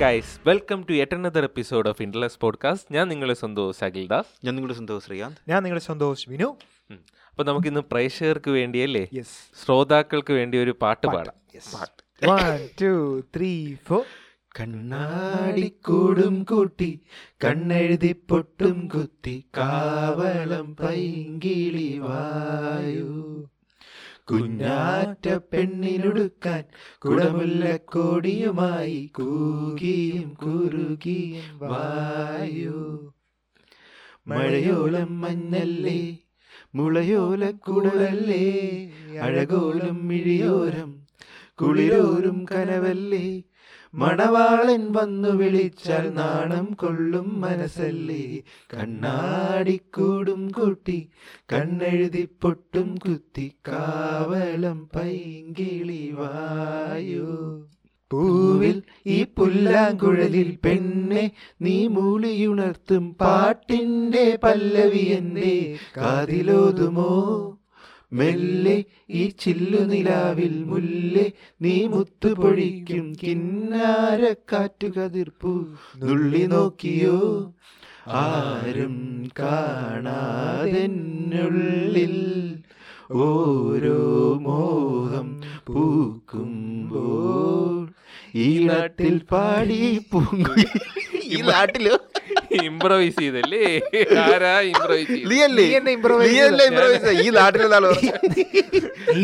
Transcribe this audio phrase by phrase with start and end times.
[0.00, 4.78] Guys welcome to yet another episode of ഇൻഡലസ് podcast ഞാൻ നിങ്ങളുടെ സന്തോഷ് അഖിൽദാസ് ഞാൻ നിങ്ങളുടെ
[4.78, 5.36] സന്തോഷ് ശ്രീകാന്ത്.
[5.48, 6.56] ഞാൻ നിങ്ങളുടെ സന്തോഷ് വിനു.
[7.30, 9.08] അപ്പൊ നമുക്ക് ഇന്ന് പ്രേക്ഷകർക്ക് വേണ്ടിയല്ലേ?
[9.14, 11.34] യെസ് ശ്രോതാക്കൾക്ക് വേണ്ടി ഒരു പാട്ട് പാടാം.
[12.28, 14.04] വൺ ടു ത്രീ ഫോർ
[14.60, 17.00] കണ്ണാടിക്കൂടും കൂട്ടി
[17.44, 23.48] കണ്ണെഴുതി പൊട്ടും കുത്തി കാവളം പൈങ്കിളി വായു.
[24.28, 26.62] കുഞ്ഞാറ്റ പെണ്ണിനൊടുക്കാൻ
[26.98, 32.80] കുടമുല്ല കോടിയുമായി കൂകിയും കുറുകിയും വായു.
[34.28, 36.00] മഴയോളം മഞ്ഞല്ലേ
[36.74, 38.44] മുളയോല കുടലല്ലേ
[39.20, 40.90] അഴകോലം മിഴിയോരം
[41.58, 43.26] കുളിരോരും കനവല്ലേ
[43.94, 48.42] മണവാളൻ വന്നു വിളിച്ചാൽ നാണം കൊള്ളും മനസ്സല്ലേ.
[48.74, 51.08] കണ്ണാടിക്കൂടും കൂട്ടി
[51.52, 57.62] കണ്ണെഴുതി പൊട്ടും കുത്തി കാവലം പൈങ്കിളി വായു.
[58.10, 67.12] പൂവിൽ ഈ പുല്ലാങ്കുഴലിൽ പെണ്ണെ നീ മൂളിയുണർത്തും പാട്ടിന്റെ പല്ലവി എന്നെ കാതിലോതുമോ
[68.12, 68.76] മെല്ലെ
[69.10, 71.24] ഈ ചില്ലു നിലാവിൽ മുല്ലെ
[71.60, 74.20] നീ മുത്തുപൊഴിക്കും കിന്നാര
[74.52, 75.52] കാറ്റുകതിർപ്പു
[75.98, 77.18] നുള്ളി നോക്കിയോ?
[78.20, 78.96] ആരും
[80.90, 82.16] കാണാതെന്നുള്ളിൽ
[83.20, 83.98] ഓരോ
[84.38, 85.28] മോഹം
[85.66, 87.04] പൂക്കുമ്പോൾ
[88.38, 90.54] ഈ നാട്ടിൽ പാടി പൂങ്കു
[91.28, 91.86] ഈ നാട്ടിൽ?
[92.60, 93.64] ഇംപ്രൈസ് ചെയ്തല്ലേ?
[94.24, 95.26] ആരാ ഇംപ്രൈസ് ചെയ്തത്?
[97.16, 97.90] ഈ നാട്ടിലെന്താണ്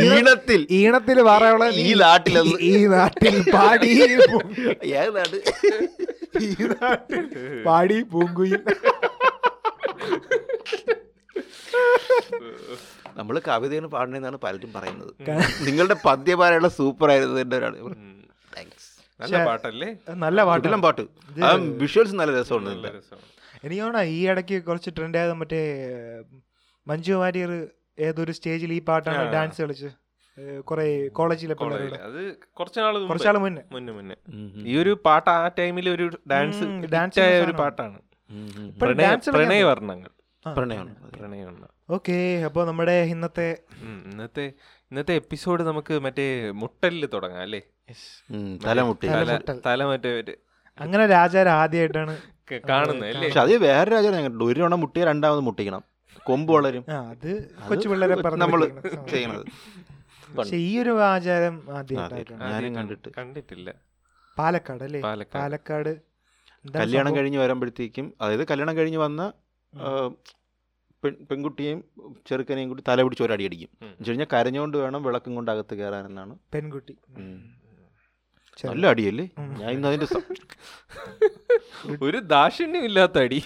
[0.09, 0.61] ഈണത്തിൽ.
[0.79, 2.37] ഈണത്തിൽ പറയുള്ള ഈ നാട്ടിൽ
[2.71, 3.91] ഈ നാട്ടിൽ പാടി
[4.25, 4.43] പൂ-
[5.01, 5.39] ഏത്
[6.43, 7.25] ഈ നാട്ടിൽ
[7.67, 8.63] പാടി പൂങ്കുയിൽ.
[13.19, 15.13] നമ്മൾ കവിതയാണ് പാടണെന്നാണ് പലരും പറയുന്നത്.
[15.67, 17.75] നിങ്ങളുടെ പദ്യപാരയുള്ള സൂപ്പർ ആയിരുന്നു എന്റെ ഒരാൾ
[19.21, 19.89] നല്ല പാട്ടല്ലേ?
[20.23, 21.03] നല്ല പാട്ട്.
[21.83, 22.71] വിഷ്വൽസ് നല്ല രസമുണ്ട്
[23.65, 23.83] എനിക്ക്
[24.15, 25.61] ഈ ഇടയ്ക്ക് കുറച്ച് ട്രെൻഡ് ആയത് മറ്റേ
[26.87, 27.53] മഞ്ജു വാര്യർ
[28.07, 29.91] ഏതൊരു സ്റ്റേജിൽ ഈ പാട്ടാണ് ഡാൻസ് കളിച്ച്
[30.69, 31.55] കുറെ കോളേജിലെ
[32.09, 32.21] അത്
[33.45, 33.63] മുന്നേ.
[33.75, 34.17] മുന്നേ മുന്നേ.
[34.71, 36.65] ഈ ഒരു പാട്ട് ആ ടൈമിൽ ഒരു ഡാൻസ്
[36.95, 37.55] ഡാൻസ് ആയ ഒരു.
[37.61, 37.99] പാട്ടാണ്.
[38.81, 39.61] പ്രണയ
[41.97, 42.17] ഓക്കെ
[42.47, 43.47] അപ്പോൾ നമ്മുടെ ഇന്നത്തെ
[44.11, 44.45] ഇന്നത്തെ
[44.91, 46.27] ഇന്നത്തെ എപ്പിസോഡ് നമുക്ക് മറ്റേ
[46.63, 47.61] മുട്ടലിൽ തുടങ്ങാം അല്ലേ?
[48.65, 49.07] തലമുട്ടി
[50.79, 52.15] അങ്ങനെ രാജാർ ആദ്യമായിട്ടാണ്
[52.65, 54.09] കാണുന്നത് പക്ഷെ അത് വേറെ രാജാ
[54.45, 55.83] ഒരു തവണ മുട്ടിയ രണ്ടാമത് മുട്ടിക്കണം.
[56.27, 56.85] കൊമ്പ് വളരും.
[57.13, 57.31] അത്
[57.69, 58.61] കൊച്ചു പിള്ളേരെ പറഞ്ഞു നമ്മൾ
[59.13, 59.45] ചെയ്യണത്
[60.37, 61.57] പക്ഷെ ഈ ഒരു ആചാരം.
[61.79, 63.09] ആദ്യമായിട്ടാണ് ആദ്യം കണ്ടിട്ട്.
[63.19, 63.69] കണ്ടിട്ടില്ല.
[64.37, 65.01] പാലക്കാട് അല്ലേ?
[65.35, 65.93] പാലക്കാട്.
[66.75, 67.13] കല്യാണം?
[67.17, 69.21] കഴിഞ്ഞ് വരുമ്പോഴത്തേക്കും അതായത് കല്യാണം കഴിഞ്ഞ് വന്ന
[69.73, 69.89] ആ,
[71.03, 71.79] പെൺ പെൺകുട്ടിയെയും
[72.27, 73.71] ചെറുക്കനെയും കൂടി തല പിടിച്ച് ഒരടി അടിക്കും.
[73.77, 76.35] എന്ന് വെച്ച് കഴിഞ്ഞാൽ കരഞ്ഞുകൊണ്ട് വേണം വിളക്കും കൊണ്ട് അകത്ത് കയറാനെന്നാണ്.
[76.55, 76.95] പെൺകുട്ടി.
[78.63, 79.27] നല്ല അടിയല്ലേ.
[79.61, 80.07] ഞാൻ ഇന്ന് അതിന്റെ
[82.07, 83.41] ഒരു ദാക്ഷിണ്യം ഇല്ലാത്ത അടി.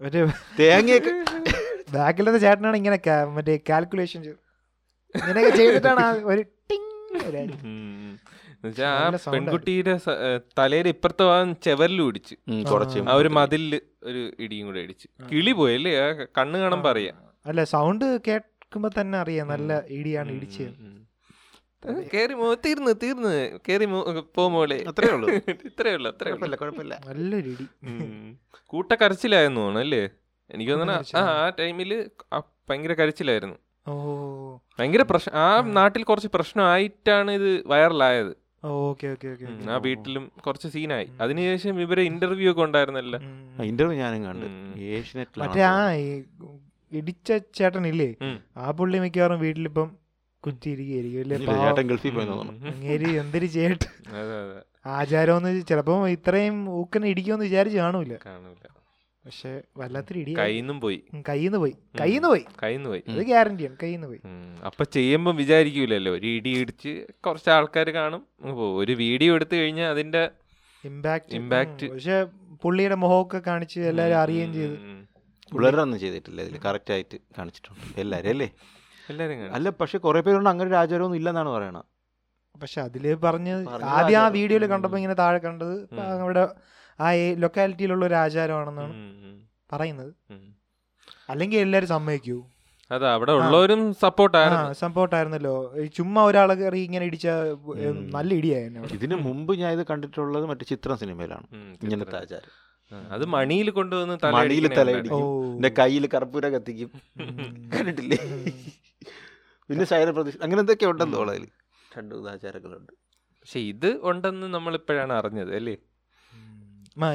[0.00, 0.20] മറ്റേ
[0.58, 1.12] തേങ്ങയൊക്കെ
[1.96, 2.96] ബാക്കിലത്തെ ചേട്ടനാണ് ഇങ്ങനെ
[3.36, 4.20] മറ്റേ കാൽക്കുലേഷൻ
[5.14, 6.84] ഇങ്ങനെയൊക്കെ ചെയ്തിട്ടാണ് ഒരു ടിങ്
[9.26, 9.92] പെൺകുട്ടിയുടെ
[10.58, 12.34] തലയുടെ ഇപ്പുറത്തെ ഭാഗം ചെവരിലും ഇടിച്ച്
[13.06, 13.74] ആ ഒരു മതിലിൽ
[14.08, 15.92] ഒരു ഇടിയും കൂടെ ഇടിച്ച് കിളി പോയല്ലേ
[16.38, 19.46] കണ്ണ് കാണുമ്പോ അറിയാം അല്ല സൗണ്ട് കേൾക്കുമ്പോ തന്നെ അറിയാം.
[19.48, 20.72] നല്ല ഇടിയാണ് ഇടിച്ചത്.
[22.14, 23.34] കേറി മോ തീർന്ന് തീർന്ന്.
[23.68, 23.86] കേറി
[24.36, 24.78] പോ മോളെ.
[24.90, 25.28] അത്രേ ഉള്ളൂ.
[25.70, 26.40] ഇത്രേ ഉള്ളു അത്രേ ഉള്ളു.
[26.40, 26.94] കുഴപ്പമില്ല കുഴപ്പമില്ല.
[27.08, 27.52] നല്ലൊരു
[28.72, 30.02] കൂട്ട കരച്ചിലായിരുന്നു അല്ലേ?
[30.50, 31.90] എനിക്ക് തോന്നണ ആ ആ ടൈമിൽ
[32.70, 33.56] ഭയങ്കര കരച്ചിലായിരുന്നു.
[33.86, 33.94] ഓ.
[34.78, 35.46] ഭയങ്കര പ്രശ്നം ആ
[35.78, 38.32] നാട്ടിൽ കുറച്ച് പ്രശ്നമായിട്ടാണ് ഇത് വൈറലായത്.
[38.64, 41.06] ഓക്കെ ഓക്കെ ഓക്കെ ഉം, ആ വീട്ടിലും കുറച്ച് സീനായി.
[41.20, 43.18] അതിനുശേഷം ഇവരെ ഇന്റർവ്യൂ ഒക്കെ ഉണ്ടായിരുന്നല്ലോ.
[43.64, 44.46] ഇന്റർവ്യൂ ഞാനും കണ്ടു.
[45.42, 45.76] മറ്റേ ആ
[46.92, 48.08] ഇടിച്ച ചേട്ടനില്ലേ?
[48.56, 49.88] ആ പുള്ളി മിക്കവാറും വീട്ടിലിപ്പം
[50.46, 52.50] ചേട്ടൻ ഗൾഫിൽ ഉം.
[53.20, 53.84] എന്തൊരു ചേട്ട്.
[54.10, 58.12] അതെ അതെ ആചാരമെന്ന് ചിലപ്പോ ഇത്രയും ഊക്കനെ ഇടിക്കുമെന്ന് വിചാരിച്ച് കാണൂല.
[58.26, 58.64] കാണൂല.
[59.24, 60.98] പക്ഷെ വല്ലാത്തൊരു ഇടി കയ്യിന്നും പോയി.
[61.28, 61.72] കയ്യിന്ന് പോയി.
[62.00, 62.44] കയ്യിന്ന് പോയി.
[62.62, 63.02] കയ്യിന്ന് പോയി.
[63.08, 64.20] അത് ഗ്യാരണ്ടിയാണ് കയ്യിന്ന് പോയി.
[64.66, 66.12] അപ്പൊ ചെയ്യുമ്പോ വിചാരിക്കൂലല്ലോ.
[66.12, 66.92] ഒരു ഇടി ഇടിച്ച്
[67.26, 68.22] കുറച്ച് ആൾക്കാർ കാണും
[68.76, 70.22] ഒരു വീഡിയോ എടുത്തു കഴിഞ്ഞാൽ അതിന്റെ
[70.84, 72.18] ഇമ്പാക്ട് ഇമ്പാക്ട് പക്ഷെ
[72.62, 74.76] പുള്ളിയുടെ മുഖമൊക്കെ കാണിച്ച് എല്ലാരും അറിയുകയും ചെയ്തു.
[75.52, 78.00] പിള്ളേരൊന്നും ചെയ്തിട്ടില്ല ഇതിൽ കറക്റ്റ് ആയിട്ട് കാണിച്ചിട്ടുണ്ട്.
[78.00, 78.48] എല്ലാരും അല്ലേ.
[79.52, 81.84] അല്ല പക്ഷെ കുറെ പേരുണ്ട് അങ്ങനെ ഒരു ആചാരമൊന്നും ഇല്ലെന്നാണ് പറയണത്.
[82.62, 83.54] പക്ഷെ അതിൽ പറഞ്ഞ്
[83.84, 84.28] ആദ്യം ആ.
[84.28, 86.00] വീഡിയോയിൽ കണ്ടപ്പോ ഇങ്ങനെ താഴെ കണ്ടത്.
[86.20, 86.48] അവിടെ
[87.00, 88.94] ആ ലൊക്കാലിറ്റിയിലുള്ള ഒരു ആചാരമാണെന്നാണ്
[89.72, 90.12] പറയുന്നത്.
[91.30, 92.44] അല്ലെങ്കിൽ എല്ലാരും സമ്മതിക്കൂ.
[92.90, 94.72] അതാ അവിടെ ഉള്ളവരും സപ്പോർട്ടായിരുന്നു.
[94.72, 97.26] സംഭവമായിരുന്നല്ലോ ഈ ചുമ്മാ ഒരാളെ കയറി ഇങ്ങനെ ഇടിച്ച
[98.14, 101.46] നല്ല ഇടിയായിരുന്നു ഇതിനു മുമ്പ് ഞാൻ ഇത് കണ്ടിട്ടുള്ളത് മറ്റു ചിത്രം സിനിമയിലാണ്.
[101.82, 102.52] ഇങ്ങനത്തെ ആചാരം.
[103.10, 105.54] അത് മണിയിൽ കൊണ്ടുവന്ന് മണിയിൽ തലയിടിക്കും.
[105.54, 106.90] എന്റെ കയ്യിൽ കർപ്പൂര കത്തിക്കും.
[107.76, 108.18] കണ്ടിട്ടില്ലേ.
[109.70, 111.44] പിന്നെ ശൈല പ്രതീക്ഷ അങ്ങനെ എന്തൊക്കെ ഉണ്ടല്ലോ അതിൽ
[111.96, 112.92] രണ്ട് ആചാരങ്ങളുണ്ട്.
[113.40, 115.74] പക്ഷെ ഇത് ഉണ്ടെന്ന് നമ്മൾ ഇപ്പോഴാണ് അറിഞ്ഞത് അല്ലേ.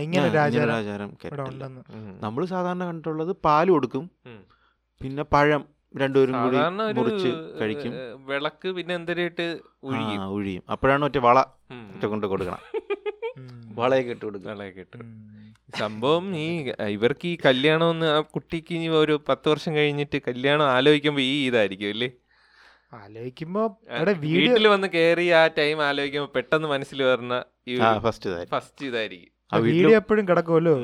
[0.05, 1.11] ഇങ്ങനെ ആചാരം.
[2.25, 4.05] നമ്മൾ സാധാരണ കണ്ടിട്ടുള്ളത് പാൽ കൊടുക്കും
[5.01, 5.61] പിന്നെ പഴം
[6.01, 6.57] രണ്ടുപേരും കൂടി
[6.97, 7.29] മുറിച്ച്
[7.61, 7.93] കഴിക്കും.
[8.27, 9.45] വിളക്ക് പിന്നെ എന്തരായിട്ട്
[10.33, 12.61] ഒഴിയും അപ്പോഴാണ് മറ്റേ വള ഒറ്റ മറ്റേ കൊണ്ട് കൊടുക്കണം.
[13.79, 14.97] വളയൊക്കെ ഇട്ട് കൊടുക്കണം വളയൊക്കെ ഇട്ട്.
[15.81, 16.47] സംഭവം ഈ
[16.95, 21.91] ഇവർക്ക് ഈ കല്യാണം ഒന്ന് ആ കുട്ടിക്ക് ഇനി ഒരു പത്ത് വർഷം കഴിഞ്ഞിട്ട് കല്യാണം ആലോചിക്കുമ്പോ ഈ ഇതായിരിക്കും
[21.95, 22.09] അല്ലേ?
[22.93, 23.61] ആലോചിക്കുമ്പോ
[24.25, 27.35] വീട്ടിൽ വന്ന് കേറി ആ ടൈം ആലോചിക്കുമ്പോ പെട്ടെന്ന് മനസ്സിൽ വരുന്ന
[28.05, 29.31] ഫസ്റ്റ് ഫസ്റ്റ് ഇതായിരിക്കും.
[29.53, 30.75] ആ വീഡിയോ എപ്പോഴും കിടക്കുമല്ലോ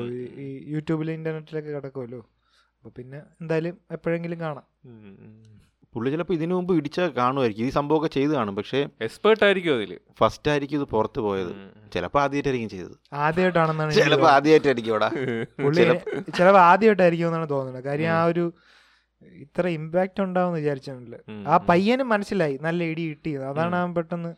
[0.74, 2.20] യൂട്യൂബിലും ഇന്റർനെറ്റിലൊക്കെ കിടക്കുമല്ലോ
[2.78, 4.66] അപ്പൊ പിന്നെ എന്തായാലും എപ്പോഴെങ്കിലും കാണാം.
[5.94, 8.54] പുള്ളി ചിലപ്പോൾ ഇതിനു മുമ്പ് ഇടിച്ച കാണുമായിരിക്കും ഈ സംഭവമൊക്കെ ചെയ്ത് കാണും.
[8.58, 9.92] പക്ഷേ എക്സ്പേർട്ട് ആയിരിക്കും അതിൽ.
[10.18, 11.52] ഫസ്റ്റ് ആയിരിക്കും ഇത് പുറത്ത് പോയത്.
[11.94, 12.96] ചിലപ്പോൾ ആദ്യമായിട്ടായിരിക്കും ചെയ്തത്.
[13.26, 14.94] ആദ്യമായിട്ടാണെന്നാണ് ചിലപ്പോൾ ആദ്യമായിട്ടായിരിക്കും
[16.38, 17.84] ചിലപ്പോൾ ആദ്യമായിട്ടായിരിക്കും എന്നാണ് തോന്നുന്നത്.
[17.88, 18.44] കാര്യം ആ ഒരു
[19.22, 21.16] ഇത്ര ഇമ്പാക്ട് ഉണ്ടാവും വിചാരിച്ചില്ല
[21.50, 21.56] ആ.
[21.70, 22.56] പയ്യനും മനസ്സിലായി.
[22.66, 24.30] നല്ല ഇടി കിട്ടി അതാണ് ആ പെട്ടെന്ന്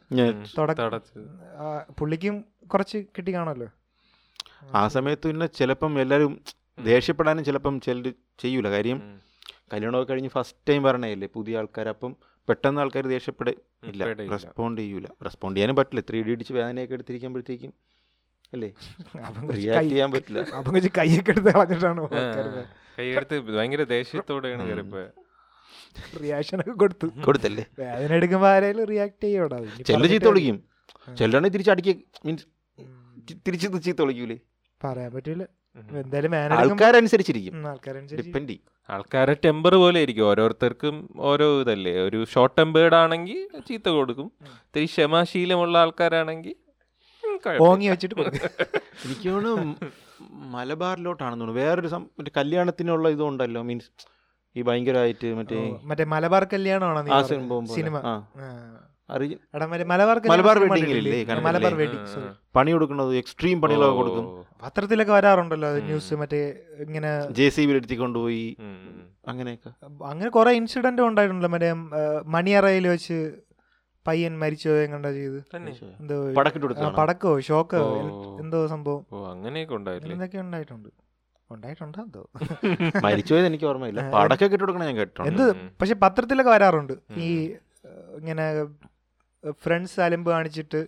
[1.98, 2.36] പുള്ളിക്കും
[2.72, 3.68] കുറച്ച് കിട്ടി കാണുമല്ലോ.
[4.80, 6.32] ആ സമയത്ത് പിന്നെ ചിലപ്പം എല്ലാവരും
[6.88, 8.06] ദേഷ്യപ്പെടാനും ചിലപ്പം ചിലർ
[8.42, 8.68] ചെയ്യൂല.
[8.76, 8.98] കാര്യം.
[9.72, 12.12] കല്യാണമൊക്കെ കഴിഞ്ഞ് ഫസ്റ്റ് ടൈം പറഞ്ഞല്ലേ പുതിയ ആൾക്കാർ അപ്പം
[12.48, 14.02] പെട്ടെന്ന് ആൾക്കാർ ദേഷ്യപ്പെടില്ല
[14.34, 15.06] റെസ്പോണ്ട് ചെയ്യൂല.
[15.26, 16.02] റെസ്പോണ്ട് ചെയ്യാനും പറ്റില്ല.
[16.08, 17.72] ത്രീ ഡി അടിച്ച് വേദനയൊക്കെ എടുത്തിരിക്കുമ്പോഴത്തേക്കും
[18.52, 18.70] അല്ലേ?
[19.56, 20.40] റിയാക്ട് ചെയ്യാൻ പറ്റില്ല.
[20.98, 22.02] കൈയൊക്കെ എടുത്ത് കളഞ്ഞിട്ടാണ്
[23.00, 25.12] കൈയെടുത്ത് ഭയങ്കര ദേഷ്യത്തോടെയാണ് കയറിപ്പോയത്
[26.22, 27.06] റിയാക്ഷൻ ഒക്കെ കൊടുത്തു.
[27.26, 27.64] കൊടുത്തല്ലേ?
[27.78, 29.58] വേദന എടുക്കുമ്പോ ആരെങ്കിലും റിയാക്ട് ചെയ്യോടാ?
[29.86, 30.58] ചെല്ലു ചീത്ത വിളിക്കും.
[31.18, 31.94] ചിലരാണെങ്കിൽ തിരിച്ച്
[32.26, 32.44] മീൻസ്
[33.46, 34.36] തിരിച്ച് ചീത്ത വിളിക്കൂലേ?
[34.84, 35.42] പറയാൻ പറ്റൂല.
[35.98, 37.54] എന്തായാലും ആൾക്കാരനുസരിച്ചിരിക്കും.
[38.20, 38.64] ഡിപ്പെൻഡ് ചെയ്യും.
[38.90, 41.92] ആൾക്കാരെ ടെമ്പർ പോലെ ആയിരിക്കും ഓരോരുത്തർക്കും ഓരോ ഇതല്ലേ.
[42.06, 44.28] ഒരു ഷോർട്ട് ടെമ്പേർഡ് ആണെങ്കിൽ ചീത്ത കൊടുക്കും.
[44.44, 46.54] ഇത്തിരി ക്ഷമാശീലമുള്ള ആൾക്കാരാണെങ്കിൽ
[47.60, 48.40] ഓങ്ങി വെച്ചിട്ട് കൊടുക്കും.
[49.04, 51.64] എനിക്ക് തോന്നുന്നു മലബാറിലോട്ടാണെന്ന് തോന്നുന്നു.
[51.64, 54.06] വേറൊരു സം- മറ്റേ കല്യാണത്തിനുള്ള ഇതുണ്ടല്ലോ മീൻസ്
[54.56, 57.66] ഈ ഭയങ്കരമായിട്ട് മറ്റേ മറ്റേ മലബാർ കല്യാണമാണോ.
[57.66, 57.98] സിനിമ
[59.86, 62.34] മലബാർ കല്യാണം മലബാർ വെഡിങ്.
[62.56, 64.44] പണി കൊടുക്കുന്നത് എക്സ്ട്രീം പണികളൊക്കെ കൊടുക്കും.
[64.62, 68.56] പത്രത്തിലൊക്കെ വരാറുണ്ടല്ലോ ന്യൂസ് മറ്റേ ഇങ്ങനെ ജെ സി ബി എടുത്തി കൊണ്ടുപോയി.
[68.60, 69.30] ഉം, ഉം.
[69.30, 70.04] അങ്ങനെയൊക്കെ.
[70.04, 71.72] അങ്ങനെ കുറെ ഇൻസിഡന്റ് ഉണ്ടായിട്ടുണ്ടല്ലോ മറ്റേ
[72.24, 73.32] മണിയറയിൽ വെച്ച്
[74.06, 75.38] പയ്യൻ മരിച്ചോ എങ്ങനെ ചെയ്ത്?
[75.56, 75.72] തന്നെ.
[76.00, 76.16] എന്തോ
[76.98, 77.40] പടക്കോ?
[77.40, 77.80] ഷോക്കോ?
[78.40, 79.06] എന്തോ സംഭവം.
[79.12, 80.88] ഓ അങ്ങനെയൊക്കെ എന്തൊക്കെ ഉണ്ടായിട്ടുണ്ട്?
[81.50, 82.22] ഉണ്ടായിട്ടുണ്ടോ എന്തോ
[83.06, 84.00] മരിച്ചുപോയത് എനിക്ക് ഓർമ്മയില്ല.
[84.10, 85.46] പടക്കൊക്കെ ഇട്ട് കൊടുക്കണം ഞാൻ കേട്ടോ എന്ത്.
[85.80, 86.92] പക്ഷെ പത്രത്തിലൊക്കെ വരാറുണ്ട്.
[87.16, 87.28] ഈ
[88.18, 88.46] ഇങ്ങനെ
[89.62, 90.80] ഫ്രണ്ട്സ് അലമ്പ് കാണിച്ചിട്ട്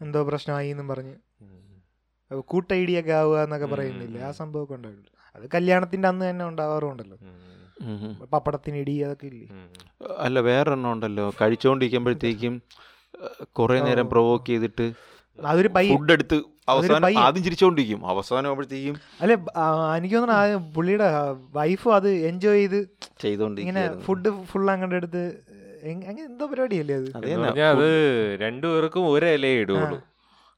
[0.00, 1.14] എന്തോ പ്രശ്നമായി എന്നും പറഞ്ഞ്.
[1.40, 4.20] ഉം, കൂട്ടൈഡിയൊക്കെ ആവുക എന്നൊക്കെ പറയുന്നില്ലേ?
[4.20, 5.10] ആ സംഭവം സംഭവമൊക്കെ ഉണ്ടായിട്ടുണ്ട്.
[5.36, 7.18] അത് കല്യാണത്തിന്റെ അന്ന് തന്നെ ഉണ്ടാവാറുണ്ടല്ലോ.
[7.82, 9.46] ഉം, പപ്പടത്തിന് ഇടി അതൊക്കെ ഇല്ലേ.
[10.26, 11.24] അല്ല വേറൊരെണ്ണം ഉണ്ടല്ലോ.
[11.40, 12.54] കഴിച്ചുകൊണ്ടിരിക്കുമ്പോഴത്തേക്കും
[13.58, 14.06] കുറെ നേരം.
[14.12, 14.86] പ്രൊവോക്ക് ചെയ്തിട്ട്
[15.38, 16.36] അതൊരു ഫുഡ് എടുത്ത്
[16.68, 17.18] അവസാനം.
[17.18, 18.00] ആദ്യം ചിരിച്ചോണ്ടിരിക്കും.
[18.08, 19.36] അവസാനം ആകുമ്പോഴത്തേക്കും അല്ലെ
[19.98, 21.08] എനിക്ക് തോന്നുന്നു പുള്ളിയുടെ
[21.58, 22.80] വൈഫും അത് എൻജോയ് ചെയ്ത്
[23.62, 25.24] ഇങ്ങനെ ഫുഡ് ഫുൾ അങ്ങോട്ട് എടുത്ത്
[26.24, 27.08] എന്തോ പരിപാടിയല്ലേ അത്?
[27.70, 27.86] അത്
[28.42, 29.98] രണ്ടുപേർക്കും ഒരേ ഇലയെ ഇടുള്ളൂ.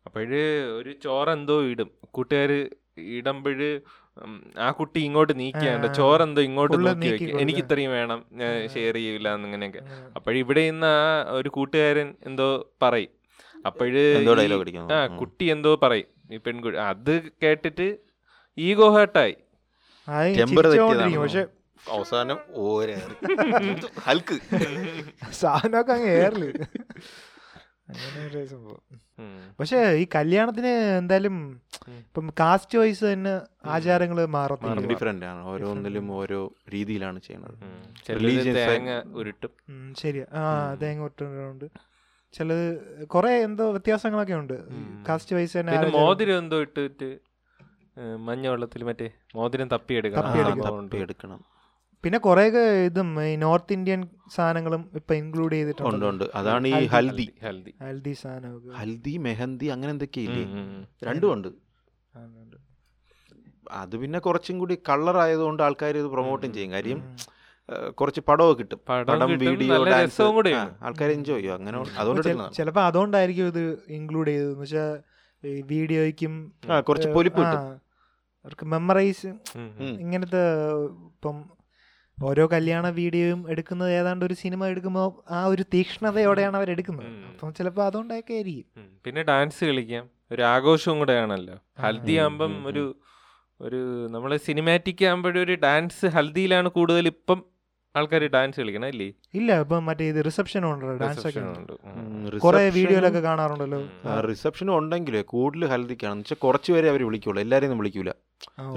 [0.07, 0.41] അപ്പോഴ്
[0.79, 1.91] ഒരു ചോറെന്തോ ഇടും.
[2.15, 2.51] കൂട്ടുകാർ
[3.19, 3.69] ഇടുമ്പോഴ്
[4.59, 7.41] ആ കുട്ടി ഇങ്ങോട്ട് നീക്കിയാണ്ട് ചോറെന്തോ ഇങ്ങോട്ട് നോക്കി വെക്കും.
[7.41, 9.83] എനിക്ക് ഇത്രയും വേണം ഞാൻ ഷെയർ ചെയ്യില്ല എന്നിങ്ങനെയൊക്കെ.
[10.17, 12.49] അപ്പോഴിവിടെ ഇന്ന് ആ ഒരു കൂട്ടുകാരൻ എന്തോ
[12.83, 13.13] പറയും.
[13.67, 14.95] അപ്പോഴ് എന്തോ ഡയലോഗ് അടിക്കുന്നു.
[14.95, 16.09] ആ കുട്ടി എന്തോ പറയും.
[16.33, 17.89] ഈ പെൺകുട്ടി അത് കേട്ടിട്ട്
[18.59, 19.37] ഈഗോ ഹേർട്ടായി.
[21.23, 21.43] പക്ഷെ
[21.91, 22.39] അവസാനം
[24.07, 24.37] ഹൽക്ക്.
[25.33, 26.43] സാധനമൊക്കെ അങ്ങ് ഏറൽ.
[27.89, 28.81] അങ്ങനെ സംഭവം.
[29.61, 30.67] പക്ഷെ ഈ കല്യാണത്തിന്
[30.99, 31.61] എന്തായാലും.
[31.89, 35.45] ഇപ്പം കാസ്റ്റ് വൈസ് തന്നെ ആചാരങ്ങൾ മാറത്തില്ല ഡിഫറെന്റ് ആണ്.
[35.45, 37.57] ഓരോന്നിലും ഓരോ രീതിയിലാണ് ചെയ്യുന്നത്.
[38.55, 39.51] തേങ്ങ ഉരുട്ടും.
[39.97, 40.75] ശരി ആ.
[40.75, 41.65] തേങ്ങ ഒട്ടുണ്ട്
[42.33, 44.57] ചിലത് കുറെ എന്തോ വ്യത്യാസങ്ങളൊക്കെ ഉണ്ട്.
[45.09, 47.19] കാസ്റ്റ് വൈസ് തന്നെ മോതിരം എന്തോ ഇട്ടിട്ട്
[48.19, 50.23] മഞ്ഞ വെള്ളത്തിൽ മറ്റേ മോതിരം തപ്പിയെടുക്കണം.
[50.23, 51.54] തപ്പി തപ്പിയെടുക്കണം.
[52.05, 52.45] പിന്നെ കുറെ
[52.87, 54.01] ഇതും ഈ നോർത്ത് ഇന്ത്യൻ
[54.35, 56.07] സാധനങ്ങളും ഇപ്പൊ ഇൻക്ലൂഡ് ചെയ്തിട്ടുണ്ട്.
[56.11, 56.89] ഉണ്ട് അതാണ് ഈ ഹൽദി.
[56.95, 57.27] ഹൽദി.
[57.47, 57.73] ഹൽദി.
[57.85, 58.13] ഹൽദി.
[58.23, 58.73] സാധനമൊക്കെ.
[58.81, 60.45] ഹൽദി മെഹന്തി അങ്ങനെ എന്തൊക്കെയില്ലേ.
[61.09, 61.49] രണ്ടും ഉണ്ട്.
[63.83, 66.73] അത് പിന്നെ കുറച്ചും കൂടി കളർ ആയതുകൊണ്ട് ആൾക്കാർ ഇത് പ്രൊമോട്ടും ചെയ്യും.
[66.77, 67.01] കാര്യം
[68.01, 68.81] കുറച്ച് പടമൊക്കെ കിട്ടും.
[68.89, 70.51] പടം വീഡിയോ ഡാൻസും കൂടി
[70.87, 71.55] ആൾക്കാർ എൻജോയ് ചെയ്യും.
[71.59, 73.63] അങ്ങനെ അതുകൊണ്ട് ചിലപ്പോൾ അതുകൊണ്ടായിരിക്കും ഇത്
[73.99, 74.55] ഇൻക്ലൂഡ് ചെയ്തത്.
[74.63, 74.91] വെച്ചാൽ
[75.45, 76.35] ഈ വീഡിയോയ്ക്കും
[76.89, 77.43] കുറച്ച് പൊലിപ്പ്
[78.45, 79.31] അവർക്ക് മെമ്മറൈസ്.
[80.03, 80.43] ഇങ്ങനത്തെ
[81.11, 81.37] ഇപ്പം
[82.19, 87.09] ഓരോ കല്യാണ വീഡിയോയും എടുക്കുന്നത് ഏതാണ്ട് ഒരു സിനിമ എടുക്കുമ്പോൾ ആ ഒരു തീക്ഷ്ണതയോടെയാണ് അവർ എടുക്കുന്നത്.
[87.31, 88.85] അപ്പം ചിലപ്പോൾ അതുകൊണ്ടൊക്കെ ആയിരിക്കും.
[89.05, 90.05] പിന്നെ ഡാൻസ് കളിക്കാം.
[90.33, 91.57] ഒരു ആഘോഷവും കൂടെ ആണല്ലോ.
[91.85, 92.85] ഹൽദി ആകുമ്പം ഒരു
[93.61, 97.45] ഒരു നമ്മൾ സിനിമാറ്റിക് ആകുമ്പോഴും ഒരു ഡാൻസ് ഹൽദിയിലാണ് കൂടുതൽ ഇപ്പം
[97.95, 99.07] ആൾക്കാർ ഡാൻസ് കളിക്കണം അല്ലേ?
[99.35, 101.43] ഇല്ല ഇപ്പൊ മറ്റേ ഇത് റിസപ്ഷൻ ഉണ്ടല്ലോ ഡാൻസ് ഒക്കെ
[102.45, 103.81] കുറെ വീഡിയോയിലൊക്കെ കാണാറുണ്ടല്ലോ.
[104.31, 106.13] റിസപ്ഷൻ ഉണ്ടെങ്കിലേ കൂടുതൽ ഹൽദിക്കാണ്.
[106.13, 107.41] എന്ന് വെച്ചാൽ കുറച്ച് പേരെ അവർ വിളിക്കുള്ളൂ.
[107.43, 108.13] എല്ലാവരെയും വിളിക്കൂല.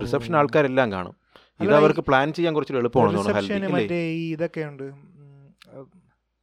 [0.03, 1.15] റിസപ്ഷൻ ആൾക്കാരെല്ലാം കാണും.
[1.59, 4.87] ഇത് അവർക്ക് പ്ലാൻ ചെയ്യാൻ കുറച്ച് എളുപ്പമാണ് മറ്റേ ഈ ഇതൊക്കെ ഉണ്ട്.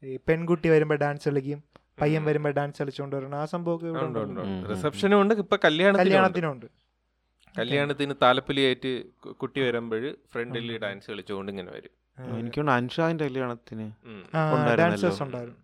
[0.02, 1.60] ഈ പെൺകുട്ടി വരുമ്പോ ഡാൻസ് കളിക്കും
[2.00, 3.36] പയ്യൻ വരുമ്പോ ഡാൻസ് കളിച്ചോണ്ട് വരണം.
[3.40, 3.78] ആ സംഭവം
[4.70, 6.10] റിസപ്ഷനും ഉണ്ട് ഇപ്പൊ കല്യാണത്തിനും ഉണ്ട്.
[6.10, 6.66] കല്യാണത്തിനുണ്ട്.
[7.54, 8.90] കല്യാണത്തിന് താലപ്പൊലിയായിട്ട്
[9.42, 11.94] കുട്ടി വരുമ്പോൾ ഫ്രണ്ടിൽ ഡാൻസ് കളിച്ചുകൊണ്ട് ഇങ്ങനെ വരും.
[12.38, 13.86] എനിക്ക് അൻഷാന്റെ കല്യാണത്തിന്.
[14.80, 15.60] ഡാൻസേഴ്സ് ഉണ്ടായിരുന്നു.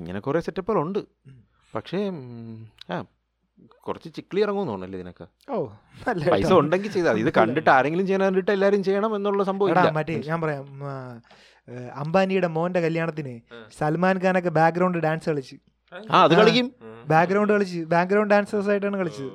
[0.00, 0.98] ഇങ്ങനെ കുറെ സെറ്റപ്പുകൾ ഉണ്ട്
[1.74, 1.98] പക്ഷേ
[2.92, 2.96] ആ
[3.86, 5.56] കുറച്ച് ചിക്ലി ഇറങ്ങും തോന്നല്ലേ ഇതിനൊക്കെ ഓ
[6.06, 6.50] നല്ല പൈസ.
[6.58, 10.66] ഉണ്ടെങ്കിൽ ചെയ്താൽ ഇത് കണ്ടിട്ട് ആരെങ്കിലും ചെയ്യാൻ കണ്ടിട്ട് എല്ലാവരും ചെയ്യണം എന്നുള്ള സംഭവം മറ്റേ ഞാൻ പറയാം
[12.02, 13.34] അംബാനിയുടെ മോന്റെ കല്യാണത്തിന്.
[13.78, 15.56] സൽമാൻ ഖാനൊക്കെ ബാക്ക്ഗ്രൗണ്ട് ഡാൻസ് കളിച്ച്
[16.10, 16.66] ആ അത് കളിക്കും.
[17.08, 19.30] ബാക്ക്ഗ്രൗണ്ട് കളിച്ച് ബാക്ക്ഗ്രൗണ്ട് ഡാൻസേഴ്സ് ആയിട്ടാണ് കളിച്ചത്.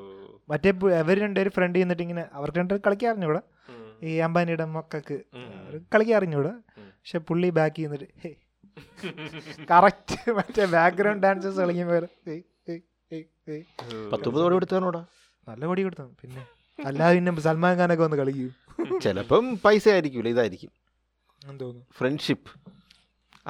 [0.49, 3.41] മറ്റേ ഇവർ രണ്ടുപേരും ഫ്രണ്ട് ചെയ്യുന്നിട്ട് ഇങ്ങനെ അവർക്ക് രണ്ടുപേർ കളിക്കാറിഞ്ഞു ഇവിടെ
[4.03, 6.89] ഈ അംബാനിയുടെ മക്കൾക്ക് കളിക്കാറിഞ്ഞു കളിക്കാറിഞ്ഞൂടെ ഉം.
[6.95, 8.31] പക്ഷെ പുള്ളി ബാക്ക് ചെയ്യുന്നിട്ട്
[9.71, 12.05] കറക്റ്റ് മറ്റേ ബാക്ക്ഗ്രൗണ്ട് ഡാൻസേഴ്സ് കളിക്കുമ്പോൾ.
[14.11, 15.01] പത്ത് മുപ്പത് കോടി കൊടുത്താണോടാ
[15.47, 16.43] നല്ല പടി കൊടുത്തു പിന്നെ
[16.79, 18.47] അല്ലാതെ പിന്നെ സൽമാൻ ഖാനൊക്കെ വന്ന് കളിക്കൂ.
[19.05, 20.71] ചിലപ്പം പൈസ ആയിരിക്കൂല ഇതായിരിക്കും.
[21.97, 22.51] ഫ്രണ്ട്ഷിപ്പ്.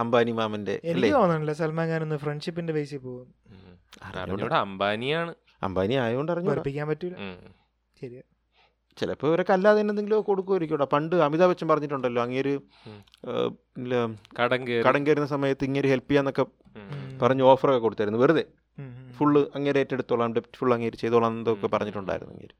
[0.03, 3.27] അംബാനി മാമന്റെ എനിക്ക് സൽമാൻ ഖാൻ ഒന്ന് ഫ്രണ്ട്ഷിപ്പിന്റെ ബേസിൽ പോകും.
[4.65, 5.33] അംബാനിയാണ്.
[5.63, 7.13] അംബാനി ആയതുകൊണ്ട് അറിഞ്ഞു പഠിപ്പിക്കാൻ പറ്റൂല.
[7.15, 7.53] ചിലപ്പോ
[8.01, 8.23] ശരിയാ.
[8.97, 13.97] ചിലപ്പോൾ ഇവരൊക്കെ അല്ലാതെ എന്തെങ്കിലും കൊടുക്കുമായിരിക്കും പണ്ട് അമിതാഭ് ബച്ചൻ പറഞ്ഞിട്ടുണ്ടല്ലോ അങ്ങേര് ഒരു
[14.39, 16.45] കടം കടം കയറുന്ന സമയത്ത് ഇങ്ങനെ ഹെൽപ്പ് ചെയ്യാന്നൊക്കെ.
[17.23, 18.21] പറഞ്ഞ് ഓഫറൊക്കെ കൊടുത്തായിരുന്നു.
[18.25, 18.45] വെറുതെ.
[19.17, 22.55] ഫുള്ള് അങ്ങേര് ഏറ്റെടുത്തോളാം ഡെപ്റ്റ് ഫുൾ അങ്ങേര് ചെയ്തോളാം എന്നൊക്കെ പറഞ്ഞിട്ടുണ്ടായിരുന്നു അങ്ങേര്.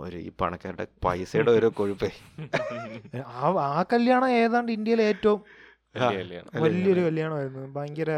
[0.00, 2.10] ഒരു ഈ പണക്കാരുടെ പൈസയുടെ ഓരോ കൊഴുപ്പേ.
[3.36, 5.40] ആ ആ കല്യാണം ഏതാണ്ട് ഇന്ത്യയിലെ ഏറ്റവും
[6.16, 7.62] വലിയ വലിയൊരു കല്യാണമായിരുന്നു.
[7.78, 8.10] ഭയങ്കര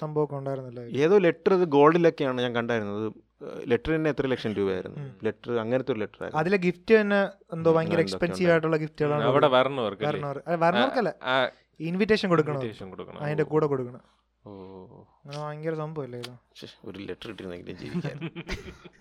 [0.00, 3.06] സംഭവമൊക്കെ ഉണ്ടായിരുന്നല്ലോ ഏതോ ലെറ്റർ ഇത് ഗോൾഡിലൊക്കെയാണ് ഞാൻ കണ്ടായിരുന്നത്.
[3.70, 5.00] ലെറ്റർ തന്നെ എത്ര ലക്ഷം രൂപയായിരുന്നു.
[5.26, 7.20] ലെറ്റർ അങ്ങനത്തെ ഒരു ലെറ്റർ അതിലെ ഗിഫ്റ്റ് തന്നെ
[7.56, 10.04] എന്തോ ഭയങ്കര എക്സ്പെൻസീവ് ആയിട്ടുള്ള ഗിഫ്റ്റുകളാണ് അവിടെ വരണവർക്ക്
[10.64, 11.12] വരണവർക്കല്ല
[11.80, 12.60] ഇൻവിറ്റേഷൻ കൊടുക്കണം.
[13.24, 14.02] അതിന്റെ കൂടെ കൊടുക്കണം.
[15.26, 16.34] ഭയങ്കര സംഭവമല്ലേ ഇത്
[16.84, 18.16] ഒരു ലെറ്റർ കിട്ടിയിരുന്നെങ്കിലും ജീവിക്കാൻ.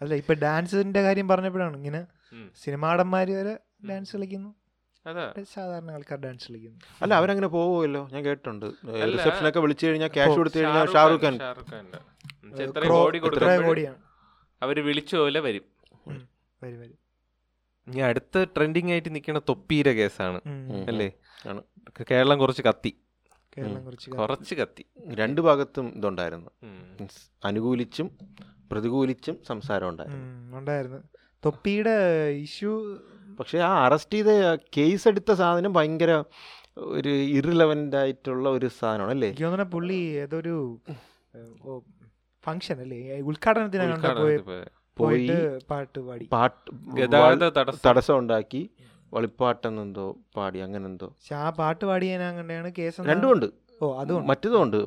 [0.00, 2.06] അല്ല ഇപ്പൊ ഡാൻസിന്റെ കാര്യം പറഞ്ഞപ്പോഴാണ് ഇങ്ങനെ.
[2.56, 4.50] സിനിമാടന്മാര് വരെ ഡാൻസ് കളിക്കുന്നു.
[5.54, 6.80] സാധാരണ ആൾക്കാർ ഡാൻസ് കളിക്കുന്നു.
[7.02, 8.08] അല്ല അവരങ്ങനെ പോവുമല്ലോ.
[8.12, 8.66] ഞാൻ കേട്ടിട്ടുണ്ട്.
[9.12, 11.36] റിസപ്ഷനൊക്കെ വിളിച്ചു കഴിഞ്ഞാൽ ക്യാഷ് കൊടുത്തു കഴിഞ്ഞാൽ ഷാറുഖ് ഖാൻ
[13.64, 13.98] കോടിയാണ്.
[14.62, 15.64] അവർ വിളിച്ചു പോലെ വരും.
[16.62, 16.98] വരും വരും.
[17.86, 20.40] ഇനി അടുത്ത ട്രെൻഡിങ് ആയിട്ട് നിൽക്കുന്ന തൊപ്പീരെ കേസാണ്.
[20.88, 21.08] അല്ലേ?
[22.10, 22.92] കേരളം കുറച്ച് കത്തി.
[23.56, 24.10] കേരളം കുറച്ച്.
[24.10, 24.84] കുറച്ച് കത്തി.
[25.20, 26.50] രണ്ട് ഭാഗത്തും ഇതുണ്ടായിരുന്നു.
[26.64, 28.08] മീൻസ് അനുകൂലിച്ചും
[28.72, 30.58] പ്രതികൂലിച്ചും സംസാരം ഉണ്ടായിരുന്നു.
[30.58, 31.00] ഉണ്ടായിരുന്നു.
[31.44, 31.96] തൊപ്പിയുടെ
[32.46, 32.72] ഇഷ്യൂ
[33.40, 34.30] പക്ഷെ ആ അറസ്റ്റ് ചെയ്ത
[34.76, 36.12] കേസ് എടുത്ത സാധനം ഭയങ്കര
[36.78, 39.28] ഒരു ഇറിലവന്റ് ആയിട്ടുള്ള ഒരു സാധനമാണ് അല്ലേ?
[39.28, 40.54] എനിക്ക് തോന്നുന്ന പുള്ളി ഏതൊരു
[42.44, 43.00] ഫങ്ഷൻ അല്ലേ?
[43.20, 44.38] ഉദ്ഘാടനത്തിനാണ് പോയി
[44.98, 45.36] പോയിട്ട്
[45.70, 46.24] പാട്ട് പാടി.
[46.32, 47.44] പാട്ട് ഗതാഗത
[47.86, 48.18] തടസ്സം.
[48.18, 48.62] ഉണ്ടാക്കി.
[49.14, 51.08] വളിപ്പാട്ടെന്നെന്തോ പാടി അങ്ങനെന്തോ.
[51.16, 52.06] പക്ഷെ ആ പാട്ട് പാടി
[52.78, 53.48] കേസ് രണ്ടും ഉണ്ട്
[53.82, 54.78] ഓ അതും മറ്റതും ഉണ്ട്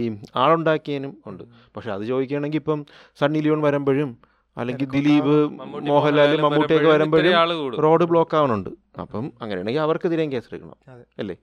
[0.00, 0.02] ഈ
[0.42, 1.42] ആളുണ്ടാക്കിയതിനും ഉണ്ട്.
[1.74, 2.80] പക്ഷെ അത് ചോദിക്കുകയാണെങ്കിൽ ഇപ്പം
[3.20, 4.10] സണ്ണി ലിയോൺ വരുമ്പോഴും
[4.56, 4.86] അല്ലെങ്കിൽ.
[4.94, 5.34] ദിലീപ്
[5.90, 7.32] മോഹൻലാൽ മോഹൻലാലും മമ്മൂട്ടിയൊക്കെ വരുമ്പോഴും.
[7.84, 8.70] റോഡ് ബ്ലോക്ക് ആവുന്നുണ്ട്
[9.02, 10.78] അപ്പം അങ്ങനെയാണെങ്കിൽ അവർക്കെതിരെയും കേസ് എടുക്കണം
[11.22, 11.36] അല്ലേ?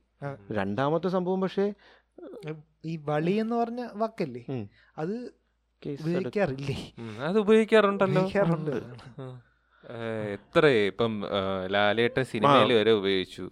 [0.59, 1.65] രണ്ടാമത്തെ സംഭവം പക്ഷേ
[2.91, 4.41] ഈ വളി എന്ന് പറഞ്ഞ വാക്കല്ലേ?
[5.01, 5.15] അത്
[6.01, 6.75] ഉപയോഗിക്കാറില്ലേ?
[7.27, 8.21] അത് ഉപയോഗിക്കാറുണ്ടല്ലോ.
[8.21, 8.75] ഉപയോഗിക്കാറുണ്ട്.
[10.33, 13.43] എത്ര ഇപ്പം ലാലേട്ട ലാലേട്ടൻ സിനിമയിൽ വരെ ഉപയോഗിച്ചു?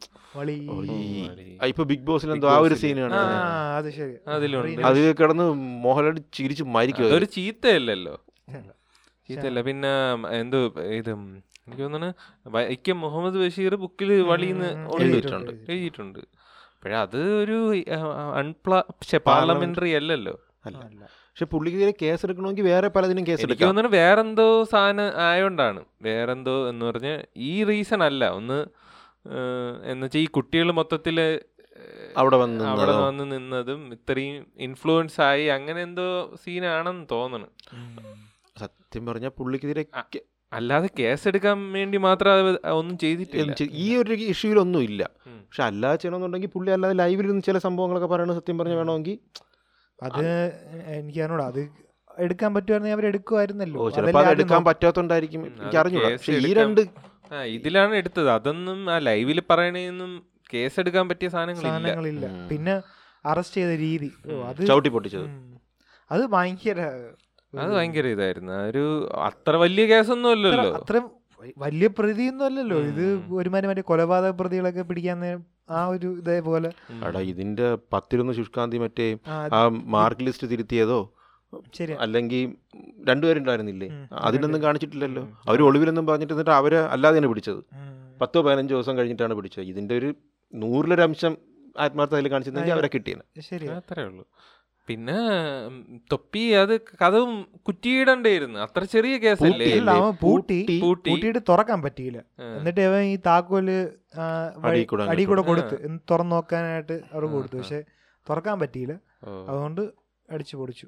[1.72, 3.24] ഇപ്പൊ ബിഗ് ബോസിൽ എന്തോ ആ ഒരു സീനാണ് ആ
[4.90, 5.46] അത് കിടന്ന്
[5.86, 8.16] മോഹൻലാൽ ചിരിച്ച് മരിക്കും ഒരു ചീത്തയല്ലല്ലോ.
[9.30, 9.62] ചീത്തയല്ല.
[9.62, 9.92] പിന്നെ
[10.42, 10.60] എന്തോ
[11.00, 11.12] ഇത്
[11.68, 12.10] എനിക്ക് തോന്നുന്നു
[12.56, 14.70] വൈക്കം മുഹമ്മദ് ബഷീർ ബുക്കിൽ വളിന്ന്
[15.02, 15.52] എഴുതിയിട്ടുണ്ട്.
[15.72, 16.20] എഴുതിയിട്ടുണ്ട്.
[16.82, 17.58] പക്ഷെ അത് ഒരു
[18.42, 18.80] അൺപ്ലാ
[19.30, 20.36] പാർലമെന്ററി അല്ലല്ലോ.
[20.66, 20.78] അല്ല.
[20.90, 21.04] അല്ല.
[21.38, 23.68] പക്ഷെ പുള്ളിക്കെതിരെ കേസ് എടുക്കണമെങ്കിൽ വേറെ പലതിനും കേസ് എടുക്കാം.
[23.68, 25.86] തോന്നുന്നു വേറെന്തോ സാധനം ആയോണ്ടാണ്.
[26.02, 28.30] വേറെന്തോ എന്ന് പറഞ്ഞ ഈ റീസൺ അല്ല.
[28.30, 28.66] ഒന്ന്
[29.86, 31.42] എന്നുവെച്ചാൽ ഈ കുട്ടികൾ മൊത്തത്തിൽ
[32.18, 37.52] അവിടെ വന്ന് അവിടെ വന്ന് നിന്നതും ഇത്രയും ഇൻഫ്ലുവൻസ് ആയി അങ്ങനെ എന്തോ സീനാണെന്ന് തോന്നണം.
[38.58, 39.86] സത്യം പറഞ്ഞാൽ പുള്ളിക്കെതിരെ
[40.54, 43.56] അല്ലാതെ കേസ് എടുക്കാൻ വേണ്ടി മാത്രം ഒന്നും ചെയ്തിട്ടില്ല.
[43.72, 45.10] ഈ ഒരു ഇഷ്യൂലൊന്നും ഇല്ല.
[45.28, 49.20] പക്ഷെ അല്ലാതെ ചെയ്യണമെന്നുണ്ടെങ്കിൽ പുള്ളി അല്ലാതെ ലൈവിൽ നിന്ന് ചില സംഭവങ്ങളൊക്കെ പറയണത് സത്യം പറഞ്ഞ വേണമെങ്കിൽ
[50.04, 50.26] അത്
[50.88, 51.70] എനിക്ക് അറിഞ്ഞൂടാ അത്
[52.18, 53.90] എടുക്കാൻ പറ്റുമായിരുന്നെങ്കിൽ അവർ എടുക്കുമായിരുന്നല്ലോ
[54.30, 55.46] എടുക്കാൻ പറ്റാത്തോണ്ടായിരിക്കും.
[55.48, 56.82] എനിക്ക് അറിഞ്ഞൂടാ പക്ഷെ ഈ രണ്ട്
[57.32, 58.30] ആ ഇതിലാണ് എടുത്തത്.
[58.30, 60.12] അതൊന്നും ആ ലൈവിൽ പറയണേന്നും
[60.54, 62.48] കേസ് എടുക്കാൻ പറ്റിയ സാധനങ്ങളില്ല.
[62.48, 62.82] പിന്നെ
[63.26, 64.12] അറസ്റ്റ് ചെയ്ത രീതി.
[64.46, 65.28] അത് ചവിട്ടി പൊട്ടിച്ചത്.
[66.12, 66.80] അത് ഭയങ്കര
[67.54, 68.54] അത് ഭയങ്കര ഇതായിരുന്നു.
[68.54, 68.84] ഒരു
[69.26, 70.74] അത്ര വലിയ കേസൊന്നും അല്ലല്ലോ.
[70.74, 71.02] അത്ര
[71.58, 72.78] വലിയ പ്രതിയൊന്നും അല്ലല്ലോ.
[72.78, 73.34] ഇത്.
[73.34, 76.70] ഒരുമാതിരി മറ്റേ കൊലപാതക പ്രതികളൊക്കെ പിടിക്കാൻ നേ- ആ ഒരു ഇതേപോലെ.
[77.08, 81.00] എടാ ഇതിന്റെ പത്തിലൊന്ന് ശുഷ്കാന്തി മറ്റേ ആ, മാർക്ക് ലിസ്റ്റ് തിരുത്തിയതോ?
[81.74, 82.42] ശരി അല്ലെങ്കിൽ
[83.08, 83.88] രണ്ടുപേരുണ്ടായിരുന്നില്ലേ.
[84.22, 85.24] അതിനൊന്നും കാണിച്ചിട്ടില്ലല്ലോ.
[85.48, 87.62] അവർ ഒളിവിലൊന്നും പറഞ്ഞിട്ട് എന്നിട്ട് അവരെ അല്ലാതെയാണ് പിടിച്ചത്.
[88.22, 89.66] പത്തോ പതിനഞ്ചോ ദിവസം കഴിഞ്ഞിട്ടാണ് പിടിച്ചത്.
[89.66, 90.10] ഇതിന്റെ ഒരു
[90.54, 91.34] നൂറിലൊരംശം
[91.80, 94.24] ആത്മാർത്ഥതയിൽ കാണിച്ചിരുന്നെങ്കിൽ അവരെ കിട്ടിയത് ശരി അത്രേ ഉള്ളൂ.
[94.88, 95.18] പിന്നെ
[96.12, 97.32] തൊപ്പി അത് കഥവും
[97.68, 98.58] കുറ്റിയിടണ്ടായിരുന്നു.
[98.66, 99.68] അത്ര ചെറിയ കേസല്ലേ.
[99.96, 100.60] അവൻ പൂട്ടി.
[100.84, 101.10] പൂട്ടി.
[101.10, 102.20] പൂട്ടിയിട്ട് തുറക്കാൻ പറ്റിയില്ല.
[102.58, 103.70] എന്നിട്ട് അവൻ ഈ താക്കോൽ
[105.14, 105.78] അടി കൂടെ കൊടുത്ത്.
[106.12, 107.58] തുറന്നു നോക്കാനായിട്ട് അവർ കൊടുത്തു.
[107.58, 107.80] പക്ഷെ
[108.30, 108.96] തുറക്കാൻ പറ്റിയില്ല.
[109.50, 109.82] അതുകൊണ്ട്
[110.30, 110.88] അടിച്ചു പൊടിച്ചു.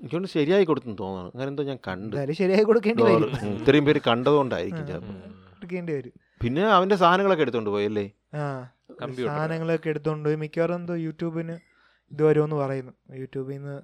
[0.00, 2.32] എനിക്കൊണ്ട് ശരിയായി കൊടുത്തെന്ന് തോന്നുന്നു അങ്ങനെ എന്തോ ഞാൻ കണ്ടു.
[2.40, 3.30] ശരിയായി കൊടുക്കേണ്ടി വരും.
[3.60, 4.86] ഇത്രയും പേര് കണ്ടതുകൊണ്ടായിരിക്കും.
[5.54, 6.14] കൊടുക്കേണ്ടി വരും.
[6.42, 8.06] പിന്നെ അവന്റെ സാധനങ്ങളൊക്കെ എടുത്തോണ്ട് പോയല്ലേ.
[9.28, 10.38] സാധനങ്ങളൊക്കെ എടുത്തോണ്ട് പോയി.
[10.44, 11.56] മിക്കവാറും എന്തോ യൂട്യൂബിന്
[12.10, 12.92] ഇത് വരുമെന്ന് പറയുന്നു.
[13.16, 13.76] യൂട്യൂബിൽ നിന്ന്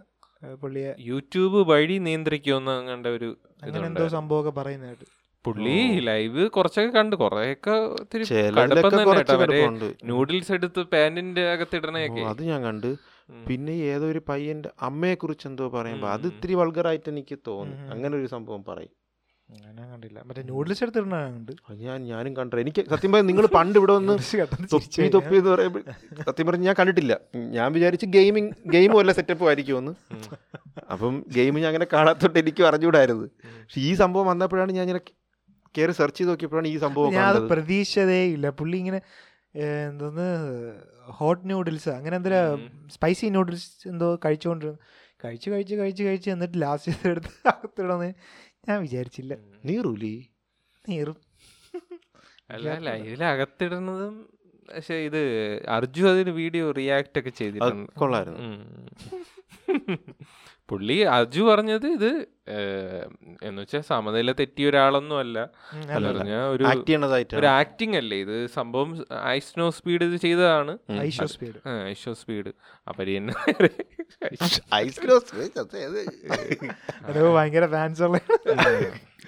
[0.54, 4.08] പുള്ളിയെ യൂട്യൂബ് വഴി നിയന്ത്രിക്കുമെന്ന് കണ്ട ഒരു അങ്ങനെ എന്തോ.
[4.08, 5.04] സംഭവമൊക്കെ പറയുന്നതായിട്ട്.
[5.44, 7.70] പുള്ളി ലൈവ് കുറച്ചൊക്കെ കണ്ട് കുറെയൊക്കെ
[10.04, 12.20] നൂഡിൽസ് എടുത്ത് പാന്റിന്റെ അകത്തിടണയൊക്കെ.
[12.20, 12.96] ഓ, അത് ഞാൻ കണ്ട്.
[13.48, 16.26] പിന്നെ ഏതോ ഒരു പയ്യന്റെ അമ്മയെ കുറിച്ച് എന്തോ പറയുമ്പോ അത്.
[16.26, 17.76] ഇത്തിരി വൾഗറായിട്ട് എനിക്ക് തോന്നി.
[17.90, 19.01] അങ്ങനെ ഒരു സംഭവം പറയും.
[19.92, 20.18] കണ്ടില്ല.
[20.26, 21.52] മറ്റേ നൂഡിൽസ് എടുത്തിട്ടുണ്ട്
[21.84, 22.54] ഞാൻ ഞാനും കണ്ടു.
[22.62, 24.14] എനിക്ക് സത്യം പറഞ്ഞാൽ നിങ്ങൾ പണ്ട് ഇവിടെ വന്ന്
[24.72, 25.82] തൊപ്പി തൊപ്പി എന്ന് പറയുമ്പോൾ
[26.28, 27.14] സത്യം പറഞ്ഞ് ഞാൻ കണ്ടിട്ടില്ല.
[27.56, 29.92] ഞാൻ വിചാരിച്ചു ഗെയിമിങ് ഗെയിം വല്ല സെറ്റപ്പ് ആയിരിക്കും എന്ന്.
[30.92, 33.26] അപ്പം ഗെയിം ഞാൻ അങ്ങനെ കാണാത്തോട്ട് എനിക്ക് അറിഞ്ഞുകൂടായിരുന്നു.
[33.64, 35.02] പക്ഷെ ഈ സംഭവം വന്നപ്പോഴാണ് ഞാൻ ഇങ്ങനെ
[35.76, 38.46] കയറി സെർച്ച് ചെയ്ത് നോക്കിയപ്പോഴാണ് ഈ സംഭവം ഞാൻ പ്രതീക്ഷതേ ഇല്ല.
[38.60, 39.00] പുള്ളി ഇങ്ങനെ
[39.90, 40.28] എന്തോന്ന്
[41.18, 42.30] ഹോട്ട് നൂഡിൽസ് അങ്ങനെ എന്തോ
[42.96, 44.80] സ്പൈസി നൂഡിൽസ് എന്തോ കഴിച്ചുകൊണ്ടിരുന്നു.
[45.24, 48.08] കഴിച്ച് കഴിച്ച് കഴിച്ച് കഴിച്ച് എന്നിട്ട് ലാസ്റ്റ് എടുത്ത് അകത്തിടന്ന്
[48.68, 49.32] ഞാൻ വിചാരിച്ചില്ല.
[49.64, 50.14] നീറൂലി?
[50.88, 51.16] നീറും.
[52.50, 54.14] അല്ല അല്ല ഇതിലകത്തിടുന്നതും
[54.68, 55.20] പക്ഷെ ഇത്
[55.68, 57.92] അർജു അതിന് വീഡിയോ റിയാക്ട് ഒക്കെ ചെയ്തിട്ടുണ്ട്.
[57.92, 58.40] കൊള്ളായിരുന്നു.
[60.72, 62.10] പുള്ളി അജു പറഞ്ഞത് ഇത്
[62.54, 63.02] ഏഹ്,
[63.42, 65.38] എന്ന് വെച്ചാൽ സമനില തെറ്റിയ ഒരാളൊന്നും അല്ല.
[66.52, 66.64] ഒരു
[67.38, 68.34] ഒരു ആക്ടിങ് അല്ലേ ഇത്?
[68.48, 68.90] സംഭവം
[69.28, 70.72] ഐസ്നോ സ്പീഡ് ഇത് ചെയ്തതാണ്.
[71.00, 71.58] IShowSpeed.
[71.86, 72.52] IShowSpeed.
[72.88, 73.00] അപ്പൊ
[77.36, 78.18] ഭയങ്കര ഫാൻസ് ഉള്ള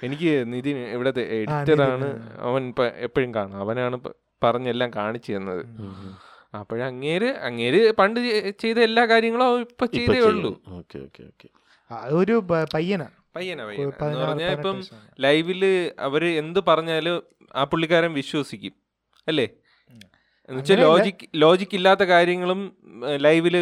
[0.04, 2.08] എനിക്ക് നിതിൻ ഇവിടെ എഡിറ്ററാണ് ആണ്.
[2.40, 2.62] അവൻ
[3.06, 3.56] എപ്പോഴും കാണും.
[3.60, 3.96] അവനാണ്
[4.42, 5.64] പറഞ്ഞെല്ലാം കാണിച്ചു തന്നത്.
[6.58, 8.18] അപ്പോഴങ്ങേര് അങ്ങേര് പണ്ട്
[8.62, 10.50] ചെയ്ത എല്ലാ കാര്യങ്ങളും ഇപ്പൊ ചെയ്തേ ഉള്ളൂ.
[10.78, 11.48] Okay okay okay.
[12.20, 12.34] ഒരു
[12.74, 13.08] പയ്യനാ.
[13.36, 13.90] പയ്യനാ പയ്യന.
[14.02, 14.76] പയ്യന പറഞ്ഞാൽ ഇപ്പം
[15.20, 15.62] ലൈവിൽ
[15.98, 17.16] അവർ എന്ത് പറഞ്ഞാലും
[17.54, 18.74] ആ പുള്ളിക്കാരൻ വിശ്വസിക്കും.
[19.26, 19.46] അല്ലേ?
[20.48, 20.80] എന്നുവെച്ചാൽ.
[20.80, 22.60] ലോജിക് ലോജിക് ഇല്ലാത്ത കാര്യങ്ങളും
[23.26, 23.56] ലൈവിൽ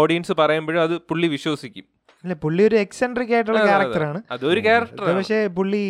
[0.00, 1.86] ഓഡിയൻസ് പറയുമ്പോഴും അത് പുള്ളി വിശ്വസിക്കും.
[2.24, 3.62] അല്ല പുള്ളി ഒരു എക്സെൻട്രിക് ആയിട്ടുള്ള.
[3.64, 5.82] ക്യാരക്ടറാണ് അതൊരു ക്യാരക്ടർ പക്ഷേ പുള്ളി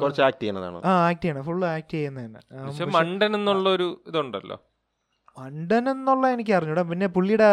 [0.00, 0.78] കുറച്ച് ആക്ട് ചെയ്യുന്നതാണ്.
[0.84, 1.44] ആ ആക്ട് ചെയ്യണം.
[1.44, 4.58] ഫുള്ള് ആക്ട് ചെയ്യുന്നതാണ് പക്ഷെ മണ്ടൻ എന്നുള്ള ഒരു ഇതുണ്ടല്ലോ.
[5.38, 6.82] മണ്ടൻ എന്നുള്ള എനിക്ക് അറിഞ്ഞൂടാ.
[6.82, 7.44] പിന്നെ പുള്ളിയുടെ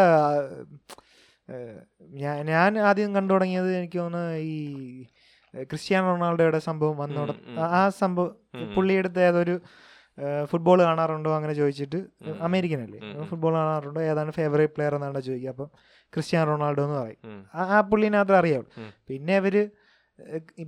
[2.02, 5.04] ഞാൻ ഞാൻ ആദ്യം കണ്ടു തുടങ്ങിയത് എനിക്ക് തോന്നുന്നു ഈ
[5.63, 8.36] ക്രിസ്ത്യാനോ റൊണാൾഡോയുടെ സംഭവം വന്നോടെ ആ- സംഭവം.
[8.76, 9.60] പുള്ളിയെടുത്ത് ഏതൊരു
[10.45, 11.95] ഫുട്ബോൾ കാണാറുണ്ടോ അങ്ങനെ ചോദിച്ചിട്ട്
[12.41, 13.00] അമേരിക്കൻ അല്ലേ.
[13.24, 14.02] ഫുട്ബോൾ കാണാറുണ്ടോ?
[14.02, 15.50] ഏതാണ് ഫേവറേറ്റ് പ്ലെയർ എന്നാണ് ചോദിക്കുക.
[15.50, 15.69] അപ്പം
[16.13, 17.45] ക്രിസ്ത്യാനോ റൊണാൾഡോ എന്ന് പറയും.
[17.56, 18.65] ആ- ആ പുള്ളിനകത്ത് അറിയാം
[19.08, 19.69] പിന്നെ ഇവർ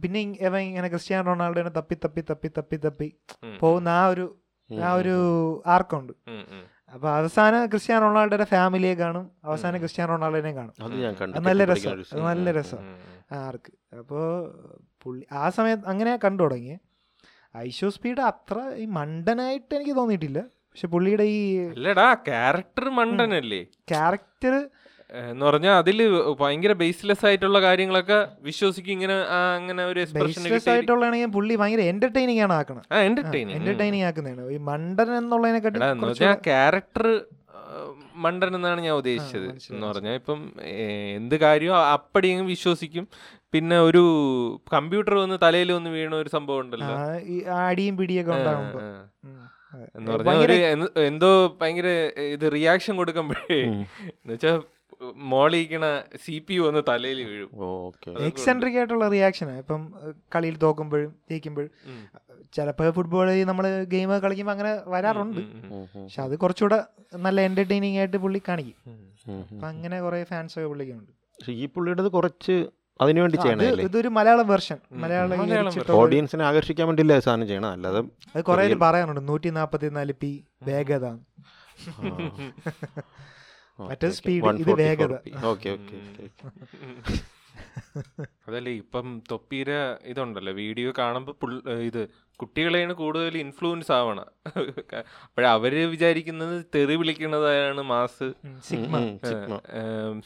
[0.02, 3.16] പിന്നെ ഇവൻ ഇങ്ങനെ ക്രിസ്ത്യാനോ റൊണാൾഡോനെ തപ്പി തപ്പി തപ്പി തപ്പി തപ്പി.
[3.60, 4.38] പോകുന്ന ആ ഒരു
[4.84, 5.16] ആ ഒരു
[5.68, 6.14] ആർക്കുണ്ട്.
[6.98, 9.32] അപ്പൊ അവസാന ക്രിസ്ത്യാനോ റൊണാൾഡോയുടെ ഫാമിലിയെ കാണും.
[9.44, 10.74] അവസാന ക്രിസ്ത്യാനോ റൊണാൾഡോനെ കാണും.
[11.44, 12.04] നല്ല രസം.
[12.26, 12.78] നല്ല രസം.
[13.32, 13.96] ആർക്ക്?
[13.96, 14.20] അപ്പോ
[15.04, 16.78] പുള്ളി ആ സമയത്ത് അങ്ങനെ കണ്ടു തുടങ്ങി.
[17.58, 20.40] ഐശോ സ്പീഡ് അത്ര ഈ മണ്ടനായിട്ട് എനിക്ക് തോന്നിയിട്ടില്ല.
[20.40, 23.64] പക്ഷെ പുള്ളിയുടെ ഈ അല്ലടാ ക്യാരക്ടർ മണ്ടനല്ലേ?
[23.64, 24.70] ക്യാരക്ടർ
[25.14, 28.92] എന്ന് പറഞ്ഞാൽ അതിൽ ഭയങ്കര ബേസ്ലെസ് ആയിട്ടുള്ള കാര്യങ്ങളൊക്കെ വിശ്വസിക്കും.
[28.92, 29.14] ഇങ്ങനെ
[29.58, 34.52] അങ്ങനെ ഒരു എക്സ്പ്രഷൻ ബേസ്ലെസ് ആയിട്ടുള്ളതാണെങ്കിൽ പുള്ളി ഭയങ്കര എന്റർടൈനിങ് ആണ് ആക്കുന്നത് എന്റർടൈനിങ് എന്റർടൈനിങ് ആക്കുന്നതാണ്.
[34.52, 35.80] ഈ മണ്ടൻ എന്നുള്ളതിനെക്കാട്ടി
[36.34, 37.22] ക്യാരക്ടർ
[38.16, 39.74] മണ്ടൻ എന്നാണ് ഞാൻ ഉദ്ദേശിച്ചത്.
[39.74, 40.54] എന്ന് പറഞ്ഞാൽ ഇപ്പം
[41.16, 43.08] എന്ത് കാര്യവും അപ്പടി വിശ്വസിക്കും.
[43.54, 44.04] പിന്നെ ഒരു
[44.74, 46.96] കമ്പ്യൂട്ടർ വന്ന് തലയിൽ വന്ന് വീണ ഒരു സംഭവം ഉണ്ടല്ലോ.
[47.54, 48.32] അടിയും പിടിയൊക്കെ.
[49.96, 50.54] എന്ന് പറഞ്ഞാൽ ഒരു
[51.02, 51.88] എന്തോ ഭയങ്കര
[52.20, 53.62] ഇത് റിയാക്ഷൻ കൊടുക്കുമ്പോഴേ.
[53.64, 54.62] എന്ന് വെച്ചാൽ
[55.32, 55.86] മോളിക്കണ
[56.24, 57.50] സി പി യു ഒന്ന് തലയിൽ വീഴും.
[57.88, 58.12] ഓക്കെ.
[58.30, 59.82] എക്സെൻട്രിക് ആയിട്ടുള്ള റിയാക്ഷനാണ് ഇപ്പം
[60.36, 61.72] കളിയിൽ തോക്കുമ്പോഴും ജയിക്കുമ്പോഴും.
[62.56, 65.42] ചിലപ്പോൾ ഫുട്ബോൾ നമ്മൾ ഗെയിം കളിക്കുമ്പോൾ അങ്ങനെ വരാറുണ്ട്.
[65.98, 66.80] പക്ഷെ അത് കുറച്ചുകൂടെ
[67.26, 68.76] നല്ല എന്റർടൈനിങ് ആയിട്ട് പുള്ളി കാണിക്കും.
[69.52, 71.12] അപ്പൊ അങ്ങനെ കുറെ ഫാൻസ് ഒക്കെ പുള്ളിക്കുണ്ട്.
[71.40, 72.56] പക്ഷെ ഈ പുള്ളിയുടെ കുറച്ച്
[73.02, 73.38] അതിനുവേണ്ടി
[73.88, 78.00] ഇതൊരു മലയാളം വെർഷൻ മലയാളം മലയാളം ഓഡിയൻസിനെ ആകർഷിക്കാൻ വേണ്ടിയില്ല സാധനം ചെയ്യണം അല്ലാതെ
[78.36, 79.22] അത് കുറെ പറയാനുണ്ട്.
[79.30, 80.32] നൂറ്റി നാപ്പത്തി നാല് പി
[80.70, 81.06] വേഗത
[83.80, 85.14] മറ്റേത് സ്പീഡ് ഇത് വേഗത.
[85.46, 85.98] ഓക്കെ ഓക്കെ
[88.48, 89.70] അതല്ലേ ഇപ്പം തൊപ്പീര
[90.06, 92.00] ഇതുണ്ടല്ലോ വീഡിയോ കാണുമ്പോൾ പുൾ- ഇത്
[92.40, 94.28] കുട്ടികളെയാണ് കൂടുതൽ ഇൻഫ്ലുവൻസ് ആവണം.
[94.46, 94.46] ആവണ
[95.22, 98.28] അപ്പോഴവര് വിചാരിക്കുന്നത് തെറി വിളിക്കുന്നതാണ് മാസ്.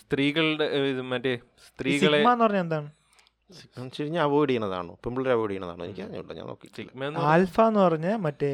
[0.02, 0.68] സ്ത്രീകളുടെ
[1.12, 1.34] മറ്റേ
[1.68, 2.90] സ്ത്രീകളെ സിഗ്മ എന്ന് പറഞ്ഞാൽ എന്താണ്?
[4.26, 4.94] അവോയ്ഡ് ചെയ്യണതാണോ?
[5.04, 5.86] പെമ്പിള്ളേരെ അവോയ്ഡ് ചെയ്യണതാണോ?
[5.88, 6.68] എനിക്ക് ഞാൻ നോക്കി
[7.32, 8.52] ആൽഫ എന്ന് പറഞ്ഞ മറ്റേ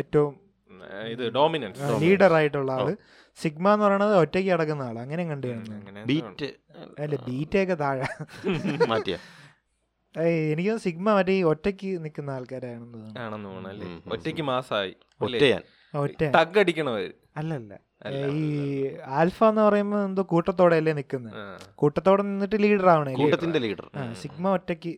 [0.00, 0.32] ഏറ്റവും
[1.10, 2.88] ഇത് ഡോമിനൻസ് ലീഡർ ആയിട്ടുള്ള ആൾ.
[3.38, 4.96] സിഗ്മ എന്ന് പറയുന്നത് ഒറ്റയ്ക്ക് കിടക്കുന്ന ആൾ.
[4.98, 5.46] അങ്ങനെ കണ്ടു
[6.06, 6.48] ബീറ്റ്
[6.98, 8.08] അല്ല ബീറ്റൊക്കെ താഴെ.
[8.92, 9.16] മാറ്റിയ?
[10.52, 13.20] എനിക്ക് സിഗ്മ മറ്റേ ഈ ഒറ്റയ്ക്ക് നിൽക്കുന്ന ആൾക്കാരാണെന്ന് തോന്നുന്നു.
[13.20, 14.10] ആണെന്ന്
[15.20, 15.62] ഒറ്റയ്ക്ക്
[15.94, 17.10] ഒറ്റ ടഗ് അടിക്കണവര്.
[17.36, 17.72] അല്ലല്ല.
[18.32, 18.46] ഈ
[19.18, 21.36] ആൽഫ എന്ന് പറയുമ്പോൾ എന്തോ കൂട്ടത്തോടെ അല്ലേ നിൽക്കുന്നത്
[21.74, 24.94] കൂട്ടത്തോടെ നിന്നിട്ട് ലീഡർ ആവണേ കൂട്ടത്തിന്റെ ലീഡർ സിഗ്മ ഒറ്റയ്ക്ക്.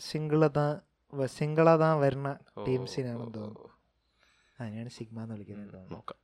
[0.00, 0.66] സിംഗിളതാ
[1.36, 3.63] സിംഗിളതാ വരുന്ന ഓ, ടീംസിനാണെന്ന് തോന്നുന്നു.
[4.60, 6.18] അതിനാണ് സിഗ്മ എന്ന് വിളിക്കുന്നത് നോക്കാം.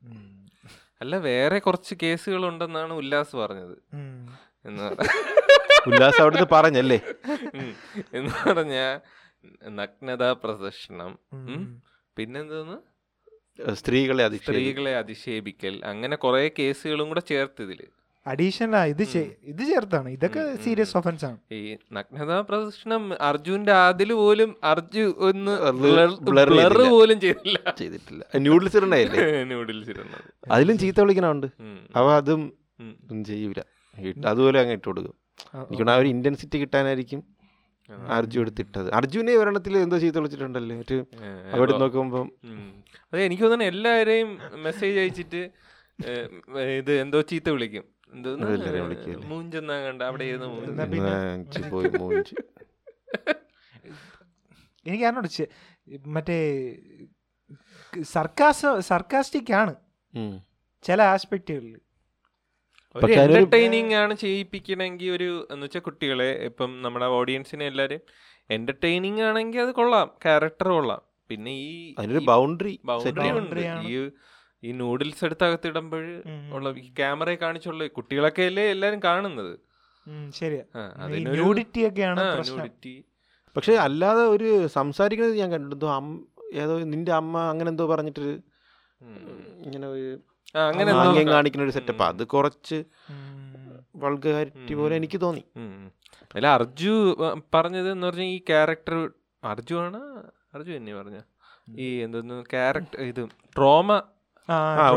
[1.00, 3.76] അല്ല വേറെ കുറച്ച് കേസുകൾ ഉണ്ടെന്നാണ് ഉല്ലാസ് പറഞ്ഞത്.
[4.64, 4.88] എന്ന്
[5.86, 7.00] ഉല്ലാസ് അവിടുന്ന് പറഞ്ഞല്ലേ.
[8.14, 8.76] എന്ന് പറഞ്ഞ
[9.68, 11.18] നഗ്നതാ പ്രദർശനം.
[12.16, 12.76] പിന്നെന്തോന്ന്?
[13.74, 17.80] സ്ത്രീകളെ സ്ത്രീകളെ അധിക്ഷേപിക്കൽ അങ്ങനെ കുറെ കേസുകളും കൂടെ ചേർത്ത് ഇതിൽ.
[18.26, 19.02] അഡീഷണൽ ഇത്
[19.50, 20.92] ഇത് ചേർത്താണ് ഇതൊക്കെ സീരിയസ്.
[20.96, 21.61] ഒഫൻസ് ആണ് ഈ
[21.92, 25.54] നഗ്നതാ പ്രദർശനം അർജുന്റെ അതിൽ പോലും അർജു ഒന്ന്.
[26.90, 27.59] പോലും ചെയ്തില്ല.
[27.78, 28.22] ചെയ്തിട്ടില്ല.
[28.38, 29.06] ന്യൂഡിൽസ് ഇരുന്നത്
[30.52, 31.48] അതിലും ചീത്ത വിളിക്കണുണ്ട്.
[31.96, 32.42] അവ അതും
[32.83, 33.61] ഒന്നും ചെയ്യൂല.
[34.26, 35.14] അതുപോലെ അങ്ങ് ഇട്ട് കൊടുക്കും.
[35.54, 35.96] ആ, ആ.
[35.96, 37.20] ഒരു ഇന്റൻസിറ്റി കിട്ടാനായിരിക്കും.
[38.16, 38.88] അർജു എടുത്തിട്ടത്.
[38.94, 40.76] അർജുനെ വരണത്തിൽ എന്തോ ചീത്ത വിളിച്ചിട്ടുണ്ടല്ലേ?
[40.85, 40.96] ഒരു
[41.54, 42.20] അവിടെ നോക്കുമ്പോ.
[43.12, 44.30] അതെ എനിക്ക് തോന്നുന്നു എല്ലാരെയും
[44.62, 45.42] മെസ്സേജ് അയച്ചിട്ട്
[46.78, 47.85] ഇത് എന്തോ ചീത്ത വിളിക്കും?
[49.29, 50.27] മൂഞ്ചെന്നാ കണ്ട അവിടെ
[51.70, 52.35] പോയി മൂഞ്ചി.
[54.87, 55.29] എനിക്ക് അറിഞ്ഞോട്
[56.09, 56.38] മറ്റേ
[58.11, 59.73] സർക്കാസ് സർക്കാസ്റ്റിക് ആണ്.
[60.85, 61.77] ചില ആസ്പെക്റ്റുകളിൽ
[62.96, 68.01] ഒരു എന്റർടൈനിങ് ആണ് ചെയ്യിപ്പിക്കണമെങ്കിൽ ഒരു എന്ന് വെച്ചാൽ കുട്ടികളെ ഇപ്പം നമ്മുടെ ഓഡിയൻസിനെ എല്ലാരും
[68.51, 71.03] എന്റർടൈനിങ് ആണെങ്കിൽ അത് കൊള്ളാം ക്യാരക്ടർ കൊള്ളാം.
[71.31, 71.70] പിന്നെ ഈ
[72.27, 73.61] ബൗണ്ടറി ബൗണ്ടറി ഉണ്ട്.
[73.66, 73.85] ആണ്.
[73.88, 73.96] ഈ
[74.62, 79.53] ഈ നൂഡിൽസ് എടുത്ത് അകത്തിടുമ്പോൾ ഉള്ള ഈ ക്യാമറയെ കാണിച്ചുള്ള കുട്ടികളൊക്കെ അല്ലേ എല്ലാരും കാണുന്നത്?
[80.31, 80.62] ശരിയാ.
[80.96, 82.20] അതിനൊരു ന്യൂഡിറ്റി ഒക്കെയാണ്.
[83.57, 88.27] പക്ഷെ അല്ലാതെ ഒരു സംസാരിക്കുന്നത് ഞാൻ കണ്ടു എന്തോ അം- ഏതോ നിന്റെ അമ്മ അങ്ങനെ എന്തോ പറഞ്ഞിട്ട്
[89.64, 90.20] ഇങ്ങനെ ഒരു
[90.59, 92.85] അങ്ങനെ എന്തോ കാണിക്കുന്ന ഒരു സെറ്റപ്പ് അത് കുറച്ച്
[93.96, 95.44] വൾഗാരിറ്റി പോലെ എനിക്ക് തോന്നി.
[96.35, 97.16] അല്ല അർജു
[97.55, 99.11] പറഞ്ഞത് എന്ന് പറഞ്ഞാൽ ഈ ക്യാരക്ടർ
[99.44, 100.01] അർജു ആണ്?
[100.55, 101.18] അർജു തന്നെ പറഞ്ഞ.
[101.79, 104.03] ഈ എന്തെന്ന് ക്യാരക്ടർ ഇത് ട്രോമ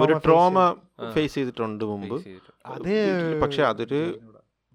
[0.04, 0.58] ഒരു ട്രോമ
[1.16, 2.18] ഫേസ് ചെയ്തിട്ടുണ്ട് മുമ്പ്.
[2.76, 2.94] അത്
[3.44, 4.02] പക്ഷെ അതൊരു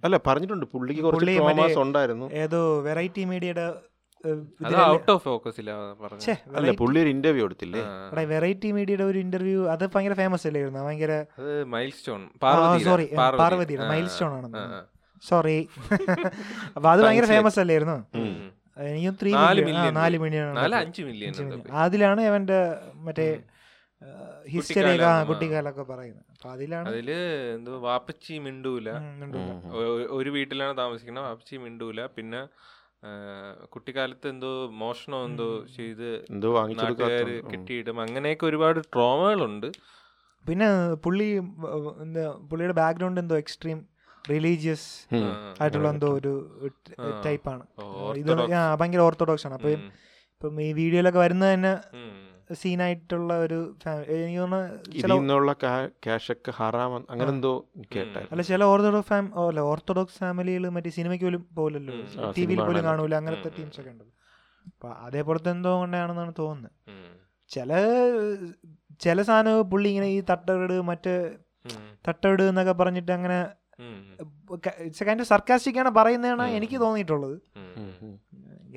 [0.02, 0.66] അല്ല പറഞ്ഞിട്ടുണ്ട്.
[0.72, 2.26] പുള്ളിക്ക് കുറച്ച് ട്രോമാസ് ഉണ്ടായിരുന്നു.
[2.42, 3.66] ഏതോ വെറൈറ്റി മീഡിയയുടെ
[4.94, 5.28] ഔട്ട് ഓഫ്
[6.02, 6.36] പറഞ്ഞത്.
[6.58, 7.82] അല്ല പുള്ളി ഒരു ഇന്റർവ്യൂ എടുത്തില്ലേ.
[8.34, 10.80] വെറൈറ്റി മീഡിയയുടെ ഒരു ഇന്റർവ്യൂ അത് ഭയങ്കര ഫേമസ് അല്ലായിരുന്നു?
[10.88, 11.12] ഭയങ്കര
[11.74, 12.22] മൈൽ സ്റ്റോൺ
[12.88, 13.06] സോറി
[13.42, 14.62] പാർവതിയുടെ മൈൽ സ്റ്റോൺ ആണെന്ന്.
[15.28, 15.58] സോറി
[16.76, 17.98] അപ്പൊ അത് ഭയങ്കര ഫേമസ് അല്ലായിരുന്നു.
[18.90, 19.30] എനിക്കും ത്രീ
[20.00, 20.58] നാല് മില്യൺ
[21.84, 22.58] അതിലാണ് അവന്റെ
[23.06, 23.28] മറ്റേ
[24.54, 24.94] ഹിസ്റ്ററി.
[25.30, 26.24] കുട്ടിക്കാലൊക്കെ പറയുന്നത്.
[26.34, 27.10] അപ്പൊ അതിലാണ് അതിൽ
[27.56, 28.88] എന്തോ വാപ്പച്ചി മിണ്ടൂല.
[30.18, 32.00] ഒരു വീട്ടിലാണ് താമസിക്കുന്നത് വാപ്പച്ചി മിണ്ടൂല.
[32.16, 32.42] പിന്നെ
[33.74, 36.48] കുട്ടിക്കാലത്ത് എന്തോ മോഷണം എന്തോ ചെയ്ത് എന്തോ
[36.80, 39.68] നാട്ടുകാര് കെട്ടിയിടും അങ്ങനെയൊക്കെ ഒരുപാട് ട്രോമകളുണ്ട്.
[40.44, 40.68] പിന്നെ
[41.04, 41.28] പുള്ളി
[42.04, 43.78] എന്താ പുള്ളിയുടെ ബാക്ക്ഗ്രൗണ്ട് എന്തോ എക്സ്ട്രീം
[44.32, 44.88] റിലീജിയസ്
[45.60, 46.32] ആയിട്ടുള്ള എന്തോ ഒരു
[47.26, 47.64] ടൈപ്പാണ്
[48.22, 48.30] ഇത്
[48.80, 49.56] ഭയങ്കര ഓർത്തഡോക്സ് ആണ്.
[49.58, 51.72] അപ്പൊ ഇപ്പം ഈ വീഡിയോയിലൊക്കെ വരുന്നത് തന്നെ.
[52.54, 55.52] സീനായിട്ടുള്ള ഒരു എനിക്ക് തോന്നുന്നു
[56.32, 56.50] ഒക്കെ
[57.10, 57.68] അങ്ങനെ എന്തോ
[58.32, 61.94] അല്ല ചില ഓർത്തഡോക്സ് ഫാം അല്ല ഓർത്തഡോക്സ് ഫാമിലികൾ മറ്റേ സിനിമയ്ക്ക് പോലും പോലല്ലോ.
[62.36, 62.84] ടി വിയിൽ പോലും.
[62.84, 63.14] കാണൂല.
[63.14, 63.80] അങ്ങനത്തെ ടീംസ്.
[63.80, 64.14] ഒക്കെ ഉണ്ടല്ലോ
[64.64, 66.72] അപ്പൊ അതേപോലത്തെ എന്തോ കൊണ്ടാണെന്നാണ് തോന്നുന്നത്.
[67.48, 67.72] ചില
[69.00, 71.36] ചില സാധനം പുള്ളി ഇങ്ങനെ ഈ തട്ടവിട് മറ്റ്
[72.08, 73.48] തട്ടവിട് എന്നൊക്കെ പറഞ്ഞിട്ട് അങ്ങനെ
[73.80, 76.42] സർക്കാസ്റ്റിക്കാണ് കൈൻഡ് സർക്കാസ്റ്റിക് ആണ് പറയുന്നതാണ്.
[76.42, 77.40] എനിക്ക് തോന്നിയിട്ടുള്ളത്.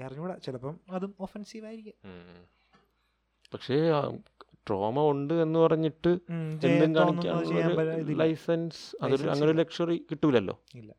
[0.05, 0.37] അറിഞ്ഞൂടാ.
[0.37, 1.93] ചിലപ്പം അതും ഒഫൻസീവ് ആയിരിക്കും.
[3.53, 3.77] പക്ഷേ
[4.67, 6.11] ട്രോമ ഉണ്ട് എന്ന് പറഞ്ഞിട്ട്
[6.67, 7.37] എന്തും കാണിക്കാൻ.
[8.21, 10.55] ലൈസൻസ് അതൊരു License അങ്ങനെ ഒരു ലക്ഷറി കിട്ടൂലല്ലോ.
[10.79, 10.91] ഇല്ല.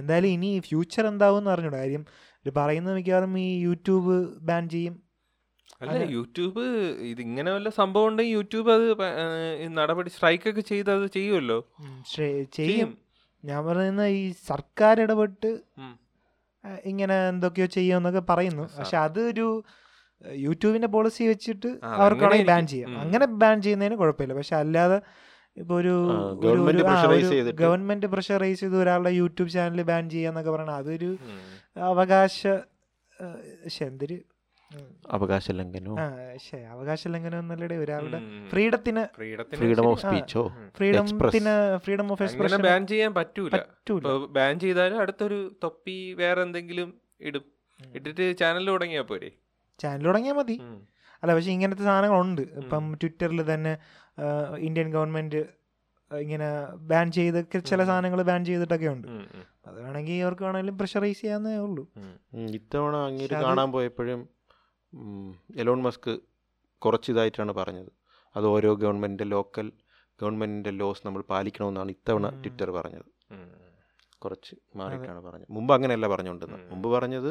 [0.00, 1.78] എന്തായാലും ഇനി ഫ്യൂച്ചർ എന്താവും അറിഞ്ഞൂടാ.
[1.82, 2.04] കാര്യം
[2.46, 4.14] പറയുന്നത് മിക്കവാറും ഈ യൂട്യൂബ്
[4.48, 4.94] ബാൻ ചെയ്യും.
[5.80, 6.62] അല്ല യൂട്യൂബ്
[7.10, 8.86] ഇത് ഇങ്ങനെ വല്ല സംഭവം ഉണ്ടെങ്കിൽ യൂട്യൂബ് അത്
[9.78, 11.58] നടപടി സ്ട്രൈക്ക് ഒക്കെ ചെയ്ത് അത് ചെയ്യുമല്ലോ
[12.58, 12.90] ചെയ്യും.
[13.44, 15.50] ഞാൻ പറയുന്ന ഈ സർക്കാർ ഇടപെട്ട്
[16.92, 18.64] ഇങ്ങനെ എന്തൊക്കെയോ ചെയ്യുമെന്നൊക്കെ പറയുന്നു.
[18.78, 19.48] പക്ഷെ അതൊരു
[20.24, 23.00] യൂട്യൂബിന്റെ പോളിസി വെച്ചിട്ട് അവർക്ക് അവർക്കാണെങ്കിൽ ബാൻ ചെയ്യാം.
[23.00, 24.34] അങ്ങനെ ബാൻ ചെയ്യുന്നതിന് കുഴപ്പമില്ല.
[24.34, 24.98] പക്ഷെ അല്ലാതെ
[25.56, 25.92] ഇപ്പൊ ഒരു
[27.54, 31.10] ഗവൺമെന്റ് പ്രഷറൈസ് ചെയ്ത് ഒരാളുടെ യൂട്യൂബ് ചാനൽ ബാൻ ചെയ്യാന്നൊക്കെ പറയണ അതൊരു
[31.82, 32.40] അവകാശ
[33.82, 34.16] എന്തൊരു
[35.10, 35.92] അവകാശ ലംഘനോ?
[35.98, 36.04] ആ,
[36.70, 38.18] അവകാശ ലംഘനം എന്നല്ലേ ഒരാളുടെ
[38.50, 40.42] ഫ്രീഡത്തിന് ഫ്രീഡത്തിന് ഫ്രീഡം ഓഫ് സ്പീച്ചോ
[40.76, 43.54] ഫ്രീഡത്തിന് ഫ്രീഡം ഓഫ് എക്സ്പ്രഷൻ ബാൻ ചെയ്യാൻ പറ്റൂല.
[44.30, 47.44] ബാൻ ചെയ്താലും അടുത്തൊരു തൊപ്പി വേറെ എന്തെങ്കിലും ഇടും.
[47.94, 49.30] ഇട്ടിട്ട് ചാനൽ തുടങ്ങിയാ പോരെ?
[49.78, 50.56] ചാനൽ തുടങ്ങിയാൽ മതി.
[51.22, 52.42] അല്ല പക്ഷെ ഇങ്ങനത്തെ സാധനങ്ങളുണ്ട്.
[52.62, 53.72] ഇപ്പം ട്വിറ്ററിൽ തന്നെ
[54.58, 55.42] ഇന്ത്യൻ ഗവൺമെന്റ്
[56.10, 56.48] ഇങ്ങനെ
[56.90, 57.38] ബാൻ ചെയ്ത്
[57.70, 57.80] ചില.
[57.84, 59.08] സാധനങ്ങൾ ബാൻ ചെയ്തിട്ടൊക്കെ ഉണ്ട്.
[59.66, 61.84] അത് വേണമെങ്കിൽ അവർക്ക് വേണമെങ്കിലും പ്രഷറൈസ് ചെയ്യാന്നേ ഉള്ളൂ.
[62.58, 64.20] ഇത്തവണ അങ്ങനെ കാണാൻ പോയപ്പോഴും
[65.56, 66.12] എലോൺ മസ്ക്
[66.82, 67.90] കുറച്ചിതായിട്ടാണ് പറഞ്ഞത്.
[68.36, 69.72] അത് ഓരോ ഗവൺമെന്റിന്റെ ലോക്കൽ
[70.22, 73.08] ഗവൺമെന്റിന്റെ ലോസ് നമ്മൾ പാലിക്കണമെന്നാണ് ഇത്തവണ ട്വിറ്റർ പറഞ്ഞത്.
[74.18, 75.50] കുറച്ച് മാറിയിട്ടാണ് പറഞ്ഞത്.
[75.50, 76.70] മുമ്പ് അങ്ങനെയല്ല പറഞ്ഞുകൊണ്ടിരുന്നത്.
[76.70, 77.30] മുമ്പ് പറഞ്ഞത്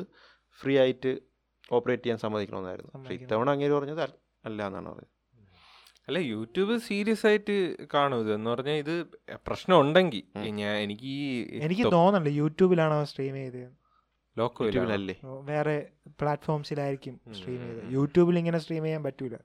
[0.60, 1.12] ഫ്രീ ആയിട്ട്
[1.72, 2.98] ഓപ്പറേറ്റ് ചെയ്യാൻ സമ്മതിക്കണമെന്നായിരുന്നു.
[2.98, 3.14] പക്ഷേ.
[3.14, 4.02] ഇത്തവണ അങ്ങേര് പറഞ്ഞത്
[4.46, 5.08] അല്ല- എന്നാണ് പറഞ്ഞത്.
[6.08, 8.20] അല്ല യൂട്യൂബ് സീരിയസ് ആയിട്ട് കാണും.
[8.20, 9.06] ഇത് എന്ന് പറഞ്ഞാൽ ഇത്
[9.48, 13.72] പ്രശ്നം ഉണ്ടെങ്കിൽ ഞാൻ എനിക്ക് എനിക്ക് തോന്നുന്നുണ്ട് യൂട്യൂബിലാണോ സ്ട്രീം ചെയ്തത്?
[14.38, 15.16] ലോക്കോ യൂട്യൂബിലല്ലേ?
[15.24, 17.92] വേറെ പ്ലാറ്റ്ഫോംസിലായിരിക്കും സ്ട്രീം ചെയ്തത്.
[17.92, 19.36] യൂട്യൂബിൽ ഇങ്ങനെ സ്ട്രീം ചെയ്യാൻ പറ്റൂല.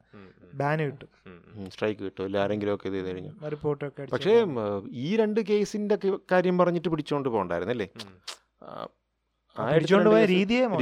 [0.55, 1.09] ബാൻ കിട്ടും
[1.71, 2.25] സ്ട്രൈക്ക് കിട്ടും.
[2.25, 3.49] ഇല്ല ആരെങ്കിലും ഒക്കെ ഇത് ചെയ്ത് കഴിഞ്ഞാൽ.
[3.49, 4.45] റിപ്പോർട്ടൊക്കെ പക്ഷേ
[4.91, 5.99] ഈ രണ്ട് കേസിന്റെ
[6.33, 7.89] കാര്യം പറഞ്ഞിട്ട് പിടിച്ചോണ്ട് പോകണ്ടായിരുന്നല്ലേ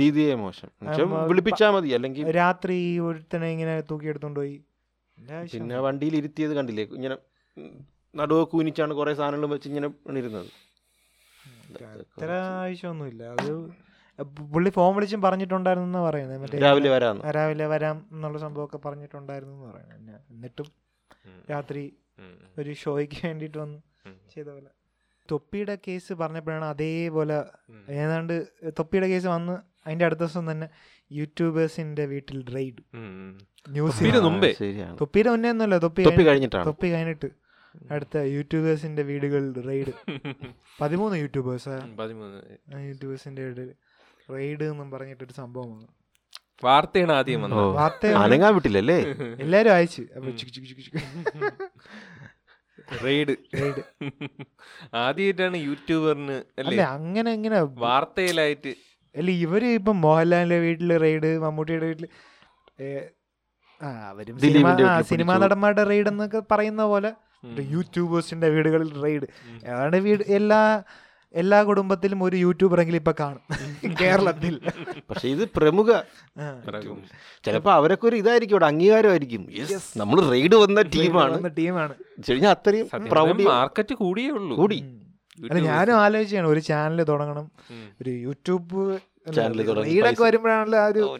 [0.00, 0.68] രീതിയെ മോശം.
[1.30, 1.90] വിളിപ്പിച്ചാ മതി.
[1.96, 4.56] അല്ലെങ്കിൽ രാത്രി ഒരുത്തനെ ഇങ്ങനെ തൂക്കിയെടുത്തോണ്ട് പോയി.
[5.52, 6.84] പിന്നെ വണ്ടിയിൽ ഇരുത്തിയത് കണ്ടില്ലേ?
[6.98, 7.16] ഇങ്ങനെ
[8.14, 9.88] നടുവ് കൂനിച്ചാണ് കുറെ സാധനങ്ങൾ വെച്ച് ഇങ്ങനെ
[10.20, 10.50] ഇരുന്നത്
[12.12, 13.22] അത്ര ആവശ്യമൊന്നുമില്ല.
[13.34, 13.50] അത്
[14.52, 19.66] പുള്ളി ഫോൺ വിളിച്ചും പറഞ്ഞിട്ടുണ്ടായിരുന്നു എന്ന് പറയുന്നത് മറ്റേ രാവിലെ വരാം രാവിലെ വരാം എന്നുള്ള സംഭവമൊക്കെ പറഞ്ഞിട്ടുണ്ടായിരുന്നു എന്ന്
[19.68, 20.68] പറയുന്നത് എന്നിട്ടും
[21.50, 21.82] രാത്രി
[22.58, 23.78] ഒരു ഷോയ്ക്ക് വേണ്ടിയിട്ട് വന്ന്
[24.34, 24.70] ചെയ്ത പോലെ.
[25.30, 27.36] തൊപ്പിയുടെ കേസ് പറഞ്ഞപ്പോഴാണ് അതേപോലെ
[27.90, 28.34] ഏതാണ്ട്
[28.78, 30.68] തൊപ്പിയുടെ കേസ് വന്ന് അതിന്റെ അടുത്ത ദിവസം തന്നെ
[31.12, 32.80] യൂട്യൂബേഴ്സിന്റെ വീട്ടിൽ റെയ്ഡ്.
[33.68, 33.98] ന്യൂസ്
[35.00, 36.66] തൊപ്പിയുടെ മുന്നേ ഒന്നുമല്ല തൊപ്പി തൊപ്പി കഴിഞ്ഞിട്ടാണ്.
[36.66, 37.30] തൊപ്പി കഴിഞ്ഞിട്ട്
[37.90, 39.92] അടുത്ത യൂട്യൂബേഴ്സിന്റെ വീടുകളിൽ റെയ്ഡ്.
[40.80, 41.76] പതിമൂന്ന് യൂട്യൂബേഴ്സ്?
[42.88, 43.70] യൂട്യൂബേഴ്സിന്റെ വീട്ടിൽ
[44.34, 45.88] റെയ്ഡ് എന്നും പറഞ്ഞിട്ടൊരു സംഭവം വന്നു
[46.64, 47.42] വാർത്തയാണ് ആദ്യം
[48.22, 48.96] അനങ്ങാൻ വിട്ടില്ലല്ലേ
[49.44, 50.02] എല്ലാരും അയച്ചു.
[53.04, 53.34] റെയ്ഡ്.
[53.60, 53.82] റെയ്ഡ്.
[55.02, 58.72] ആദ്യമായിട്ടാണ് യൂട്യൂബറിന് അല്ല അല്ലേ അങ്ങനെ എങ്ങനെ വാർത്തയിലായിട്ട്
[59.14, 62.06] അല്ല ഇവർ ഇപ്പൊ മോഹൻലാലിന്റെ വീട്ടിൽ റെയ്ഡ് മമ്മൂട്ടിയുടെ വീട്ടിൽ
[64.10, 64.68] അവരും സിനിമ
[65.10, 67.10] സിനിമാ നടന്മാരുടെ റെയ്ഡ് എന്നൊക്കെ പറയുന്ന പോലെ
[67.74, 69.26] യൂട്യൂബേഴ്സിന്റെ വീടുകളിൽ റെയ്ഡ്.
[69.74, 70.60] അവരുടെ വീട് എല്ലാ
[71.34, 73.40] എല്ലാ കുടുംബത്തിലും ഒരു യൂട്യൂബറെങ്കിലും ഇപ്പൊ കാണും.
[74.00, 74.60] കേരളത്തിൽ.
[75.10, 75.90] പക്ഷെ ഇത് പ്രമുഖ.
[77.44, 79.48] ചിലപ്പോ അവരൊക്കെ ഒരു ഇതായിരിക്കും ഇവിടെ അംഗീകാരമായിരിക്കും.
[79.96, 81.36] നമ്മൾ റെയ്ഡ് വന്ന ടീമാണ്.
[81.36, 81.94] വന്ന ടീമാണ്.
[82.46, 84.56] അത്രയും മാർക്കറ്റ് കൂടിയേ ഉള്ളൂ.
[84.56, 85.00] കൂടി.
[85.50, 87.50] അല്ല ഞാനും ആലോചിച്ചാണ് ഒരു ചാനൽ തുടങ്ങണം
[88.02, 88.98] ഒരു യൂട്യൂബ്
[89.36, 91.18] ചാനൽ തുടങ്ങി റെയ്ഡൊക്കെ വരുമ്പോഴാണല്ലോ ആ ഒരു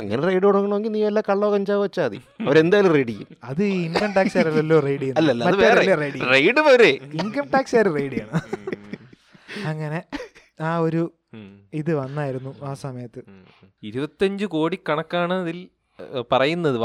[0.00, 2.18] അങ്ങനെ റെയ്ഡ് തുടങ്ങണമെങ്കിൽ നീ വല്ല കള്ളോ കഞ്ചാവോ വെച്ചാൽ മതി.
[2.46, 3.28] അവരെന്തായാലും റെയ്ഡ് ചെയ്യും.
[3.44, 5.82] അത് ഇൻകം ടാക്സ് ആരല്ലോ റെയ്ഡ് അല്ലല്ല അത് വേറെ.
[6.02, 6.90] റെയ്ഡ് റെയ്ഡ് വരെ
[7.20, 8.42] ഇൻകം ടാക്സ് ആര് റെയ്ഡ് ചെയ്യണം.
[9.70, 10.00] അങ്ങനെ
[10.68, 11.02] ആ ഒരു
[11.80, 13.20] ഇത് വന്നായിരുന്നു ആ സമയത്ത്.
[13.82, 15.60] ഇരുപത്തഞ്ച് കോടി കണക്കാണ് ഇതിൽ
[16.32, 16.78] പറയുന്നത്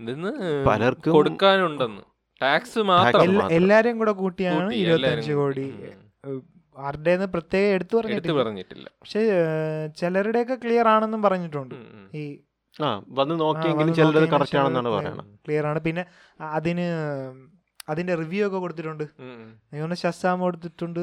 [0.00, 0.30] ഇതിന്ന്
[0.68, 2.02] പലർക്കും കൊടുക്കാനുണ്ടെന്ന്.
[2.42, 3.52] ടാക്സ് മാത്രം.
[3.58, 5.66] എല്ലാരും കൂടെ കൂട്ടിയാണ് കൂട്ടി ഇരുപത്തഞ്ച് കോടി.
[6.82, 8.38] ആരുടേന്ന് പ്രത്യേകം എടുത്തു എടുത്തു പറഞ്ഞിട്ടില്ല.
[8.42, 9.22] പറഞ്ഞിട്ടില്ല പക്ഷെ
[10.00, 11.74] ചിലരുടെയൊക്കെ ക്ലിയർ ആണെന്നും പറഞ്ഞിട്ടുണ്ട്.
[12.20, 12.22] ഈ
[12.84, 15.80] ആ വന്ന് നോക്കിയെങ്കിലും ചിലരത് കറക്റ്റ് ആണെന്നാണ് പറയുന്നത് ക്ലിയർ ആണ്.
[15.86, 16.04] പിന്നെ
[16.58, 16.86] അതിന്
[17.92, 19.04] അതിന്റെ റിവ്യൂ ഒക്കെ കൊടുത്തിട്ടുണ്ട്.
[19.74, 21.02] തോന്നുന്നു ഷസാം കൊടുത്തിട്ടുണ്ട്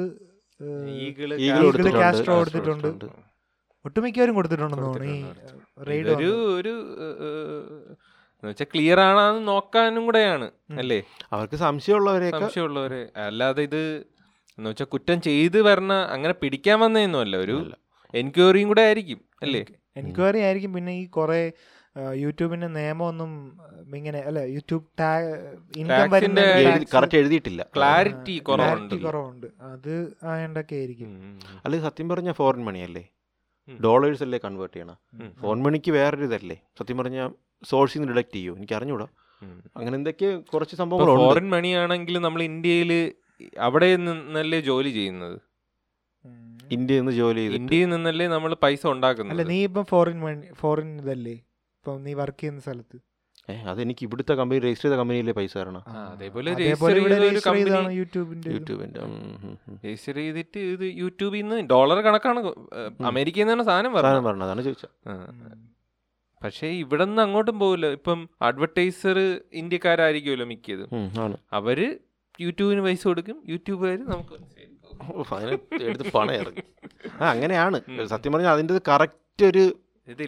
[2.02, 2.88] കാസ്ട്രോ കൊടുത്തിട്ടുണ്ട്.
[3.88, 5.30] ഒട്ടുമിക്കവരും കൊടുത്തിട്ടുണ്ടെന്ന് തോന്നുന്നു.
[5.90, 6.12] റെയ്ഡ്
[6.60, 6.74] ഒരു
[8.72, 10.48] ക്ലിയർ ആണെന്ന് നോക്കാനും കൂടെയാണ്
[10.82, 11.00] അല്ലേ?
[11.34, 13.02] അവർക്ക് സംശയമുള്ളവരെ സംശയമുള്ളവരെ.
[13.28, 13.82] അല്ലാതെ ഇത്
[14.62, 17.71] എന്ന് വെച്ചാൽ കുറ്റം ചെയ്ത് വരണ അങ്ങനെ പിടിക്കാൻ വന്നതൊന്നുമല്ല ഒരു
[18.13, 19.62] എൻക്വയറിയും കൂടെ ആയിരിക്കും അല്ലേ?
[19.97, 21.54] എൻക്വയറി ആയിരിക്കും പിന്നെ ഈ കുറെ
[22.15, 23.32] യൂട്യൂബിന്റെ നിയമമൊന്നും
[23.95, 24.86] ഇങ്ങനെ അല്ല യൂട്യൂബ്
[25.78, 26.12] ഇൻകം
[26.93, 27.65] കറക്റ്റ് എഴുതിയിട്ടില്ല.
[27.76, 28.95] ക്ലാരിറ്റി കുറവുണ്ട്.
[29.04, 29.47] കുറവുണ്ട്.
[29.62, 31.10] അത് ആയതൊക്കെ ആയിരിക്കും.
[31.65, 33.04] അല്ലെങ്കിൽ സത്യം പറഞ്ഞ ഫോറിൻ മണി അല്ലേ.
[33.67, 34.97] ഡോളേഴ്സ് അല്ലേ കൺവേർട്ട് ചെയ്യണം?
[35.41, 36.58] ഫോൺ മണിക്ക് വേറൊരു ഇതല്ലേ?
[36.80, 37.32] സത്യം പറഞ്ഞാൽ
[37.63, 38.56] സോഴ്സിൽ നിന്ന് ഡിഡക്ട് ചെയ്യൂ.
[38.56, 39.08] എനിക്ക് അറിഞ്ഞൂടാ
[39.78, 42.91] അങ്ങനെ എന്തൊക്കെ കുറച്ച് സംഭവം ഫോറിൻ മണി ആണെങ്കിൽ നമ്മൾ ഇന്ത്യയിൽ
[43.60, 45.38] അവിടെ നിന്നല്ലേ ജോലി ചെയ്യുന്നത്?
[46.71, 49.34] ഇന്ത്യയിൽ നിന്ന് ജോലി ചെയ്യുന്നത് ഇന്ത്യയിൽ നിന്നല്ലേ നമ്മൾ പൈസ ഉണ്ടാക്കുന്നത്?
[49.36, 50.19] അല്ല നീ ഇപ്പം ഫോറിൻ
[50.54, 51.36] ഫോറിൻ ഇതല്ലേ?
[51.77, 52.97] ഇപ്പം നീ വർക്ക് ചെയ്യുന്ന സ്ഥലത്ത്.
[53.71, 55.84] അതെനിക്ക് ഇവിടുത്തെ കമ്പനി രജിസ്റ്റർ ചെയ്ത കമ്പനിയിലെ പൈസ തരണം.
[55.88, 56.49] ആ, അതേപോലെ
[57.99, 58.49] യൂട്യൂബിന്റെ.
[59.86, 62.39] രജിസ്റ്റർ ചെയ്തിട്ട് ഇത് യൂട്യൂബിൽ നിന്ന് ഡോളർ കണക്കാണ്
[63.06, 64.93] അമേരിക്കയിൽ നിന്ന് സാധനം സാധനം പറഞ്ഞത് അതാണ് ചോദിച്ചത്.
[66.41, 69.17] പക്ഷേ ഇവിടെ നിന്ന് അങ്ങോട്ടും പോകില്ല ഇപ്പം അഡ്വർടൈസർ
[69.54, 70.89] ഇന്ത്യക്കാരായിരിക്കുമല്ലോ മിക്കതും.
[71.54, 71.80] അവർ
[72.39, 74.36] യൂട്യൂബിന് പൈസ കൊടുക്കും യൂട്യൂബുകാർ നമുക്ക്
[75.36, 75.56] അതിനെ
[75.89, 76.63] എടുത്ത് പണം ഇറങ്ങി
[77.22, 77.78] ആ അങ്ങനെയാണ്.
[78.12, 79.63] സത്യം പറഞ്ഞാൽ അതിന്റെ കറക്റ്റ് ഒരു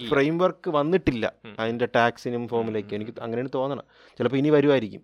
[0.09, 1.25] ഫ്രെയിം വർക്ക് വന്നിട്ടില്ല.
[1.61, 3.85] അതിന്റെ ടാക്സിനും ഫോമിലേക്കും എനിക്ക് അങ്ങനെയാണ് തോന്നണം
[4.17, 5.03] ചിലപ്പോൾ ഇനി വരുമായിരിക്കും.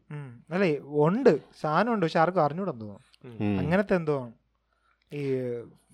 [0.55, 0.69] അല്ലേ
[1.05, 1.31] ഉണ്ട്.
[1.61, 4.33] സാധനം ഉണ്ട് പക്ഷെ ആർക്കും അറിഞ്ഞൂടെന്ന് തോന്നുന്നു അങ്ങനത്തെ എന്തോ ആണ്.
[5.11, 5.23] ഈ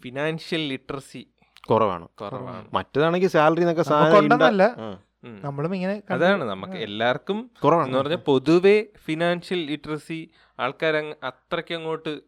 [0.03, 1.23] ഫിനാൻഷ്യൽ ലിറ്ററസി
[1.69, 2.07] കുറവാണ്.
[2.21, 2.65] കുറവാണ്.
[2.77, 7.51] മറ്റേതാണെങ്കിൽ സാലറി എന്നൊക്കെ സാധനം നമ്മളും ഇങ്ങനെ അതാണ് നമുക്ക് എല്ലാവർക്കും
[7.85, 12.21] എന്ന് പറഞ്ഞാൽ പൊതുവെ ഫിനാൻഷ്യൽ ലിറ്ററസി ആൾക്കാർ അത്രയ്ക്ക് അങ്ങോട്ട്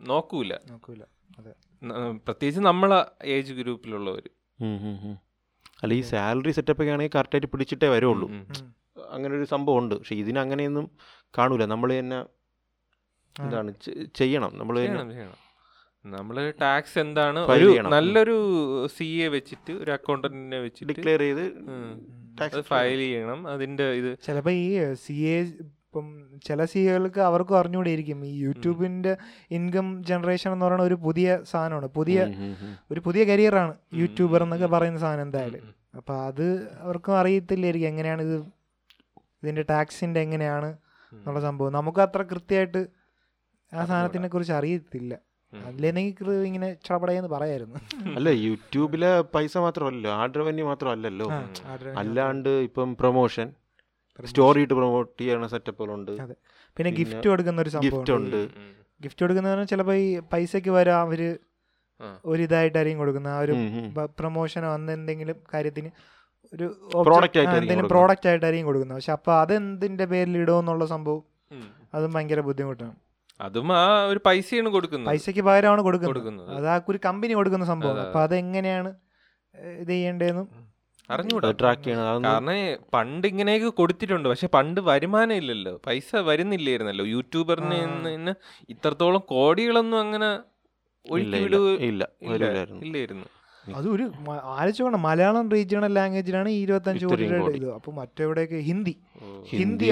[0.00, 0.54] നോക്കൂല.
[0.70, 1.02] നോക്കൂല.
[1.38, 1.52] അതെ.
[2.26, 4.22] പ്രത്യേകിച്ച് നമ്മളെ ഏജ് ഗ്രൂപ്പിലുള്ളവർ.
[5.82, 8.30] അല്ല ഈ സാലറി സെറ്റപ്പ് ഒക്കെ ആണെങ്കിൽ കറക്റ്റായിട്ട് പിടിച്ചിട്ടേ വരുള്ളൂ.
[9.10, 10.90] അങ്ങനെ ഒരു സംഭവം ഉണ്ട് പക്ഷെ ഇതിന് അങ്ങനെയൊന്നും
[11.38, 11.64] കാണൂല.
[11.64, 13.72] നമ്മൾ തന്നെ ഇതാണ് എന്താണ്
[14.14, 14.58] ചെയ്യണം.
[14.58, 15.47] നമ്മൾ ചെയ്യണം.
[16.10, 18.36] നമ്മൾ ടാക്സ് എന്താണ് ഒരു നല്ലൊരു
[18.96, 21.44] സി എ വെച്ചിട്ട് ഒരു അക്കൗണ്ടന്റിനെ വെച്ചിട്ട് ഡിക്ലെയർ ചെയ്ത്
[22.68, 25.36] ഫയൽ ചെയ്യണം അതിന്റെ ഇത് ചിലപ്പോ ഈ സി എ
[25.88, 26.06] ഇപ്പം
[26.44, 29.12] ചില സി എകൾക്ക് അവർക്കും അറിഞ്ഞുകൂടിയിരിക്കും ഈ യൂട്യൂബിന്റെ
[29.50, 32.18] ഇൻകം ജനറേഷൻ എന്ന് പറയുന്ന ഒരു പുതിയ സാധനമാണ് പുതിയ.
[32.90, 35.62] ഒരു പുതിയ കരിയറാണ് യൂട്യൂബർ എന്നൊക്കെ പറയുന്ന സാധനം എന്തായാലും.
[35.96, 36.44] അപ്പൊ അത്
[36.80, 38.36] അവർക്കും അറിയത്തില്ലായിരിക്കും എങ്ങനെയാണ് ഇത്
[39.42, 40.70] ഇതിന്റെ ടാക്സിന്റെ എങ്ങനെയാണ്.
[41.12, 42.80] എന്നുള്ള സംഭവം നമുക്ക് അത്ര കൃത്യമായിട്ട്
[43.72, 43.84] ആ.
[43.84, 45.12] സാധനത്തിനെ കുറിച്ച് അറിയത്തില്ല.
[45.68, 47.78] അതിലെനിക്ക് ഇങ്ങനെ ചടപടയെന്ന് പറയായിരുന്നു.
[48.16, 51.28] അല്ല യൂട്യൂബിലെ പൈസ മാത്രമല്ലല്ലോ ആഡ് റവന്യൂ മാത്രമല്ലല്ലോ
[52.02, 53.48] അല്ലാണ്ട് ഇപ്പം പ്രൊമോഷൻ
[54.30, 56.12] സ്റ്റോറി ഇട്ട് പ്രൊമോട്ട് ചെയ്യണ സെറ്റപ്പുകളുണ്ട്.
[56.76, 58.40] പിന്നെ ഗിഫ്റ്റ് കൊടുക്കുന്ന ഒരു ഗിഫ്റ്റ് സംഭവം ഉണ്ട്.
[59.04, 61.22] ഗിഫ്റ്റ് കൊടുക്കുന്ന ചിലപ്പോ ഈ പൈസക്ക് വരാം അവർ.
[62.30, 63.34] ഒരു ഇതായിട്ടായിരിക്കും കൊടുക്കുന്നത്.
[63.36, 63.54] ആ ഒരു.
[64.20, 65.90] പ്രൊമോഷനോ അന്ന് എന്തെങ്കിലും കാര്യത്തിന്
[66.52, 67.90] ഒരു പ്രോഡക്റ്റ് ആയിട്ടായിരിക്കും എന്തെങ്കിലും കൊടുക്കുന്നത്.
[67.94, 68.98] പ്രോഡക്റ്റ് ആയിട്ടായിരിക്കും കൊടുക്കുന്നത്.
[68.98, 71.22] പക്ഷെ അപ്പൊ അതെന്തിന്റെ പേരിൽ ഇടുമെന്നുള്ള സംഭവം.
[71.94, 72.96] അതും ഭയങ്കര ബുദ്ധിമുട്ടാണ്.
[73.40, 75.08] അതും ആ ഒരു പൈസയാണ് കൊടുക്കുന്നത്.
[75.08, 76.10] പൈസയ്ക്ക് പകരമാണ് കൊടുക്കുന്നത്.
[76.10, 76.56] കൊടുക്കുന്നത്.
[76.56, 78.94] അത് ആ ഒരു കമ്പനി കൊടുക്കുന്ന സംഭവം അതെ, അപ്പൊ അതെങ്ങനെയാണ്
[79.56, 80.48] ഇത് ചെയ്യേണ്ടതെന്നും?
[81.10, 81.50] അറിഞ്ഞൂടാ.
[81.50, 82.24] ട്രാക്ക് ചെയ്യണം.
[82.24, 84.28] കാരണം പണ്ട് ഇങ്ങനെയൊക്കെ കൊടുത്തിട്ടുണ്ട്.
[84.28, 85.80] പക്ഷെ പണ്ട് വരുമാനം ഇല്ലല്ലോ.
[85.86, 87.04] പൈസ വരുന്നില്ലായിരുന്നല്ലോ.
[87.04, 88.34] യൂട്യൂബറിന്.
[88.68, 90.38] ഇത്രത്തോളം കോടികളൊന്നും അങ്ങനെ
[92.82, 93.24] ഇല്ലായിരുന്നു.
[93.74, 97.58] അത് ഒരു മ- മലയാളം റീജിയണൽ ലാംഗ്വേജിലാണ് ഈ ഇരുപത്തഞ്ച് കോടിയുടെ കോടി.
[97.58, 97.74] ഇത്.
[97.74, 98.56] അപ്പൊ മറ്റെവിടെയൊക്കെ?
[98.56, 98.96] ഹിന്ദി.
[99.44, 99.84] ഹിന്ദി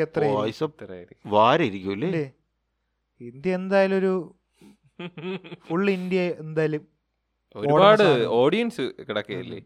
[0.00, 1.30] എത്രയായിരിക്കും?
[1.32, 2.30] വാരിയിരിക്കും അല്ലേ?
[3.24, 4.14] ഹിന്ദി എന്തായാലും ഒരു
[5.68, 6.82] ഫുൾ ഇന്ത്യ എന്തായാലും
[7.56, 8.04] ഒരുപാട്
[8.40, 9.60] ഓഡിയൻസ് കിടക്കുകയല്ലേ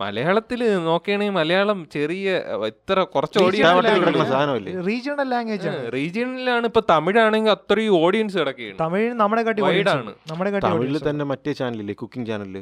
[0.00, 2.28] മലയാളത്തിൽ നോക്കുകയാണെങ്കിൽ മലയാളം ചെറിയ
[2.68, 5.80] ഇത്ര കുറച്ച് ഓഡിയൻസ് റീജിയണൽ ലാംഗ്വേജ് ആണ്.
[5.96, 8.78] റീജിയണലാണ് ഇപ്പൊ തമിഴാണെങ്കിൽ അത്രയും ഓഡിയൻസ് കിടക്കുകയാണ്.
[8.84, 12.56] തമിഴ് തമിഴിൽ തന്നെ മറ്റേ ചാനലില്ലേ കുക്കിംഗ് ചാനലിൽ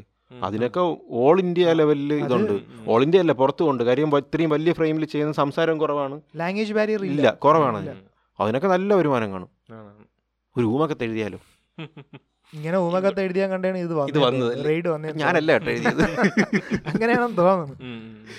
[0.47, 0.83] അതിനൊക്കെ
[1.25, 2.55] ഓൾ ഇന്ത്യ ലെവലിൽ ഇതുണ്ട്.
[2.93, 6.19] ഓൾ ഇന്ത്യ അല്ല പുറത്തുമുണ്ട് കാര്യം ഇത്രയും വലിയ ഫ്രെയിമിൽ ചെയ്യുന്ന സംസാരം കുറവാണ്.
[6.43, 7.29] ലാംഗ്വേജ് ബാരിയർ ഇല്ല.
[7.47, 7.81] കുറവാണ്.
[8.39, 9.51] അതിനൊക്കെ നല്ല വരുമാനം കാണും.
[10.57, 11.39] ഒരു ഊമക്കത്ത് എഴുതിയാലോ?
[12.53, 14.53] ഇങ്ങനെ ഊമക്കത്ത് എഴുതിയാൻ കണ്ടാണ് ഇത് ഇത് വന്നത്.
[14.69, 16.03] റെയ്ഡ് വന്നത് ഞാനല്ല കേട്ടോ എഴുതിയത്.
[16.93, 17.77] അങ്ങനെയാണെന്ന് തോന്നുന്നു.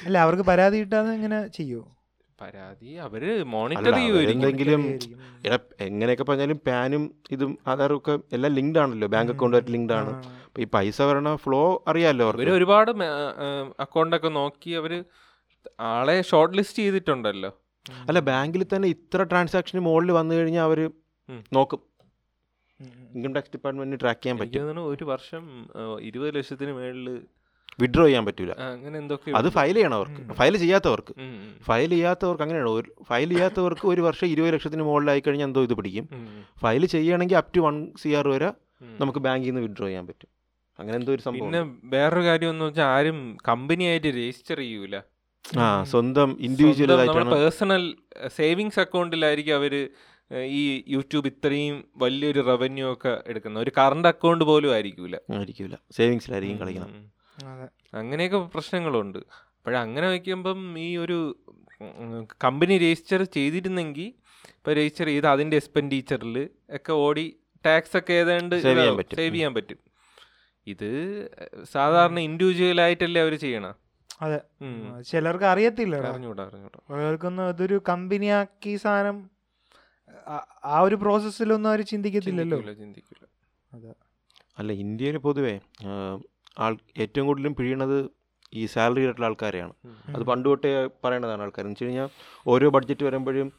[0.08, 1.82] അല്ല അവർക്ക് പരാതി കിട്ടാതെ ഇങ്ങനെ ചെയ്യോ?
[2.42, 4.74] പരാതി അവർ മോണിറ്റർ ചെയ്യുമായിരിക്കും
[5.88, 7.04] എങ്ങനെയൊക്കെ പറഞ്ഞാലും പാനും
[7.36, 9.08] ഇതും ആധാറും ഒക്കെ എല്ലാം ലിങ്ക്ഡ് ആണല്ലോ.
[9.16, 10.12] ബാങ്ക് അക്കൗണ്ടായിട്ട് ലിങ്ക്ഡ് ആണ്.
[10.64, 12.92] ഈ പൈസ വരണ ഫ്ലോ അറിയാലോ അവർ ഒരുപാട്
[13.86, 14.94] അക്കൗണ്ടൊക്കെ നോക്കി അവർ
[15.94, 17.52] ആളെ ഷോർട്ട് ലിസ്റ്റ് ചെയ്തിട്ടുണ്ടല്ലോ.
[18.10, 20.80] അല്ല ബാങ്കിൽ തന്നെ ഇത്ര ട്രാൻസാക്ഷന് മുകളിൽ വന്നു കഴിഞ്ഞാൽ അവർ
[21.58, 21.82] നോക്കും.
[23.16, 24.88] ഇൻകം ടാക്സ് ഡിപ്പാർട്ട്മെന്റിന് ട്രാക്ക് ചെയ്യാൻ പറ്റും.
[24.92, 25.44] ഒരു വർഷം
[26.02, 27.22] ഇരുപത് ലക്ഷത്തിന് മേളിൽ
[27.80, 28.52] വിഡ്രോ ചെയ്യാൻ പറ്റൂല.
[28.52, 30.34] അങ്ങനെ എന്തൊക്കെ അത് ഫയൽ ചെയ്യണം അവർക്ക്.
[30.34, 31.14] ഫയൽ ചെയ്യാത്തവർക്ക്.
[31.64, 32.70] ഫയൽ ചെയ്യാത്തവർക്ക് അങ്ങനെയാണ്.
[32.70, 36.08] ഒരു ഫയൽ ചെയ്യാത്തവർക്ക് ഒരു വർഷം ഇരുപത് ലക്ഷത്തിന് മുകളിലായി കഴിഞ്ഞാൽ എന്തോ ഇത് പിടിക്കും.
[36.62, 38.52] ഫയൽ ചെയ്യണമെങ്കിൽ up to one C R വരെ
[39.02, 40.30] നമുക്ക് ബാങ്കിൽ നിന്ന് വിഡ്രോ ചെയ്യാൻ പറ്റും.
[40.80, 44.98] അങ്ങനെ എന്തോ ഒരു സംഭവം പിന്നെ വേറൊരു കാര്യം എന്ന് വെച്ചാൽ ആരും കമ്പനി ആയിട്ട് രജിസ്റ്റർ ചെയ്യൂല.
[45.60, 47.96] ആ സ്വന്തം ഇൻഡിവിജ്വൽ പേഴ്സണൽ
[48.36, 49.74] സേവിങ്സ് അക്കൗണ്ടിലായിരിക്കും അവർ
[50.32, 55.16] ഈ യൂട്യൂബ് ഇത്രയും വലിയൊരു റവന്യൂ ഒക്കെ എടുക്കുന്ന ഒരു കറണ്ട് അക്കൗണ്ട് പോലും ആയിരിക്കൂല.
[55.36, 56.92] ആയിരിക്കില്ല സേവിങ്സിലായിരിക്കും കളിക്കണം
[57.48, 57.68] അതെ.
[57.98, 59.18] അങ്ങനെയൊക്കെ പ്രശ്നങ്ങളുണ്ട്.
[59.18, 61.38] അപ്പോഴങ്ങനെ വയ്ക്കുമ്പം ഈ ഒരു
[62.44, 64.14] കമ്പനി രജിസ്റ്റർ ചെയ്തിരുന്നെങ്കിൽ
[64.58, 67.26] ഇപ്പോൾ രജിസ്റ്റർ ചെയ്ത് അതിന്റെ എക്സ്പെൻഡിച്ചറിൽ ഒക്കെ ഓടി
[67.66, 68.56] ടാക്സ് ഒക്കെ ഏതാണ്ട്.
[68.62, 69.78] സേവ് ചെയ്യാൻ പറ്റും.
[70.68, 70.90] ഇത്
[71.72, 73.76] സാധാരണ ഇൻഡിവിജ്വൽ ആയിട്ടല്ലേ അവർ ചെയ്യണം?
[74.22, 74.40] അതെ.
[75.02, 76.80] ചിലർക്ക് അറിയത്തില്ല അറിഞ്ഞൂടാ അറിഞ്ഞൂടാ.
[76.90, 79.18] അവർക്കൊന്നും ഇതൊരു കമ്പനിയാക്കി സാധനം
[80.28, 82.58] ആ- ഒരു പ്രോസസ്സിലൊന്നും അവർ ചിന്തിക്കത്തില്ലല്ലോ?
[82.58, 83.26] ചിന്തിക്കില്ല ചിന്തിക്കൂല.
[83.74, 83.94] അതെ.
[84.60, 85.60] അല്ല ഇന്ത്യയിൽ പൊതുവേ
[86.60, 88.10] ആൾ ഏറ്റവും കൂടുതലും പിഴിയണത്
[88.54, 89.74] ഈ സാലറി ആയിട്ടുള്ള ആൾക്കാരെയാണ്.
[89.86, 91.64] അത് പണ്ട് തൊട്ടേ പറയേണ്ടതാണ് ആൾക്കാർ.
[91.66, 92.10] എന്ന് വെച്ച് കഴിഞ്ഞാൽ
[92.48, 93.54] ഓരോ ബഡ്ജറ്റ് വരുമ്പോഴും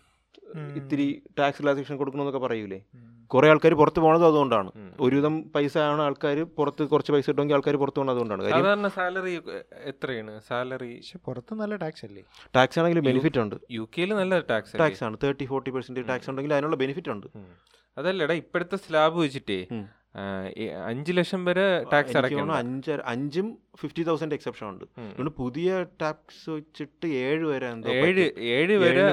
[0.76, 2.82] ഇത്തിരി ടാക്സ് റിലാക്സേഷൻ കൊടുക്കണമെന്നൊക്കെ പറയൂലേ.
[3.32, 4.70] കുറേ ആൾക്കാർ പുറത്ത് പോണത് അതുകൊണ്ടാണ്.
[5.04, 8.42] ഒരുവിധം പൈസ ആണ് ആൾക്കാർ പുറത്ത് കുറച്ച് പൈസ കിട്ടുമെങ്കിൽ ആൾക്കാർ പുറത്ത് പോകുന്നത് അതുകൊണ്ടാണ്.
[8.54, 9.34] സാധാരണ സാലറി
[9.92, 10.34] എത്രയാണ്?
[10.48, 10.92] സാലറി
[11.28, 12.24] പുറത്ത് നല്ല ടാക്സ് അല്ലേ?
[12.56, 13.56] ടാക്സ് ആണെങ്കിൽ ബെനിഫിറ്റ് ഉണ്ട്.
[13.78, 15.16] യു കെയിൽ നല്ല ടാക്സ് ടാക്സ് ആണ്.
[15.24, 17.28] തേർട്ടി ഫോർട്ടി പെർസെന്റ് ടാക്സ് ഉണ്ടെങ്കിൽ അതിനുള്ള ബെനിഫിറ്റ് ഉണ്ട്.
[17.96, 19.60] അതല്ലടാ ഇപ്പോഴത്തെ സ്ലാബ് വെച്ചിട്ടേ.
[20.90, 23.48] അഞ്ച് ലക്ഷം വരെ ടാക്സ് അടയ്ക്കണം അഞ്ച് അഞ്ചും
[23.80, 24.84] ഫിഫ്റ്റി തൗസൻഡ് എക്സെപ്ഷൻ ഉണ്ട്.
[25.02, 28.24] അതുകൊണ്ട് പുതിയ ടാക്സ് വെച്ചിട്ട് ഏഴ് വരെ എന്തോ ഏഴ്
[28.56, 29.04] ഏഴ് വരെ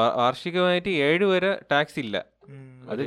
[0.00, 2.16] വാർഷികമായിട്ട് ഏഴ് വരെ ടാക്സ് ഇല്ല.
[2.92, 3.04] അത്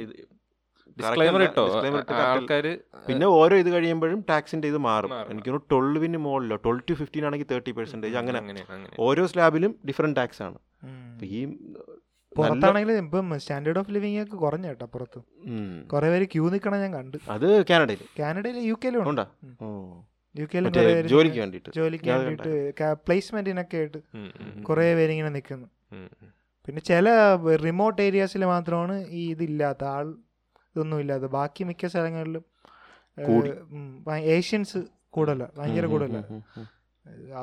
[1.48, 1.64] ഇട്ടോ?
[1.74, 5.12] ആൾക്കാർ ഇട്ട് correct പിന്നെ ഓരോ ഇത് കഴിയുമ്പോഴും ടാക്സിന്റെ ഇത് മാറും.
[5.32, 8.40] എനിക്ക് ട്വൽവിന് മുകളിലോ ട്വൽവ് ടു ഫിഫ്റ്റീൻ ആണെങ്കിൽ തേർട്ടി പെർസെന്റേജ് അങ്ങനെ
[9.00, 10.58] ഓരോ സ്ലാബിലും ഡിഫറെന്റ് ടാക്സ് ആണ്.
[11.38, 11.42] ഈ
[12.36, 15.20] പുറത്താണെങ്കിൽ ഇപ്പം സ്റ്റാൻഡേർഡ് ഓഫ് ലിവിംഗ് ഒക്കെ കുറഞ്ഞ കേട്ടോ പുറത്ത്.
[15.94, 17.18] കുറെ പേര് ക്യൂ നിൽക്കണ ഞാൻ കണ്ട്.
[17.30, 19.26] അത് കാനഡയിൽ കാനഡയിൽ യു കെയിലും ഉണ്ട്.
[19.62, 19.68] ഓ.
[20.36, 20.72] യു കെയിലും
[21.14, 21.70] ജോലിക്ക് വേണ്ടിയിട്ട്.
[21.76, 22.54] ജോലിക്ക് വേണ്ടിയിട്ട്
[23.06, 24.00] പ്ലേസ്മെന്റിനൊക്കെ ആയിട്ട്
[24.62, 25.68] കുറെ പേര് ഇങ്ങനെ നിൽക്കുന്നു.
[26.68, 27.10] പിന്നെ ചില
[27.64, 30.08] റിമോട്ട് ഏരിയാസിൽ മാത്രമാണ് ഈ ഇതില്ലാത്ത ആൾ
[30.78, 32.44] ഇതൊന്നും ഇല്ലാത്ത ബാക്കി മിക്ക സ്ഥലങ്ങളിലും
[34.38, 34.80] ഏഷ്യൻസ്
[35.16, 36.18] കൂടല ഭയങ്കര കൂടല.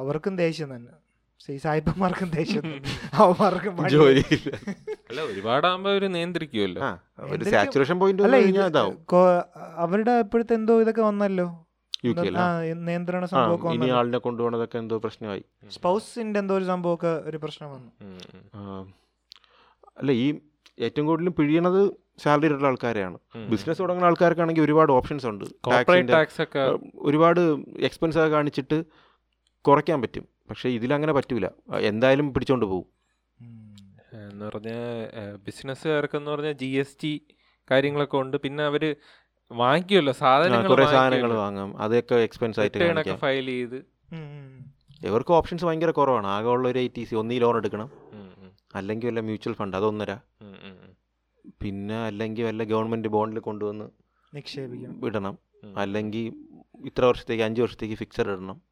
[0.00, 0.92] അവർക്കും ദേഷ്യം തന്നെ.
[1.54, 2.64] ഈ സായിപ്പന്മാർക്കും ദേഷ്യം
[3.22, 3.72] അവന്മാർക്കും.
[3.94, 4.50] ജോലിയില്ല
[5.08, 6.80] അല്ല ഒരുപാടാകുമ്പോ ഒരു നിയന്ത്രിക്കുമല്ലോ
[7.34, 8.22] ഒരു സാച്ചുറേഷൻ പോയിന്റ്
[9.84, 11.46] അവരുടെ ഇപ്പോഴത്തെ എന്തോ ഇതൊക്കെ വന്നല്ലോ.
[12.88, 15.44] നിയന്ത്രണ സംഭവം ആളിനെ കൊണ്ടുപോകണതൊക്കെ എന്തോ പ്രശ്നമായി.
[15.76, 17.90] സ്പൗസിന്റെ എന്തോ ഒരു സംഭവമൊക്കെ ഒരു പ്രശ്നം വന്നു.
[19.98, 20.26] അല്ല ഈ
[20.86, 21.82] ഏറ്റവും കൂടുതലും പിഴിയണത്
[22.18, 23.18] സാലറി ഉള്ള ആൾക്കാരെയാണ്.
[23.50, 25.44] ബിസിനസ് തുടങ്ങുന്ന ആൾക്കാർക്കാണെങ്കിൽ ഒരുപാട് ഓപ്ഷൻസ് ഉണ്ട്.
[26.12, 26.60] ടാക്സ് ഒക്കെ
[26.98, 27.40] ഒരുപാട്
[27.88, 28.84] എക്സ്പെൻസ് ഒക്കെ കാണിച്ചിട്ട്
[29.64, 30.24] കുറയ്ക്കാൻ പറ്റും.
[30.50, 31.46] പക്ഷേ ഇതിലങ്ങനെ പറ്റൂല.
[31.76, 32.86] എന്തായാലും പിടിച്ചോണ്ട് പോകും.
[34.12, 37.12] എന്ന് പറഞ്ഞാൽ ബിസിനസ്സുകാർക്കെന്ന് പറഞ്ഞാൽ ജി എസ് ടി
[37.70, 38.36] കാര്യങ്ങളൊക്കെ ഉണ്ട്.
[38.36, 38.96] പിന്നെ അവർ
[39.52, 41.70] വാങ്ങിക്കുമല്ലോ സാധനങ്ങൾ സാധനങ്ങൾ വാങ്ങാം.
[41.78, 43.78] അതൊക്കെ എക്സ്പെൻസ് ആയിട്ട് ഫയൽ ചെയ്ത്.
[45.04, 46.26] ഇവർക്ക് ഓപ്ഷൻസ് ഭയങ്കര കുറവാണ്.
[46.26, 47.90] ആകെ ഉള്ള ഒരു ഐ ടി സി ഒന്നീ ലോൺ എടുക്കണം
[48.74, 50.12] അല്ലെങ്കിൽ വല്ല മ്യൂച്വൽ ഫണ്ട് അതൊന്നര.
[51.62, 53.86] പിന്നെ അല്ലെങ്കിൽ വല്ല ഗവൺമെന്റ് ബോണ്ടിൽ കൊണ്ടുവന്ന്
[54.34, 55.06] നിക്ഷേപിക്കണം.
[55.06, 55.38] ഇടണം
[55.76, 56.24] അല്ലെങ്കിൽ
[56.86, 58.62] ഇത്ര വർഷത്തേക്ക് അഞ്ച് വർഷത്തേക്ക് ഫിക്സഡ് ഇടണം.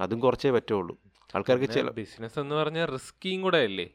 [0.00, 0.94] അതും കുറച്ചേ പറ്റുള്ളൂ.
[1.36, 3.86] ആൾക്കാർക്ക് ചില ബിസിനസ് എന്ന് പറഞ്ഞാൽ റിസ്കിയും കൂടെ അല്ലേ?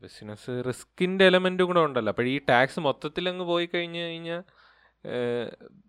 [0.00, 2.10] ബിസിനസ് റിസ്കിന്റെ എലമെന്റും കൂടെ ഉണ്ടല്ലോ.
[2.10, 4.42] അപ്പോൾ ഈ ടാക്സ് മൊത്തത്തിൽ അങ്ങ് പോയി കഴിഞ്ഞ് കഴിഞ്ഞാൽ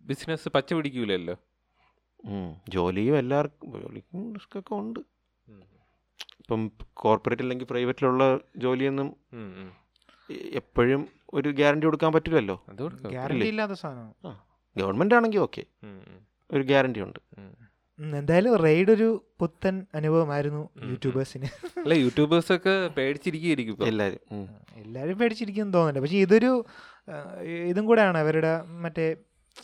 [0.10, 1.36] ബിസിനസ് പച്ച പിടിക്കൂലല്ലോ.
[2.70, 5.00] ജോലിയും എല്ലാവർക്കും ജോലിക്കും റിസ്ക് ഒക്കെ ഉണ്ട്.
[6.40, 6.62] ഇപ്പം
[6.94, 8.24] കോർപ്പറേറ്റ് അല്ലെങ്കിൽ പ്രൈവറ്റിലുള്ള
[8.58, 9.10] ജോലിയൊന്നും
[10.32, 12.66] എപ്പോഴും ഒരു ഗ്യാരണ്ടി കൊടുക്കാൻ പറ്റില്ലല്ലോ?
[13.10, 14.38] ഗ്യാരണ്ടി ഇല്ലാത്ത സാധനമാണ്.
[14.78, 15.64] ഗവൺമെന്റ് ആണെങ്കിൽ ഓക്കെ.
[16.52, 17.20] ഒരു ഗ്യാരണ്ടി ഉണ്ട്.
[18.00, 20.70] എന്തായാലും റെയ്ഡ് ഒരു പുത്തൻ അനുഭവമായിരുന്നു.
[20.84, 21.46] യൂട്യൂബേഴ്സിന്.
[21.80, 24.50] അല്ല യൂട്യൂബേഴ്സ് ഒക്കെ പേടിച്ചിരിക്കും ഇപ്പൊ എല്ലാവരും.
[24.76, 26.00] എല്ലാവരും പേടിച്ചിരിക്കും തോന്നുന്നില്ല.
[26.00, 26.66] പക്ഷെ ഇതൊരു
[27.68, 29.16] ഇതും കൂടെയാണ് അവരുടെ മറ്റേ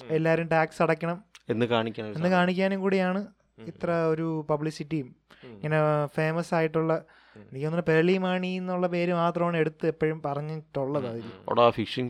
[0.08, 1.66] എല്ലാവരും ടാക്സ് അടയ്ക്കണം എന്ന്
[2.00, 3.28] എന്ന് കാണിക്കാനും കൂടിയാണ്
[3.60, 5.16] ഇത്ര ഒരു പബ്ലിസിറ്റിയും.
[5.44, 7.06] ഇങ്ങനെ ഫേമസ് ആയിട്ടുള്ള
[7.42, 12.10] എനിക്ക് തോന്നുന്നു പേളി മാണി എന്നുള്ള പേര് മാത്രമാണ് എടുത്ത് എപ്പോഴും പറഞ്ഞിട്ടുള്ളത് അതിൽ ഓടാ ഫിഷിംഗ്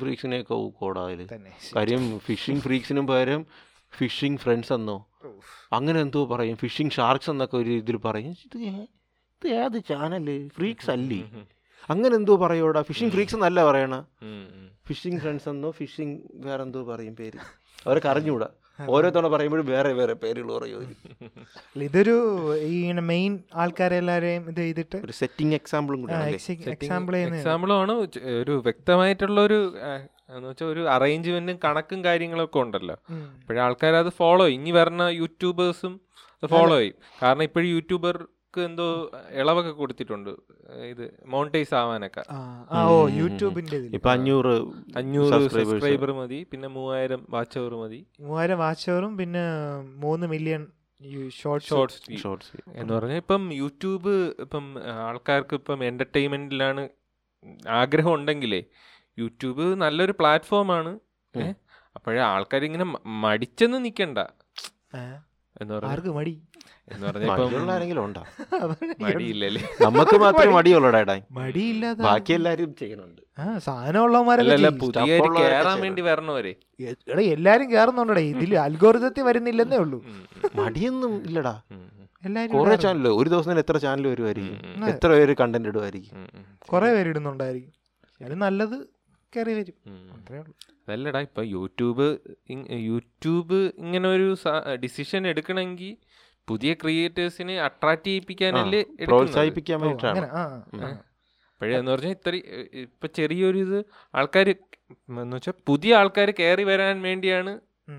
[0.53, 1.51] ഊക്കോടാ അതിൽ തന്നെ.
[1.75, 3.45] കാര്യം ഫിഷിംഗ് ഫ്രീക്സിനും പകരം
[3.97, 4.97] ഫിഷിംഗ് ഫ്രണ്ട്സ് എന്നോ?
[5.73, 6.57] അങ്ങനെ എന്തോ പറയും.
[6.57, 8.33] ഫിഷിംഗ് ഷാർക്സ് എന്നൊക്കെ ഒരു ഇതിൽ പറയും.
[8.45, 11.21] ഇത് ഇത് ഏത് ചാനൽ ഫ്രീക്സ് അല്ലേ?
[11.89, 13.95] അങ്ങനെ എന്തോ പറയൂടാ ഫിഷിംഗ് ഫ്രീക്സ് എന്നല്ല പറയണ.
[14.87, 15.71] ഫിഷിംഗ് ഫ്രണ്ട്സ് എന്നോ?
[15.71, 17.39] ഫിഷിംഗ് വേറെന്തോ പറയും പേര്.
[17.87, 18.49] അവരൊക്കെ അറിഞ്ഞൂടാ
[18.95, 20.89] ഓരോ തവണ പറയുമ്പോഴും വേറെ വേറെ പേരുകൾ പറയും അവർ.
[21.73, 22.15] അല്ല, ഇതൊരു
[22.73, 22.77] ഈ
[23.11, 26.05] മെയിൻ ആൾക്കാരെല്ലാരെയും ഇത് ചെയ്തിട്ട് ഒരു സെറ്റിംഗ് എക്സാമ്പിളും
[26.75, 27.95] എക്സാമ്പിൾ ചെയ്യുന്ന എക്സാമ്പിളുമാണ്
[28.41, 29.59] ഒരു വ്യക്തമായിട്ടുള്ള ഒരു
[30.35, 32.95] എന്ന് വെച്ചാൽ ഒരു അറേഞ്ച്മെന്റും കണക്കും കാര്യങ്ങളൊക്കെ ഉണ്ടല്ലോ.
[33.39, 35.93] ഇപ്പോഴും ആൾക്കാർ അത് ഫോളോ ഇനി വരുന്ന യൂട്യൂബേഴ്സും
[36.37, 36.97] അത് ഫോളോ ചെയ്യും.
[37.21, 37.69] കാരണം ഇപ്പോഴും
[38.49, 38.85] യൂട്യൂബർക്ക് എന്തോ
[39.39, 40.31] ഇളവൊക്കെ കൊടുത്തിട്ടുണ്ട്.
[40.91, 42.23] ഇത് മോണിറ്റൈസ് ആവാനൊക്കെ.
[43.19, 44.53] യൂട്യൂബിന്റെ ഇപ്പൊ അഞ്ഞൂറ്
[44.99, 47.99] അഞ്ഞൂറ് സബ്സ്ക്രൈബർ മതി പിന്നെ മൂവായിരം വാച്ച് അവർ മതി.
[48.27, 49.45] മൂവായിരം വാച്ച് അവറും പിന്നെ
[50.05, 50.63] മൂന്ന് മില്യൺ
[51.39, 54.13] ഷോർട്ട് ഷോർട്സ് ഷോർട്സ് എന്ന് പറഞ്ഞാൽ ഇപ്പം യൂട്യൂബ്
[54.45, 54.65] ഇപ്പം
[55.05, 56.83] ആൾക്കാർക്ക് ഇപ്പം എന്റർടൈൻമെന്റിലാണ്
[57.81, 58.61] ആഗ്രഹം ഉണ്ടെങ്കിലേ
[59.17, 60.91] യൂട്യൂബ് നല്ലൊരു പ്ലാറ്റ്ഫോമാണ്.
[61.35, 61.53] ആണ്
[61.97, 62.85] അപ്പോഴേ ആൾക്കാർ ഇങ്ങനെ
[63.23, 64.19] മടിച്ചെന്ന് നിക്കണ്ട.
[65.61, 66.33] എന്ന് പറഞ്ഞു ആർക്ക് മടി?
[66.91, 67.29] എന്ന് പറഞ്ഞാൽ
[69.81, 72.03] നമുക്ക് മാത്രമേ മടിയുള്ളൂടാ മടിയില്ല മടിയില്ലാതെ.
[72.03, 73.21] ബാക്കി എല്ലാരും ചെയ്യുന്നുണ്ട്.
[73.39, 76.55] ആ സാധനമുള്ളവന്മാരല്ല അല്ലല്ല പുതിയ കേറാൻ വേണ്ടി വരണവരെ.
[76.81, 80.05] എടാ എല്ലാരും കേറുന്നുണ്ടേ ഇതിൽ അൽഗോറിതത്തിൽ വരുന്നില്ലെന്നേ ഉള്ളൂ.
[80.55, 81.61] മടിയൊന്നും ഇല്ലടാ.
[82.53, 82.75] കുറെ.
[82.75, 84.85] ചാനൽ ഒരു ദിവസം എത്ര ചാനൽ വരുമായിരിക്കും.
[84.87, 86.27] എത്ര പേര് കണ്ടന്റ് ഇടുമായിരിക്കും.
[86.57, 87.73] കുറെ പേര് ഇടുന്നുണ്ടായിരിക്കും.
[88.25, 88.87] അത് നല്ലത്
[89.35, 89.73] കയറി വരും.
[89.87, 90.09] ഉം.
[90.13, 90.53] അത്രേ ഉള്ളൂ.
[90.89, 92.17] അതല്ലടാ ഇപ്പൊ യൂട്യൂബ്
[92.71, 94.35] യൂട്യൂബ് ഇങ്ങനെ ഒരു
[94.83, 95.97] ഡിസിഷൻ എടുക്കണമെങ്കിൽ
[96.49, 99.09] പുതിയ ക്രിയേറ്റേഴ്സിനെ അട്രാക്ട് ചെയ്യിപ്പിക്കാനല്ലേ എടുക്കുന്നത്.
[99.09, 100.25] പ്രോത്സാഹിപ്പിക്കാൻ വേണ്ടിയിട്ടാണ്.
[101.51, 102.33] അപ്പോഴേ എന്ന് പറഞ്ഞാൽ ഇത്ര
[102.83, 103.79] ഇപ്പൊ ചെറിയൊരു ഇത്
[104.15, 107.53] ആൾക്കാർ എന്ന് വെച്ചാൽ പുതിയ ആൾക്കാർ കയറി വരാൻ വേണ്ടിയാണ്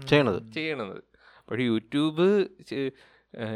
[0.09, 0.41] ചെയ്യണത്.
[0.53, 0.97] ചെയ്യണത്.
[1.41, 2.29] അപ്പോൾ യൂട്യൂബ്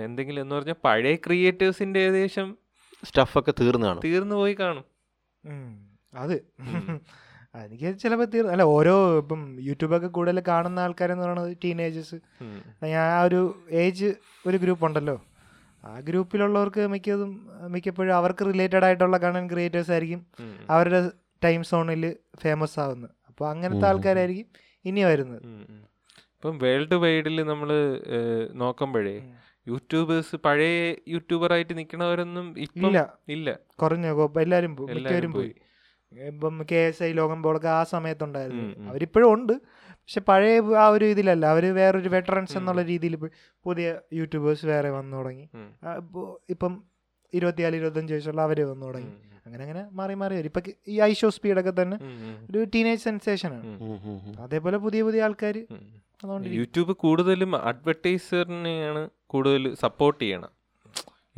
[0.05, 2.49] എന്തെങ്കിലും എന്ന് പറഞ്ഞാൽ പഴയ ക്രിയേറ്റേഴ്സിന്റെ ഏകദേശം
[3.03, 4.85] സ്റ്റഫൊക്കെ തീർന്നു കാണും തീർന്നു പോയി കാണും.
[6.15, 6.39] അതെ.
[7.55, 12.17] എനിക്ക് ചിലപ്പോൾ തീർ അല്ല ഓരോ ഇപ്പം യൂട്യൂബൊക്കെ കൂടുതൽ കാണുന്ന ആൾക്കാരെന്ന് പറയുന്നത് ടീനേജേഴ്സ്
[12.85, 13.41] ഞാൻ ആ ഒരു
[13.83, 14.09] ഏജ്
[14.47, 15.17] ഒരു ഗ്രൂപ്പ് ഉണ്ടല്ലോ.
[15.85, 17.31] ആ ഗ്രൂപ്പിലുള്ളവർക്ക് മിക്കതും
[17.69, 20.21] മിക്കപ്പോഴും അവർക്ക് റിലേറ്റഡ് ആയിട്ടുള്ള കണ്ടന്റ് ക്രിയേറ്റേഴ്സ് ആയിരിക്കും
[20.71, 21.01] അവരുടെ
[21.45, 22.05] ടൈം സോണിൽ
[22.43, 23.13] ഫേമസ് ആവുന്നത്.
[23.29, 23.87] അപ്പോൾ അങ്ങനത്തെ.
[23.87, 24.49] ആൾക്കാരായിരിക്കും
[24.85, 25.43] ഇനി വരുന്നത്.
[26.37, 27.71] ഇപ്പം വേൾഡ് വൈഡിൽ നമ്മൾ
[28.55, 29.17] നോക്കുമ്പോഴേ
[29.67, 30.73] യൂട്യൂബേഴ്സ് പഴയ
[31.09, 32.99] യൂട്യൂബറായിട്ട് നിൽക്കണവരൊന്നും ഇപ്പം ഇല്ല.
[33.29, 33.49] ഇല്ല.
[33.83, 34.07] കുറഞ്ഞ.
[34.41, 34.91] എല്ലാവരും പോയി.
[34.97, 35.53] എല്ലാവരും പോയി.
[36.21, 38.89] ഇപ്പം കെ എസ് ഐ ലോകം പോലൊക്കെ ആ സമയത്തുണ്ടായിരുന്നു.
[38.89, 39.53] അവരിപ്പോഴും ഉണ്ട്.
[39.93, 41.47] പക്ഷെ പഴയ ആ ഒരു ഇതിലല്ല.
[41.47, 43.17] അവർ വേറൊരു വെറ്ററൻസ് എന്നുള്ള രീതിയിൽ
[43.65, 45.49] പുതിയ യൂട്യൂബേഴ്സ് വേറെ വന്നു തുടങ്ങി.
[46.51, 46.77] ഇപ്പൊ
[47.35, 49.13] ഇരുപത്തിനാല് ഇരുപത്തഞ്ച് വയസ്സുള്ള അവർ വന്നു തുടങ്ങി.
[49.47, 50.45] അങ്ങനെ അങ്ങനെ മാറി മാറി വരും.
[50.45, 51.97] ഇപ്പൊ ഈ ഐഷോ സ്പീഡൊക്കെ തന്നെ
[52.51, 53.67] ഒരു ടീനേജ് സെൻസേഷനാണ്.
[54.41, 55.67] അതേപോലെ പുതിയ പുതിയ ആൾക്കാർ
[56.45, 60.51] യൂട്യൂബ് കൂടുതലും അഡ്വർടൈസറിനെയാണ് കൂടുതൽ സപ്പോർട്ട് ചെയ്യണം.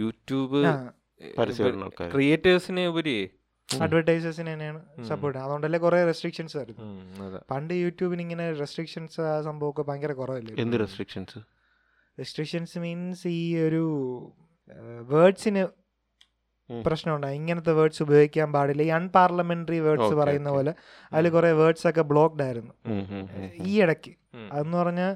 [0.01, 0.61] യൂട്യൂബ്.
[2.13, 3.31] ക്രിയേറ്റേഴ്സിനെ ഉപരി
[3.69, 5.05] അഡ്വർടൈസേഴ്സിന് തന്നെയാണ്.
[5.05, 6.85] സപ്പോർട്ട് അതുകൊണ്ടല്ലേ കുറെ റെസ്ട്രിക്ഷൻസ് ആയിരുന്നു
[7.23, 7.39] അതെ.
[7.51, 10.55] പണ്ട് യൂട്യൂബിന് ഇങ്ങനെ റെസ്ട്രിക്ഷൻസ് ആ സംഭവമൊക്കെ ഭയങ്കര കുറവല്ലേ?
[10.59, 11.39] എന്ത് റെസ്ട്രിക്ഷൻസ്
[12.19, 13.83] റെസ്ട്രിക്ഷൻസ് മീൻസ് ഈ ഒരു
[15.01, 15.65] വേർഡ്സിന്.
[16.85, 17.37] പ്രശ്നമുണ്ടായി.
[17.37, 18.83] ഇങ്ങനത്തെ വേർഡ്സ് ഉപയോഗിക്കാൻ പാടില്ല.
[18.83, 20.75] ഈ അൺപാർലമെന്ററി വേർഡ്സ് പറയുന്ന പോലെ
[21.13, 22.75] അതിൽ കുറെ വേർഡ്സ് ഒക്കെ ബ്ലോക്ക്ഡ് ആയിരുന്നു.
[23.65, 24.13] ഈ ഇടയ്ക്ക്.
[24.53, 25.13] അതെന്ന് പറഞ്ഞാൽ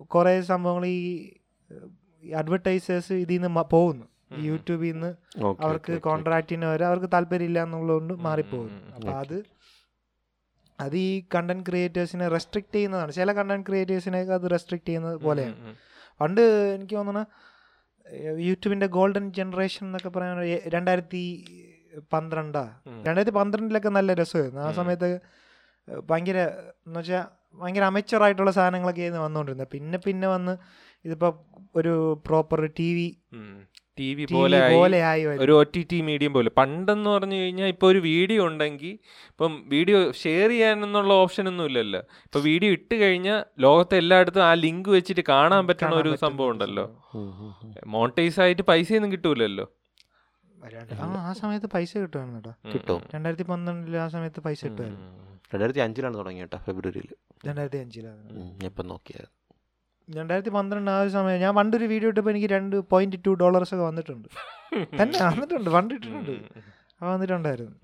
[0.00, 1.32] കുറേ സംഭവങ്ങൾ ഈ
[2.36, 4.06] അഡ്വർടൈസേഴ്സ് ഇതിൽ നിന്ന് പോകുന്നു.
[4.40, 5.10] യൂട്യൂബിൽ നിന്ന്
[5.66, 8.78] അവർക്ക് കോൺട്രാക്റ്റിന് വരെ അവർക്ക് താല്പര്യമില്ല എന്നുള്ളതുകൊണ്ട് മാറിപ്പോകുന്നു.
[8.78, 9.36] ഉം, ഉം, അപ്പം അത്
[10.78, 13.12] അത് ഈ കണ്ടന്റ് ക്രിയേറ്റേഴ്സിനെ റെസ്ട്രിക്ട് ചെയ്യുന്നതാണ്.
[13.12, 15.74] ചില കണ്ടന്റ് ക്രിയേറ്റേഴ്സിനെയൊക്കെ അത് റെസ്ട്രിക്ട് ചെയ്യുന്നത് പോലെയാണ്.
[16.20, 16.40] പണ്ട്
[16.74, 17.24] എനിക്ക് തോന്നുന്നു
[18.40, 21.22] യൂട്യൂബിന്റെ ഗോൾഡൻ ജനറേഷൻ എന്നൊക്കെ പറയാൻ രണ്ടായിരത്തി
[22.12, 22.64] പന്ത്രണ്ടാ.
[22.86, 24.60] രണ്ടായിരത്തി പന്ത്രണ്ടിലൊക്കെ നല്ല രസമായിരുന്നു.
[24.60, 25.20] ആ സമയത്ത്
[26.10, 26.38] ഭയങ്കര
[26.86, 27.24] എന്ന് വെച്ചാൽ
[27.54, 30.52] ഭയങ്കര അമച്ചറായിട്ടുള്ള ആയിട്ടുള്ള സാധനങ്ങളൊക്കെ ആയിരുന്നു വന്നുകൊണ്ടിരുന്നത് പിന്നെ പിന്നെ വന്ന്
[31.04, 31.28] ഇതിപ്പോ
[31.76, 33.08] ഒരു proper T V
[33.98, 34.58] T V പോലെ.
[35.44, 38.94] ഒരു ഒ ടി ടി മീഡിയം പോലെ പണ്ടെന്ന് പറഞ്ഞു കഴിഞ്ഞാൽ ഇപ്പോൾ ഒരു വീഡിയോ ഉണ്ടെങ്കിൽ
[39.32, 44.90] ഇപ്പം വീഡിയോ ഷെയർ ചെയ്യാനെന്നുള്ള ഓപ്ഷൻ ഒന്നും ഇല്ലല്ലോ ഇപ്പൊ വീഡിയോ ഇട്ട് കഴിഞ്ഞാൽ ലോകത്തെ എല്ലായിടത്തും ആ ലിങ്ക്
[44.96, 46.86] വെച്ചിട്ട് കാണാൻ പറ്റുന്ന ഒരു സംഭവം ഉണ്ടല്ലോ.
[47.94, 49.66] മോണിറ്റൈസ് ആയിട്ട് പൈസയൊന്നും കിട്ടൂലല്ലോ.
[51.28, 52.96] ആ സമയത്ത് പൈസ കിട്ടുമായിരുന്നു കേട്ടോ കിട്ടോ?
[53.14, 55.08] രണ്ടായിരത്തി പന്ത്രണ്ടിൽ ആ സമയത്ത് പൈസ കിട്ടുമായിരുന്നു.
[55.52, 57.08] രണ്ടായിരത്തി അഞ്ചിലാണ് തുടങ്ങിയ കേട്ടോ ഫെബ്രുവരിയിൽ
[57.48, 58.20] രണ്ടായിരത്തി അഞ്ചിലാണ്
[58.68, 59.28] ഇപ്പം നോക്കിയത്
[60.08, 63.84] രണ്ടായിരത്തി പന്ത്രണ്ട് ആ ഒരു സമയം ഞാൻ പണ്ടൊരു വീഡിയോ ഇട്ടപ്പോൾ എനിക്ക് രണ്ട് പോയിന്റ് ടു ഡോളേഴ്സ് ഒക്കെ
[63.90, 64.28] വന്നിട്ടുണ്ട്.
[65.00, 66.32] തന്നെ വന്നിട്ടുണ്ട് പണ്ട് ഇട്ടിട്ടുണ്ട്
[66.98, 67.74] അപ്പോൾ വന്നിട്ടുണ്ടായിരുന്നു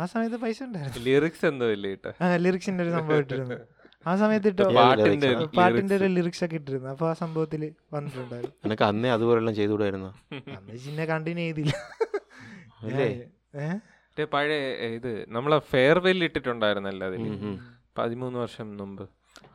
[0.00, 1.02] ആ സമയത്ത് പൈസ ഉണ്ടായിരുന്നു.
[1.08, 1.90] ലിറിക്സ് എന്തോ ഇല്ലേ
[2.22, 3.58] ആ ലിറിക്സിന്റെ ഒരു സംഭവം ഇട്ടിരുന്നു.
[4.06, 4.64] ആ സമയത്ത് ഇട്ടോ
[5.58, 6.08] പാട്ടിന്റെ ഒരു.
[6.16, 6.88] ലിറിക്സ് ഒക്കെ ഇട്ടിരുന്നു.
[6.94, 7.62] അപ്പൊ ആ സംഭവത്തിൽ
[7.94, 8.54] വന്നിട്ടുണ്ടായിരുന്നു.
[8.66, 10.10] എനിക്ക് അന്നേ അതുപോലെല്ലാം ചെയ്തുകൂടായിരുന്നു?
[10.58, 11.72] അന്ന് ചിന്നെ കണ്ടിന്യൂ ചെയ്തില്ല.
[14.34, 14.54] പഴയ
[14.96, 17.24] ഇത് നമ്മളെ ഫെയർവെൽ ഇട്ടിട്ടുണ്ടായിരുന്നല്ലോ അതിൽ.
[17.98, 19.04] പതിമൂന്ന് വർഷം മുമ്പ്.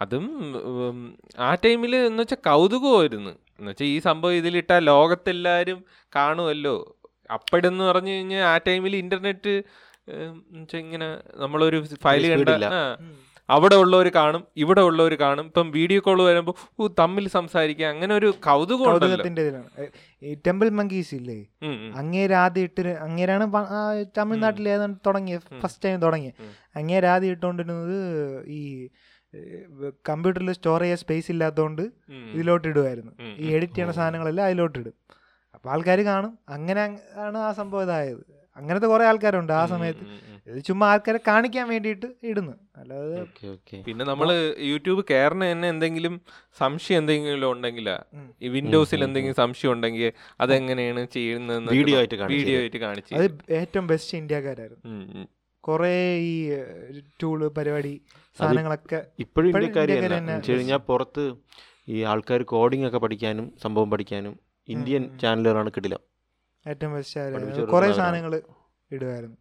[0.04, 0.26] അതും
[1.48, 3.34] ആ ടൈമിൽ എന്ന് വെച്ചാൽ കൗതുകമായിരുന്നു.
[3.58, 5.80] എന്ന് വെച്ചാൽ ഈ സംഭവം ഇതിലിട്ടാൽ ലോകത്തെല്ലാവരും
[6.14, 6.76] കാണുമല്ലോ
[7.36, 9.54] അപ്പടെന്ന് പറഞ്ഞു കഴിഞ്ഞാൽ ആ ടൈമിൽ ഇന്റർനെറ്റ്
[10.82, 11.08] ഇങ്ങനെ
[11.44, 12.50] നമ്മളൊരു ഫയൽ കണ്ട
[13.50, 15.46] അവിടെ ഉള്ളവർ കാണും ഇവിടെ ഉള്ളവർ കാണും.
[15.50, 18.86] ഇപ്പം വീഡിയോ കോൾ വരുമ്പോൾ ഓ തമ്മിൽ സംസാരിക്കുക അങ്ങനെ ഒരു കൗതുകം
[20.48, 21.38] ടെമ്പിൾ മങ്കീസ് ഇല്ലേ.
[22.02, 23.46] അങ്ങേര് ആദ്യം ഇട്ട് അങ്ങേരാണ്
[24.20, 26.40] തമിഴ്നാട്ടിൽ ഏതാണ്ട് തുടങ്ങിയത് ഫസ്റ്റ് ടൈം തുടങ്ങിയത്.
[26.82, 27.98] അങ്ങേര് ആദ്യം ഇട്ടുകൊണ്ടിരുന്നത്
[28.60, 28.62] ഈ
[30.10, 31.84] കമ്പ്യൂട്ടറിൽ സ്റ്റോർ ചെയ്യാൻ സ്പേസ് ഇല്ലാത്തതുകൊണ്ട്.
[32.36, 33.14] ഇതിലോട്ട് ഇടുമായിരുന്നു
[33.44, 34.96] ഈ എഡിറ്റ് ചെയ്യണ സാധനങ്ങളെല്ലാം അതിലോട്ട് ഇടും
[35.56, 36.32] അപ്പോൾ ആൾക്കാർ കാണും.
[36.56, 36.82] അങ്ങനെ
[37.26, 38.24] ആണ് ആ സംഭവം ഇതായത്.
[38.58, 40.06] അങ്ങനത്തെ കുറേ ആൾക്കാരുണ്ട് ആ സമയത്ത്.
[40.50, 42.54] ഇത് ചുമ്മാ ആൾക്കാരെ കാണിക്കാൻ വേണ്ടിയിട്ട് ഇടുന്നു.
[42.80, 43.78] അല്ലാതെ ഓക്കെ ഓക്കെ.
[43.88, 44.30] പിന്നെ നമ്മൾ
[44.72, 46.14] യൂട്യൂബ് കയറിന് തന്നെ എന്തെങ്കിലും
[46.62, 47.96] സംശയം എന്തെങ്കിലും ഉണ്ടെങ്കിലാ?
[48.44, 50.12] ഈ വിൻഡോസിൽ എന്തെങ്കിലും സംശയം ഉണ്ടെങ്കിൽ
[50.46, 53.26] അതെങ്ങനെയാണ് ചെയ്യുന്നത് വീഡിയോ ആയിട്ട് കാണിച്ചു വീഡിയോ ആയിട്ട് കാണിച്ചു അത്
[53.62, 55.26] ഏറ്റവും ബെസ്റ്റ് ഇന്ത്യക്കാരായിരുന്നു.
[55.66, 55.94] കൊറേ
[56.24, 56.34] ഈ
[57.22, 57.94] ടൂൾ പരിപാടി
[58.38, 59.52] സാധനങ്ങളൊക്കെ ഇപ്പോഴും
[60.88, 61.24] പുറത്ത്
[61.88, 64.34] ഈ ആൾക്കാർ കോഡിംഗ് ഒക്കെ പഠിക്കാനും സംഭവം പഠിക്കാനും
[64.68, 66.02] ഇന്ത്യൻ ചാനലുകളാണ് കിടിലം.
[66.66, 68.34] ഏറ്റവും ബെസ്റ്റ് കുറേ സാധനങ്ങൾ
[68.92, 69.38] ഇടുമായിരുന്നു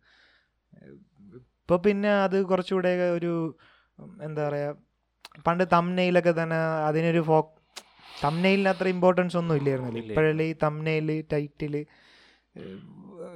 [1.61, 3.33] ഇപ്പൊ പിന്നെ അത് കുറച്ചുകൂടെ ഒരു
[4.20, 4.70] എന്താ പറയാ
[5.47, 6.59] പണ്ട് തംനെയിലൊക്കെ തന്നെ
[6.89, 7.39] അതിനൊരു ഫോ
[8.22, 11.75] തംനെയിലിന് അത്ര ഇമ്പോർട്ടൻസ് ഒന്നും ഇല്ലായിരുന്നു ഇപ്പോഴല്ലേ ഈ തംനെയിൽ ടൈറ്റിൽ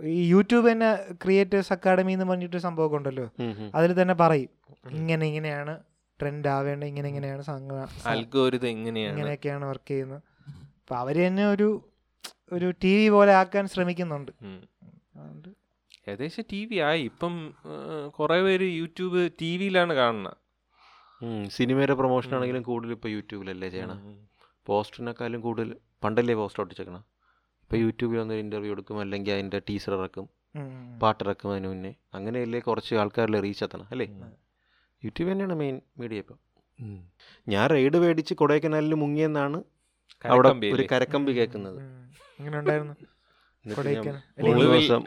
[0.03, 3.31] ഈ യൂട്യൂബ് തന്നെ ക്രിയേറ്റേഴ്സ് അക്കാഡമി എന്ന് പറഞ്ഞിട്ട് സംഭവമൊക്കെ ഉണ്ടല്ലോ.
[3.75, 4.49] അതിൽ തന്നെ പറയും
[4.91, 5.81] ഇങ്ങനെ ഇങ്ങനെയാണ്
[6.21, 9.17] ട്രെൻഡ് ആവേണ്ടത് ഇങ്ങനെ ഇങ്ങനെയാണ് സംഗ- അൽഗോരിതം എങ്ങനെയാണ്?
[9.17, 10.23] ഇങ്ങനെയൊക്കെയാണ് വർക്ക് ചെയ്യുന്നത്.
[10.51, 11.85] അപ്പൊ അവർ തന്നെ ഒരു
[12.53, 14.33] ഒരു ടി വി പോലെ ആക്കാൻ ശ്രമിക്കുന്നുണ്ട്.
[15.17, 15.49] അതുകൊണ്ട്
[16.09, 17.03] ഏകദേശം ടി വി ആയി.
[17.03, 17.55] ഇപ്പം
[18.19, 20.37] കുറെ പേര് യൂട്യൂബ് ടി വിയിലാണ് കാണുന്നത്
[21.51, 23.99] സിനിമയുടെ പ്രൊമോഷൻ ആണെങ്കിലും കൂടുതൽ ഇപ്പൊ യൂട്യൂബിലല്ലേ ചെയ്യണം?
[24.67, 27.05] പോസ്റ്ററിനെക്കാളും കൂടുതൽ പണ്ടല്ലേ പോസ്റ്റർ ഒട്ടിച്ചേക്കണം?
[27.69, 31.95] ഇപ്പോൾ യൂട്യൂബിൽ വന്ന് ഇന്റർവ്യൂ എടുക്കും അല്ലെങ്കിൽ അതിന്റെ ടീച്ചർ ഇറക്കും പാട്ട് പാട്ടിറക്കും അതിന് മുന്നേ.
[32.15, 34.07] അങ്ങനെയല്ലേ കുറച്ച് ആൾക്കാരിൽ റീച്ച് എത്തണം അല്ലേ?
[35.03, 36.39] യൂട്യൂബ് തന്നെയാണ് മെയിൻ മീഡിയ ഇപ്പം.
[37.49, 39.59] ഞാൻ റൈഡ് മേടിച്ച് കൊടൈക്കനാലിൽ മുങ്ങിയെന്നാണ്
[40.25, 40.87] അവിടെ ഒരു?
[40.93, 41.79] കരക്കമ്പി കേൾക്കുന്നത്.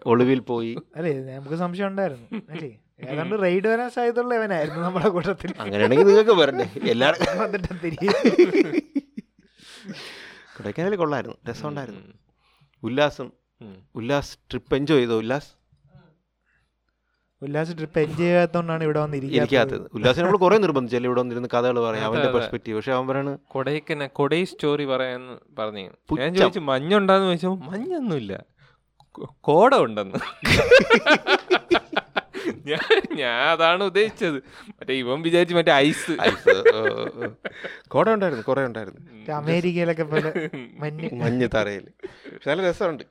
[0.06, 0.78] ഒളിവിൽ- പോയി.
[0.96, 2.72] അല്ലേ നമുക്ക് സംശയം ഉണ്ടായിരുന്നു അല്ലേ?
[3.08, 6.66] ഏതാണ്ട് റൈഡ് വരാൻ സാധ്യതയുള്ള ഇവനായിരുന്നു നമ്മുടെ കൂട്ടത്തിൽ അങ്ങനെയാണെങ്കിൽ നിങ്ങൾക്ക് വരണ്ടേ?
[6.90, 8.12] എല്ലാവർക്കും വന്നിട്ട് തിരികെ
[10.58, 12.02] കൊടൈക്കനാലിൽ കൊള്ളായിരുന്നു രസമുണ്ടായിരുന്നു.
[12.84, 13.28] ഉല്ലാസം
[13.96, 15.50] ഉല്ലാസ് ട്രിപ്പ് എൻജോയ് ചെയ്തോ ഉല്ലാസ്?
[17.42, 22.06] ഉല്ലാസ് ട്രിപ്പ് എൻജോയ് ചെയ്യാത്തോണ്ടാണ് ഇവിടെ വന്നിരിക്കുന്നത് വന്നിരിക്കാത്തത് ഉല്ലാസിനെ നമ്മൾ കുറെ നിർബന്ധിച്ചല്ലേ ഇവിടെ വന്നിരുന്ന് കഥകൾ പറയാം
[22.10, 22.30] അവന്റെ.
[22.36, 25.86] പെർസ്പെക്റ്റീവ് പക്ഷെ അവൻ പറയാണ് കൊടൈക്കന കൊടൈ സ്റ്റോറി പറയാന്ന് പറഞ്ഞു.
[26.22, 28.34] ഞാൻ ചോദിച്ചു മഞ്ഞുണ്ടാന്ന് ചോദിച്ചപ്പോ മഞ്ഞൊന്നുമില്ല.
[29.42, 30.20] കോട ഉണ്ടെന്ന്.
[32.66, 34.44] ഞാൻ ഞാൻ അതാണ് ഉദ്ദേശിച്ചത്.
[34.70, 36.18] മറ്റേ ഇവൻ വിചാരിച്ചു മറ്റേ ഐസ്.
[36.22, 36.64] ഐസ്.
[37.88, 39.32] കോട ഉണ്ടായിരുന്നു കുറെ ഉണ്ടായിരുന്നു.
[39.32, 40.50] അമേരിക്കയിലൊക്കെ പോലെ
[40.80, 41.10] മഞ്ഞ്.
[41.14, 41.88] മഞ്ഞ് തറയിൽ.
[42.48, 43.04] നല്ല രസമുണ്ട്.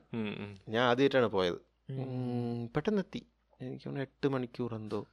[0.69, 1.57] ഞാൻ ആദ്യമായിട്ടാണ് പോയത്.
[1.89, 2.01] ഉം.
[2.01, 3.25] ഉം, പെട്ടെന്ന് എത്തി
[3.61, 5.05] എനിക്ക് എട്ട് മണിക്കൂർ എന്തോ.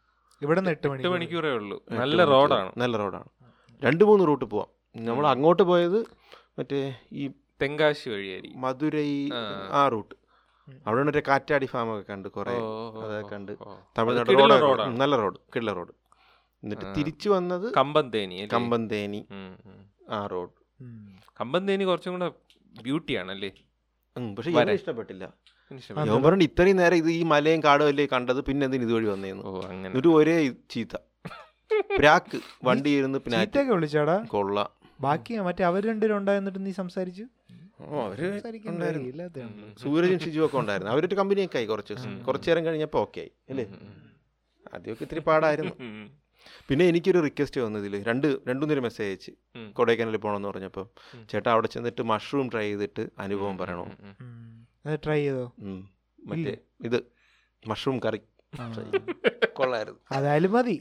[0.42, 1.84] ഇവിടെ എട്ട് മണിക്കൂറേ ഉള്ളൂ.
[1.90, 2.72] നല്ല റോഡാണ്.
[2.76, 3.24] നല്ല റോഡാണ്.
[3.84, 4.68] രണ്ട് മൂന്ന് റൂട്ട് പോവാം.
[5.04, 5.98] നമ്മൾ അങ്ങോട്ട് പോയത്
[6.58, 7.30] മറ്റേ ഈ
[7.62, 8.60] തെങ്കാശി വഴിയായിരിക്കും.
[8.60, 9.28] മധുരൈ.
[9.70, 10.14] ആ റൂട്ട്.
[10.86, 12.54] അവിടെ മറ്റേ കാറ്റാടി ഫാം ഒക്കെ കണ്ട് കുറെ
[13.04, 13.52] അതൊക്കെ കണ്ട്
[13.98, 14.32] തമിഴ്നാട്
[14.66, 15.92] റോഡ് നല്ല റോഡ് കിള്ള റോഡ്.
[16.62, 18.36] എന്നിട്ട് തിരിച്ചു വന്നത് കമ്പന്തേനി?
[18.54, 19.20] കമ്പന്തേനി.
[20.10, 20.52] ആ റോഡ്.
[21.40, 22.28] കമ്പന്തേനി കുറച്ചും കൂടെ
[22.82, 23.50] ബ്യൂട്ടിയാണല്ലേ?
[24.38, 24.50] പക്ഷെ.
[24.80, 25.24] ഇഷ്ടപ്പെട്ടില്ല.
[26.08, 29.42] ഞാൻ പറഞ്ഞു ഇത്രയും നേരം ഇത് ഈ മലയും കാടും അല്ലേ കണ്ടത് പിന്നെ എന്തിനു ഇതുവഴി വന്നേന്ന്?
[29.88, 30.36] എന്നിട്ട് ഒരേ
[30.74, 30.94] ചീത്ത.
[31.98, 32.38] പ്രാക്ക്
[32.68, 33.64] വണ്ടി ഇരുന്ന് പിന്നെ
[34.34, 34.58] കൊള്ള.
[35.00, 37.24] ബാക്കി മറ്റേ അവർ രണ്ടുപേരും ഉണ്ടായിരുന്നിട്ട് നീ സംസാരിച്ചു?
[39.82, 40.92] സൂരജും ഷിജു ഒക്കെ ഉണ്ടായിരുന്നു.
[40.92, 42.22] അവരൊരു കമ്പനിയൊക്കെ ആയി കുറച്ച് ദിവസം.
[42.22, 43.66] കുറച്ച് നേരം കഴിഞ്ഞപ്പോൾ ഓക്കെ ആയി അല്ലേ.
[44.74, 45.74] ആദ്യമൊക്കെ ഇത്തിരി പാടായിരുന്നു.
[46.68, 49.32] പിന്നെ എനിക്കൊരു റിക്വസ്റ്റ് വന്നതിൽ രണ്ട് രണ്ടുമൂന്നൊരു മെസ്സേജ് അയച്ച്.
[49.72, 50.86] കൊടൈക്കനാലിൽ പോകണമെന്ന് പറഞ്ഞപ്പോൾ.
[51.30, 53.86] ചേട്ടാ അവിടെ ചെന്നിട്ട് മഷ്റൂം ട്രൈ ചെയ്തിട്ട് അനുഭവം പറയണോ?
[54.94, 55.52] ട്രൈ ചെയ്തോ.
[56.26, 56.98] മറ്റേ ഇത്
[57.68, 58.20] മഷ്റൂം കറി.
[59.52, 60.00] കൊള്ളായിരുന്നു.
[60.12, 60.76] അതായാലും മതി.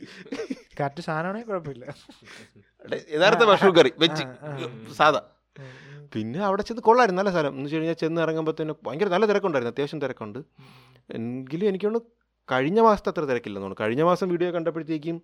[0.80, 1.86] കറക്റ്റ് സാധനമാണെങ്കിൽ കുഴപ്പമില്ല.
[3.16, 4.26] യഥാർത്ഥ മഷ്റൂം കറി വെജ്.
[4.94, 5.22] സാധാ.
[6.14, 7.52] പിന്നെ അവിടെ ചെന്ന് കൊള്ളായിരുന്നു നല്ല സ്ഥലം.
[7.52, 10.40] എന്ന് വെച്ച് കഴിഞ്ഞാൽ ചെന്ന് ഇറങ്ങുമ്പോഴത്തേന് ഭയങ്കര നല്ല തിരക്കുണ്ടായിരുന്നു അത്യാവശ്യം തിരക്കുണ്ട്.
[11.10, 12.00] എങ്കിലും എനിക്കൊന്ന്
[12.52, 13.86] കഴിഞ്ഞ മാസത്തെ അത്ര തിരക്കില്ലെന്ന് തോന്നുന്നു.
[13.86, 15.22] കഴിഞ്ഞ മാസം വീഡിയോ കണ്ടപ്പോഴത്തേക്കും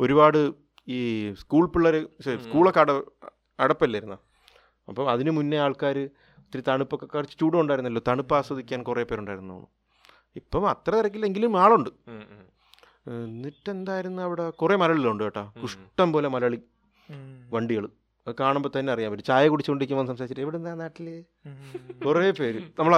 [0.00, 0.52] ഒരുപാട്
[0.88, 2.90] ഈ സ്കൂൾ പിള്ളേർ സ്കൂളൊക്കെ അട
[3.60, 4.16] അടപ്പല്ലായിരുന്നു?
[4.88, 9.70] അപ്പം അതിന് മുന്നേ ആൾക്കാർ ഇത്തിരി തണുപ്പൊക്കെ കുറച്ച് ചൂടും ഉണ്ടായിരുന്നല്ലോ തണുപ്പ് ആസ്വദിക്കാൻ കുറേ പേരുണ്ടായിരുന്നു തോന്നുന്നു.
[10.36, 11.90] ഇപ്പം അത്ര തിരക്കില്ലെങ്കിലും ആളുണ്ട്.
[11.90, 13.24] എന്നിട്ടെന്തായിരുന്നു ഉം.
[13.24, 14.50] എന്നിട്ട് എന്തായിരുന്നു അവിടെ?
[14.50, 15.52] കുറേ മലയാളികളുണ്ട് കേട്ടോ.
[15.64, 16.58] ഇഷ്ടം പോലെ മലയാളി
[17.50, 17.88] വണ്ടികൾ
[18.30, 19.24] കാണുമ്പോൾ തന്നെ അറിയാൻ പറ്റും.
[19.24, 21.24] ചായ കുടിച്ചുകൊണ്ടിരിക്കുമ്പോൾ സംസാരിച്ചിട്ട് എവിടെ നിന്നാ നാട്ടിൽ
[22.06, 22.62] കുറെ പേര്.
[22.78, 22.96] നമ്മൾ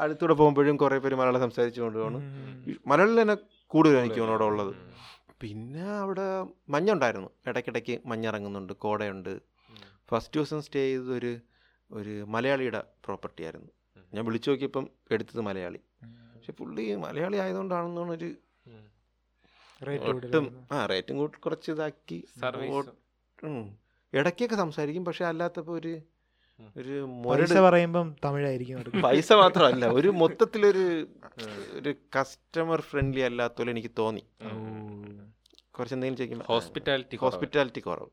[0.00, 2.80] അടുത്തൂടെ പോകുമ്പോഴും കുറേ പേര് മലയാളം സംസാരിച്ചു കൊണ്ടുപോകണം ഉം.
[2.86, 3.36] മലയാളം തന്നെ
[3.66, 4.74] കൂടുതൽ എനിക്ക് അവിടെ ഉള്ളത്.
[5.40, 7.30] പിന്നെ അവിടെ മഞ്ഞുണ്ടായിരുന്നു.
[7.46, 9.40] ഇടയ്ക്കിടയ്ക്ക് മഞ്ഞിറങ്ങുന്നുണ്ട് കോടയുണ്ട്.
[10.10, 11.38] ഫസ്റ്റ് ദിവസം സ്റ്റേ ചെയ്തത് ഒരു
[11.92, 13.70] ഒരു മലയാളിയുടെ പ്രോപ്പർട്ടി ആയിരുന്നു.
[14.14, 15.80] ഞാൻ വിളിച്ചു നോക്കിയപ്പം എടുത്തത് മലയാളി.
[16.04, 18.34] പക്ഷെ പുള്ളി മലയാളി ആയതുകൊണ്ടാണെന്നാണ് ഒരു
[19.88, 22.24] റേറ്റ് ഒട്ടും ആ റേറ്റും കൂട്ടി കുറച്ച് ഇതാക്കി.
[24.12, 25.92] ഇടയ്ക്കൊക്കെ സംസാരിക്കും പക്ഷെ അല്ലാത്തപ്പോൾ ഒരു
[26.76, 30.84] ഒരു മൊരട് പറയുമ്പം തമിഴായിരിക്കും പൈസ മാത്രമല്ല ഒരു മൊത്തത്തിലൊരു
[31.72, 34.22] ഒരു കസ്റ്റമർ ഫ്രണ്ട്ലി അല്ലാത്ത പോലെ എനിക്ക് തോന്നി.
[35.74, 38.10] കുറച്ച് എന്തെങ്കിലും ചോദിക്കുമ്പോൾ ഹോസ്പിറ്റാലിറ്റി ഹോസ്പിറ്റാലിറ്റി കുറവ്.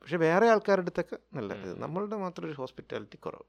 [0.00, 1.52] പക്ഷെ വേറെ ആൾക്കാരുടെ അടുത്തൊക്കെ നല്ല
[1.84, 3.46] നമ്മളുടെ മാത്രം ഒരു ഹോസ്പിറ്റാലിറ്റി കുറവ്.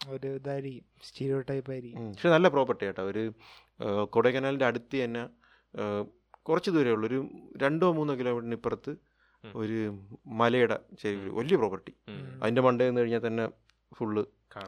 [0.00, 2.06] ഒരു ഇതായിരിക്കും സ്റ്റീരിയോ ടൈപ്പ് ആയിരിക്കും.
[2.12, 3.22] പക്ഷെ നല്ല പ്രോപ്പർട്ടി കേട്ടോ ഒരു
[4.10, 5.22] കൊടൈക്കനാലിന്റെ അടുത്ത് തന്നെ
[6.42, 7.06] കുറച്ച് ദൂരമേ ഉള്ളൂ.
[7.08, 7.18] ഒരു
[7.56, 8.92] രണ്ടോ മൂന്നോ കിലോമീറ്ററിന് ഇപ്പുറത്ത്.
[9.44, 9.78] ഒരു
[10.40, 11.92] മലയുടെ ചെറിയ വലിയ പ്രോപ്പർട്ടി.
[12.42, 13.46] അതിന്റെ മണ്ടേ നിന്ന് കഴിഞ്ഞാൽ തന്നെ
[13.98, 14.24] ഫുള്ള്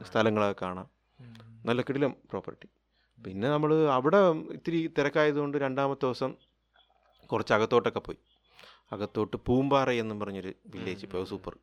[0.09, 0.89] സ്ഥലങ്ങളൊക്കെ കാണാം.
[1.69, 2.69] നല്ല കിടിലം പ്രോപ്പർട്ടി.
[3.25, 4.21] പിന്നെ നമ്മൾ അവിടെ
[4.57, 6.31] ഇത്തിരി തിരക്കായതുകൊണ്ട് രണ്ടാമത്തെ ദിവസം
[7.33, 8.19] കുറച്ച് അകത്തോട്ടൊക്കെ പോയി.
[8.95, 11.55] അകത്തോട്ട് പൂമ്പാറ എന്നും പറഞ്ഞൊരു വില്ലേജ് ഇപ്പോൾ സൂപ്പർ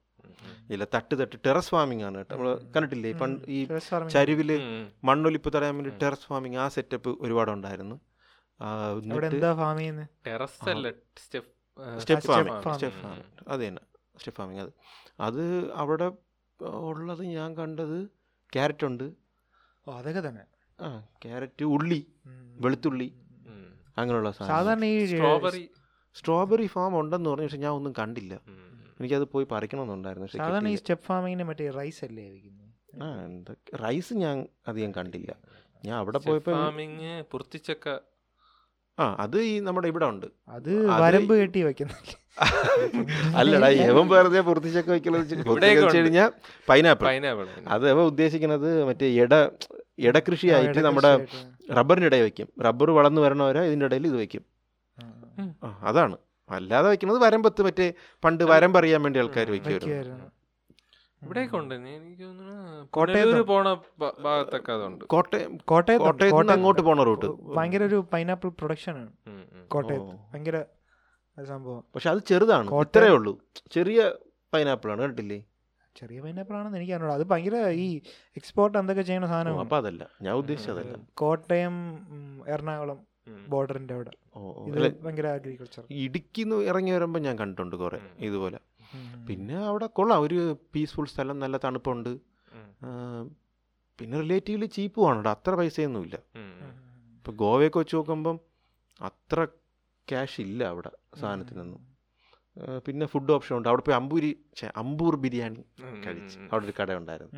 [0.74, 2.32] ഇല്ല തട്ട് തട്ട് ടെറസ് ഫാമിംഗ് ആണ് കേട്ടോ.
[2.34, 3.12] നമ്മൾ കണ്ടിട്ടില്ലേ?
[3.22, 3.60] പണ്ട് ഈ
[4.16, 4.49] ചരിവിൽ
[5.10, 7.97] മണ്ണൊലിപ്പ് തടയാൻ വേണ്ടി ടെറസ് ഫാമിംഗ് ആ സെറ്റപ്പ് ഒരുപാടുണ്ടായിരുന്നു.
[8.60, 10.91] ഉണ്ടായിരുന്നു അവിടെ എന്താ ഫാം ചെയ്യുന്നത് ടെറസ് അല്ല
[11.24, 11.51] step
[11.97, 12.73] step step farming.
[12.75, 13.25] Step farming.
[13.47, 13.82] അത് തന്നെ.
[14.17, 14.61] Step farming.
[14.61, 14.71] അത്
[15.19, 16.11] അത് അവിടെ
[16.88, 17.97] ഉള്ളത് ഞാൻ കണ്ടത്
[18.53, 19.03] ക്യാരറ്റ് ഉണ്ട്.
[19.88, 20.43] അതൊക്കെ തന്നെ.
[20.80, 22.01] ആ ക്യാരറ്റ് ഉള്ളി.
[22.61, 23.09] വെളുത്തുള്ളി.
[23.97, 25.69] അങ്ങനെയുള്ള സാധനം സാധാരണ ഈ സ്ട്രോബെറി
[26.15, 28.34] സ്ട്രോബെറി ഫാം ഉണ്ടെന്ന് പറഞ്ഞു പക്ഷെ ഞാൻ ഒന്നും കണ്ടില്ല.
[28.99, 32.25] എനിക്കത് പോയി പറിക്കണമെന്നുണ്ടായിരുന്നു പക്ഷെ സാധാരണ ഈ സ്റ്റെപ്പ് ഫാമിങ്ങിന് മറ്റേ റൈസ് അല്ലേ
[33.01, 35.32] ആ എന്തൊക്കെ റൈസ് ഞാൻ അധികം കണ്ടില്ല.
[35.86, 37.89] ഞാൻ അവിടെ പോയപ്പോൾ ഫാമിങ് പുറത്തിച്ചക്ക
[39.00, 40.28] ആ അത് ഈ നമ്മുടെ ഇവിടെ ഉണ്ട്.
[40.50, 40.72] അത്
[41.02, 42.16] വരമ്പ് കെട്ടി വെക്കുന്നില്ല
[43.36, 45.32] അല്ലടാ യവൻ വെറുതെ പൊറത്തിച്ചൊക്കെ വെക്കുന്നത്.
[45.95, 46.30] കഴിഞ്ഞാൽ
[46.68, 47.06] പൈനാപ്പിൾ.
[47.08, 47.45] പൈനാപ്പിൾ.
[47.68, 49.34] അത് അവ ഉദ്ദേശിക്കുന്നത് മറ്റേ ഇട
[50.08, 51.12] ഇടകൃഷിയായിട്ട് നമ്മുടെ
[51.78, 52.47] റബ്ബറിന്റെ ഇടയിൽ വെക്കും.
[52.68, 54.43] റബ്ബർ വളർന്നു വരണവരെ ഇതിന്റെ ഇടയിൽ ഇത് വെക്കും.
[55.62, 55.70] ആ.
[55.89, 56.16] അതാണ്.
[56.50, 57.88] അല്ലാതെ വെക്കുന്നത് വരമ്പത്ത് മറ്റേ
[58.24, 60.28] പണ്ട് വരമ്പറിയാൻ വേണ്ടി ആൾക്കാർ വെക്കുമായിരുന്നു
[61.24, 61.74] ഇവിടെയൊക്കെ ഉണ്ട്.
[61.76, 63.67] എനിക്ക് തോന്നുന്നു കോട്ടയത്ത് പോണ
[64.26, 65.03] ഭാഗത്തൊക്കെ അതുണ്ട്.
[65.13, 67.30] കോട്ടയം കോട്ടയത്ത് അങ്ങോട്ട് പോണ റൂട്ട്.
[67.57, 69.11] ഭയങ്കര ഒരു പൈനാപ്പിൾ പ്രൊഡക്ഷൻ ആണ്.
[69.76, 70.15] കോട്ടയത്ത്.
[70.32, 70.57] ഭയങ്കര
[71.38, 71.84] ഒരു സംഭവം.
[71.95, 72.70] പക്ഷെ അത് ചെറുതാണ്.
[72.86, 73.34] ഇത്രയേ ഉള്ളൂ.
[73.78, 73.99] ചെറിയ
[74.53, 75.39] പൈനാപ്പിൾ ആണ് കണ്ടില്ലേ
[75.95, 77.15] ചെറിയ പൈനാപ്പിൾ ആണെന്ന് എനിക്ക് അറിഞ്ഞൂടാ.
[77.20, 77.86] അത് ഭയങ്കര ഈ
[78.39, 80.03] എക്സ്പോർട്ട് എന്തൊക്കെ ചെയ്യുന്ന സാധനം സാധനമാണ് അപ്പൊ അതല്ല.
[80.26, 81.76] ഞാൻ ഉദ്ദേശിച്ചതല്ല കോട്ടയം
[82.53, 82.99] എറണാകുളം
[83.53, 84.11] ബോർഡറിന്റെ അവിടെ.
[85.05, 88.59] ഭയങ്കര അഗ്രികൾച്ചർ ഇടുക്കിന്ന് ഇറങ്ങി വരുമ്പോൾ ഞാൻ കണ്ടിട്ടുണ്ട് കുറെ ഇതുപോലെ.
[89.28, 90.22] പിന്നെ അവിടെ കൊള്ളാം.
[90.22, 90.40] ഒരു
[90.76, 92.12] പീസ്ഫുൾ സ്ഥലം നല്ല തണുപ്പുണ്ട്.
[94.00, 96.16] പിന്നെ റിലേറ്റീവ്ലി ചീപ്പുമാണ് അത്ര പൈസയൊന്നുമില്ല.
[96.16, 96.72] ഇപ്പം.
[97.18, 98.40] ഇപ്പോൾ ഗോവയൊക്കെ വെച്ച് നോക്കുമ്പം
[99.02, 99.46] അത്ര
[100.08, 101.82] ക്യാഷ് ഇല്ല അവിടെ സാധനത്തിനൊന്നും.
[102.86, 103.68] പിന്നെ ഫുഡ് ഓപ്ഷൻ ഉണ്ട്.
[103.68, 104.30] അവിടെ പോയി അമ്പൂരി
[104.76, 105.62] അമ്പൂർ ബിരിയാണി
[106.06, 106.40] കഴിച്ച്.
[106.52, 107.34] അവിടെ ഒരു കട ഉണ്ടായിരുന്നു.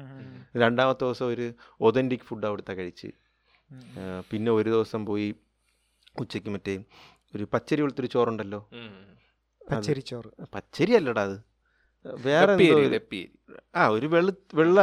[0.60, 3.10] രണ്ടാമത്തെ ദിവസം ഒരു ഒതന്റിക് ഫുഡ് അവിടുത്തെ കഴിച്ച്.
[4.30, 5.28] പിന്നെ ഒരു ദിവസം പോയി
[6.20, 6.74] ഉച്ചയ്ക്ക് മറ്റേ
[7.36, 8.62] ഒരു പച്ചരി വെളുത്തൊരു ചോറുണ്ടല്ലോ.
[9.62, 10.30] പച്ചരിച്ചോറ്.
[10.56, 11.38] പച്ചരി അല്ലടാ അത്
[12.26, 12.54] വേറെ.
[13.76, 14.78] ആ ഒരു വെള്ള വെള്ള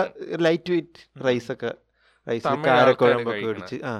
[0.46, 1.70] ലൈറ്റ് വെയിറ്റ് റൈസൊക്കെ
[2.26, 3.94] റൈസ് കാരക്കുഴമ്പൊക്കെ മേടിച്ച് ആ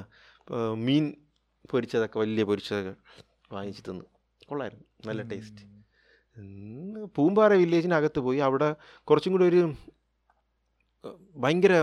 [0.87, 1.05] മീൻ
[1.70, 2.95] പൊരിച്ചതൊക്കെ വലിയ പൊരിച്ചതൊക്കെ
[3.53, 4.05] വാങ്ങിച്ച് തിന്ന്.
[4.49, 5.62] കൊള്ളായിരുന്നു നല്ല ടേസ്റ്റ്
[6.37, 8.68] ഇന്ന് പൂമ്പാറ വില്ലേജിനകത്ത് പോയി അവിടെ
[9.09, 9.62] കുറച്ചും കൂടി ഒരു
[11.37, 11.74] ഭയങ്കര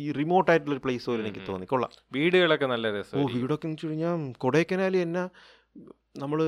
[0.00, 1.42] ഈ റിമോട്ട് ആയിട്ടുള്ള ഒരു പ്ലേസ് പോലെ എനിക്ക്.
[1.48, 1.66] തോന്നി.
[1.66, 1.90] കൊള്ളാം.
[2.12, 5.24] വീടുകളൊക്കെ നല്ല ഓ രസം വീടൊക്കെ എന്ന് വെച്ച് കഴിഞ്ഞാൽ കൊടൈക്കനാൽ തന്നെ
[6.16, 6.40] നമ്മൾ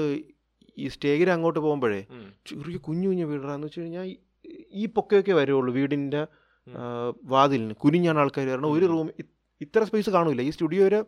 [0.79, 2.07] ഈ സ്റ്റേജിൽ അങ്ങോട്ട് പോകുമ്പോഴേ
[2.47, 4.17] ചെറിയ കുഞ്ഞു കുഞ്ഞു വീടാന്ന് വെച്ച് കഴിഞ്ഞാൽ
[4.73, 6.27] ഈ- പൊക്കയൊക്കെ വരുള്ളൂ വീടിന്റെ
[7.25, 7.75] വാതിലിന്.
[7.75, 9.11] കുനിഞ്ഞാണ് ആൾക്കാർ കാരണം ഒരു റൂം
[9.61, 10.41] ഇത്ര സ്പേസ് കാണൂല.
[10.41, 11.07] ഈ സ്റ്റുഡിയോ ഒരു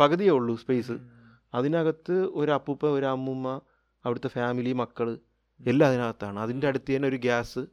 [0.00, 0.92] പകുതിയേ ഉള്ളൂ സ്പേസ്.
[1.54, 3.60] അതിനകത്ത് ഒരു അപ്പൂപ്പ ഒരു അമ്മൂമ്മ
[4.04, 5.18] അവിടുത്തെ ഫാമിലി മക്കൾ
[5.66, 6.38] എല്ലാം അതിനകത്താണ്.
[6.38, 7.66] അതിന്റെ അടുത്ത് തന്നെ ഒരു ഗ്യാസ്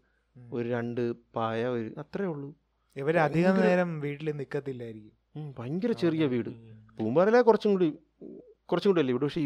[0.54, 2.50] ഒരു രണ്ട് പായ ഒരു അത്രേ ഉള്ളൂ.
[2.96, 6.50] ഇവരധികം അധികം നേരം വീട്ടിൽ നിൽക്കത്തില്ലായിരിക്കും ഭയങ്കര ചെറിയ വീട്.
[6.98, 7.90] പൂമ്പാറയിലെ കുറച്ചും കൂടി
[8.66, 9.14] കുറച്ചും കൂടി അല്ലേ?
[9.14, 9.42] വീട് പക്ഷേ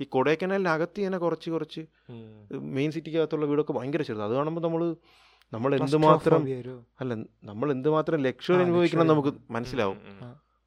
[0.00, 1.82] ഈ കൊടൈക്കനാലിനകത്ത് തന്നെ കുറച്ച് കുറച്ച്
[2.76, 4.82] മെയിൻ സിറ്റിക്കകത്തുള്ള വീടൊക്കെ ഭയങ്കര ചെറുത് അത് കാണുമ്പോൾ നമ്മൾ
[5.52, 6.42] നമ്മൾ എന്തുമാത്രം
[7.00, 7.12] അല്ല
[7.50, 9.98] നമ്മൾ എന്തുമാത്രം ലക്ഷ്യം അനുഭവിക്കണം നമുക്ക് മനസ്സിലാവും.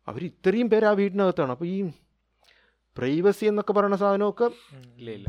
[0.07, 1.51] അവർ ഇത്രയും പേര് ആ വീടിനകത്താണ്.
[1.55, 1.77] അപ്പോൾ ഈ
[2.97, 4.47] പ്രൈവസി എന്നൊക്കെ പറയുന്ന സാധനമൊക്കെ
[4.99, 5.27] ഇല്ല ഇല്ല.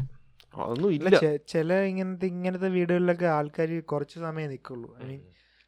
[0.55, 5.21] അതൊന്നും ഇല്ല ചില ഇങ്ങനത്തെ ഇങ്ങനത്തെ വീടുകളിലൊക്കെ ആൾക്കാർ കുറച്ച് സമയം നിൽക്കുള്ളൂ ഐ മീൻ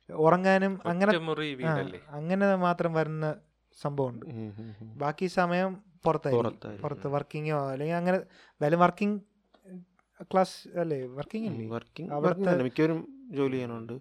[0.09, 1.12] ഉറങ്ങാനും അങ്ങനെ
[2.18, 3.26] അങ്ങനെ മാത്രം വരുന്ന
[3.78, 4.26] സംഭവമുണ്ട്.
[5.03, 5.72] ബാക്കി സമയം
[6.05, 6.44] പുറത്തായിരിക്കും.
[6.82, 9.20] പുറത്ത് വർക്കിങ്ങോ അല്ലെങ്കിൽ അങ്ങനെ എന്തായാലും വർക്കിംഗ്
[10.22, 11.07] ക്ലാസ് അല്ലേ?
[11.07, 14.01] വർക്കിംഗ് അല്ലേ വർക്കിംഗ് അവിടുത്തെ- മിക്കവരും ജോലി ചെയ്യാനുണ്ട്.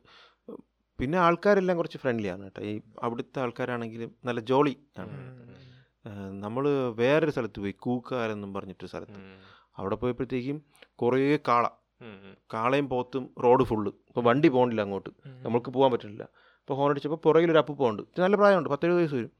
[0.99, 2.61] പിന്നെ ആൾക്കാരെല്ലാം കുറച്ച് ഫ്രണ്ട്ലി ആണ് കേട്ടോ.
[2.61, 5.11] ഈ അവിടുത്തെ ആൾക്കാരാണെങ്കിലും നല്ല ജോളി ആണ്
[6.41, 9.13] നമ്മൾ വേറൊരു സ്ഥലത്ത് പോയി കൂക്കാരെന്നും പറഞ്ഞിട്ട് സ്ഥലത്ത്.
[9.77, 10.63] അവിടെ പോയപ്പോഴത്തേക്കും
[10.95, 11.67] കുറേ കാള.
[12.53, 15.09] കാളയും പോത്തും റോഡ് ഫുള്ള് ഇപ്പോൾ വണ്ടി പോകണില്ല അങ്ങോട്ട്.
[15.45, 18.69] നമ്മൾക്ക് പോകാൻ പറ്റില്ല അപ്പോൾ ഹോൺ അടിച്ചപ്പോൾ പുറകിലൊരു അപ്പ് പോകുന്നുണ്ട് ഇത് നല്ല പ്രായമുണ്ട്.
[18.69, 19.31] പത്തെഴുപത് വയസ്സ് വരും.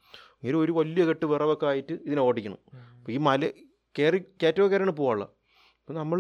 [0.46, 2.60] ഇങ്ങനെ ഒരു വലിയ കെട്ട് വിറവൊക്കെ ആയിട്ട് ഇതിനെ ഓടിക്കണം.
[2.98, 3.50] അപ്പോൾ ഈ മല
[3.96, 5.30] കയറി കയറ്റോ കയറിയാണ് പോകാനുള്ളത്
[5.80, 6.20] അപ്പോൾ നമ്മൾ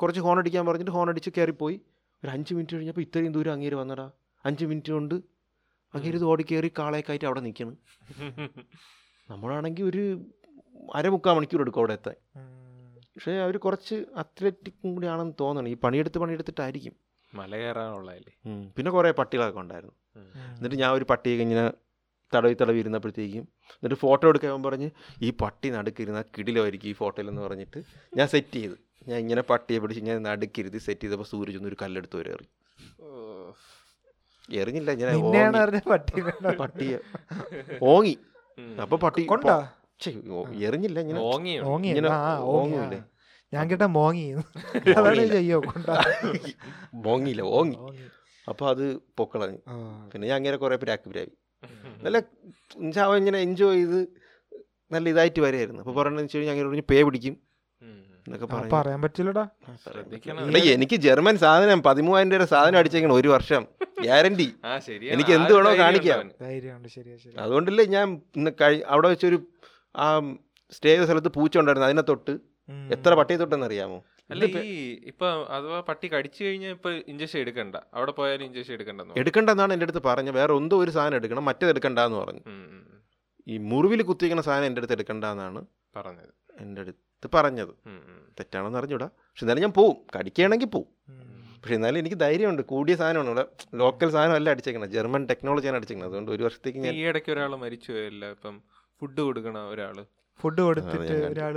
[0.00, 1.76] കുറച്ച് ഹോൺ അടിക്കാൻ പറഞ്ഞിട്ട് ഹോൺ അടിച്ച് കയറിപ്പോയി
[2.22, 4.06] ഒരു അഞ്ച് മിനിറ്റ് കഴിഞ്ഞപ്പോൾ ഇത്രയും ദൂരം അങ്ങേര് വന്നടാ.
[4.44, 5.14] അഞ്ച് മിനിറ്റ് കൊണ്ട്
[5.94, 7.76] അങ്ങേര് ഇത് ഓടി കയറി കാളയൊക്കെ ആയിട്ട് അവിടെ നിൽക്കണം
[9.28, 10.02] നമ്മളാണെങ്കിൽ ഒരു
[10.98, 12.16] അരമുക്കാൽ മണിക്കൂർ എടുക്കും അവിടെ എത്താൻ.
[13.14, 15.68] പക്ഷേ അവർ കുറച്ച് അത്ലറ്റിക്കും കൂടി ആണെന്ന് തോന്നണം.
[15.74, 16.94] ഈ പണിയെടുത്ത് പണിയെടുത്തിട്ടായിരിക്കും.
[17.32, 18.32] മല കയറാനുള്ളതല്ലേ
[18.76, 19.94] പിന്നെ കുറേ പട്ടികളൊക്കെ ഉണ്ടായിരുന്നു.
[20.56, 21.64] എന്നിട്ട് ഞാൻ ഒരു പട്ടിയൊക്കെ ഇങ്ങനെ
[22.34, 24.88] തടവി തടവി ഇരുന്നപ്പോഴത്തേക്കും എന്നിട്ട് ഫോട്ടോ എടുക്കാൻ പറഞ്ഞ്
[25.22, 27.80] ഈ പട്ടി നടുക്കിരുന്ന കിടിലായിരിക്കും ഈ ഫോട്ടോയിലെന്ന് പറഞ്ഞിട്ട്
[28.16, 28.76] ഞാൻ സെറ്റ് ചെയ്ത്.
[29.08, 32.46] ഞാൻ ഇങ്ങനെ പട്ടിയെ പിടിച്ച് ഞാൻ നടുക്കിരുത്തി സെറ്റ് ചെയ്തപ്പോൾ സൂരജ് ഒന്നൊരു ഒരു കല്ലെടുത്ത് വരെ എറി.
[34.60, 35.10] എറിഞ്ഞില്ല ഞാൻ
[36.62, 36.98] പട്ടിയെ.
[37.92, 38.14] ഓങ്ങി.
[38.82, 39.22] അപ്പൊ പട്ടി
[40.68, 41.20] എറിഞ്ഞില്ല ഇങ്ങനെ
[43.52, 44.26] ഞാൻ കേട്ട മോങ്ങി.
[45.34, 45.94] ചെയ്യോ കൊണ്ടാ?
[47.06, 47.76] മോങ്ങിയില്ല ഓങ്ങി.
[48.46, 48.84] അപ്പൊ അപ്പോൾ അത്
[49.18, 49.60] പൊക്കളഞ്ഞു.
[50.12, 51.30] പിന്നെ ഞാൻ അങ്ങനെ കുറേ പേര് ആക്റ്റീവായി
[52.04, 52.18] നല്ല
[52.76, 54.00] എന്നുവെച്ചാൽ അവൻ ഇങ്ങനെ എൻജോയ് ചെയ്ത്
[54.94, 55.80] നല്ല ഇതായിട്ട് വരായിരുന്നു.
[55.82, 57.34] അപ്പോൾ പറഞ്ഞു വെച്ച് കഴിഞ്ഞാൽ അങ്ങനെ പറഞ്ഞു പേ പിടിക്കും.
[58.26, 58.72] എന്നൊക്കെ പറഞ്ഞു.
[58.74, 59.44] പറയാൻ പറ്റില്ലടാ.
[60.74, 63.62] എനിക്ക് ജർമ്മൻ സാധനം പതിമൂവായിരം രൂപ സാധനം അടിച്ചേക്കണം ഒരു വർഷം.
[64.04, 64.46] ഗ്യാരണ്ടി
[65.14, 66.20] എനിക്ക് എന്ത് വേണോ കാണിക്കാം.
[66.44, 68.06] ധൈര്യമുണ്ട് ശരിയാ ശരി അതുകൊണ്ടല്ലേ ഞാൻ
[68.38, 68.50] ഇന്ന്
[68.92, 69.38] അവിടെ വെച്ചൊരു
[69.94, 70.06] ആ
[70.76, 71.88] സ്റ്റേ ചെയ്ത സ്ഥലത്ത് പൂച്ച ഉണ്ടായിരുന്നു.
[71.88, 72.34] അതിനെ തൊട്ട്
[72.96, 73.98] എത്ര പട്ടിയെ തൊട്ടെന്ന് അറിയാമോ?
[74.32, 74.74] അല്ല ഈ
[75.10, 77.76] ഇപ്പൊ അഥവാ പട്ടി കടിച്ചു കഴിഞ്ഞാൽ ഇപ്പൊ ഇഞ്ചക്ഷൻ എടുക്കണ്ട.
[77.98, 80.36] അവിടെ പോയാലും ഇഞ്ചക്ഷൻ എടുക്കണ്ട എന്നാണ് എന്റെ അടുത്ത് പറഞ്ഞത്.
[80.40, 82.42] വേറെ എന്തോ ഒരു സാധനം എടുക്കണം മറ്റേത് എടുക്കണ്ടെന്ന് പറഞ്ഞു.
[83.46, 85.60] ഈ മുറിവിൽ കുത്തിക്കുന്ന സാധനം എന്റെ അടുത്ത് എടുക്കണ്ടെന്നാണ്
[85.98, 86.32] പറഞ്ഞത്.
[86.64, 87.72] എന്റെ അടുത്ത് പറഞ്ഞത്.
[88.38, 89.08] തെറ്റാണെന്ന് അറിഞ്ഞൂടാ.
[89.30, 89.96] പക്ഷെ എന്നാലും ഞാൻ പോവും.
[90.16, 90.88] കടിക്കുകയാണെങ്കിൽ പോവും.
[91.62, 92.62] പക്ഷെ എന്നാലും എനിക്ക് ധൈര്യമുണ്ട്.
[92.72, 93.44] കൂടിയ സാധനമാണ് ഇവിടെ.
[93.82, 97.90] ലോക്കൽ സാധനം അല്ല അടിച്ചേക്കണം ജർമ്മൻ ടെക്നോളജിയാണ് അടിച്ചേക്കുന്നത് അതുകൊണ്ട് ഒരു വർഷത്തേക്ക് ഞാൻ ഈ ഇടയ്ക്ക് ഒരാൾ മരിച്ചു
[97.92, 98.56] പോയല്ല ഇപ്പം
[99.00, 99.96] ഫുഡ് കൊടുക്കണ ഒരാൾ
[100.40, 101.56] ഫുഡ് കൊടുത്തിട്ട് ഒരാൾ ഒരാൾ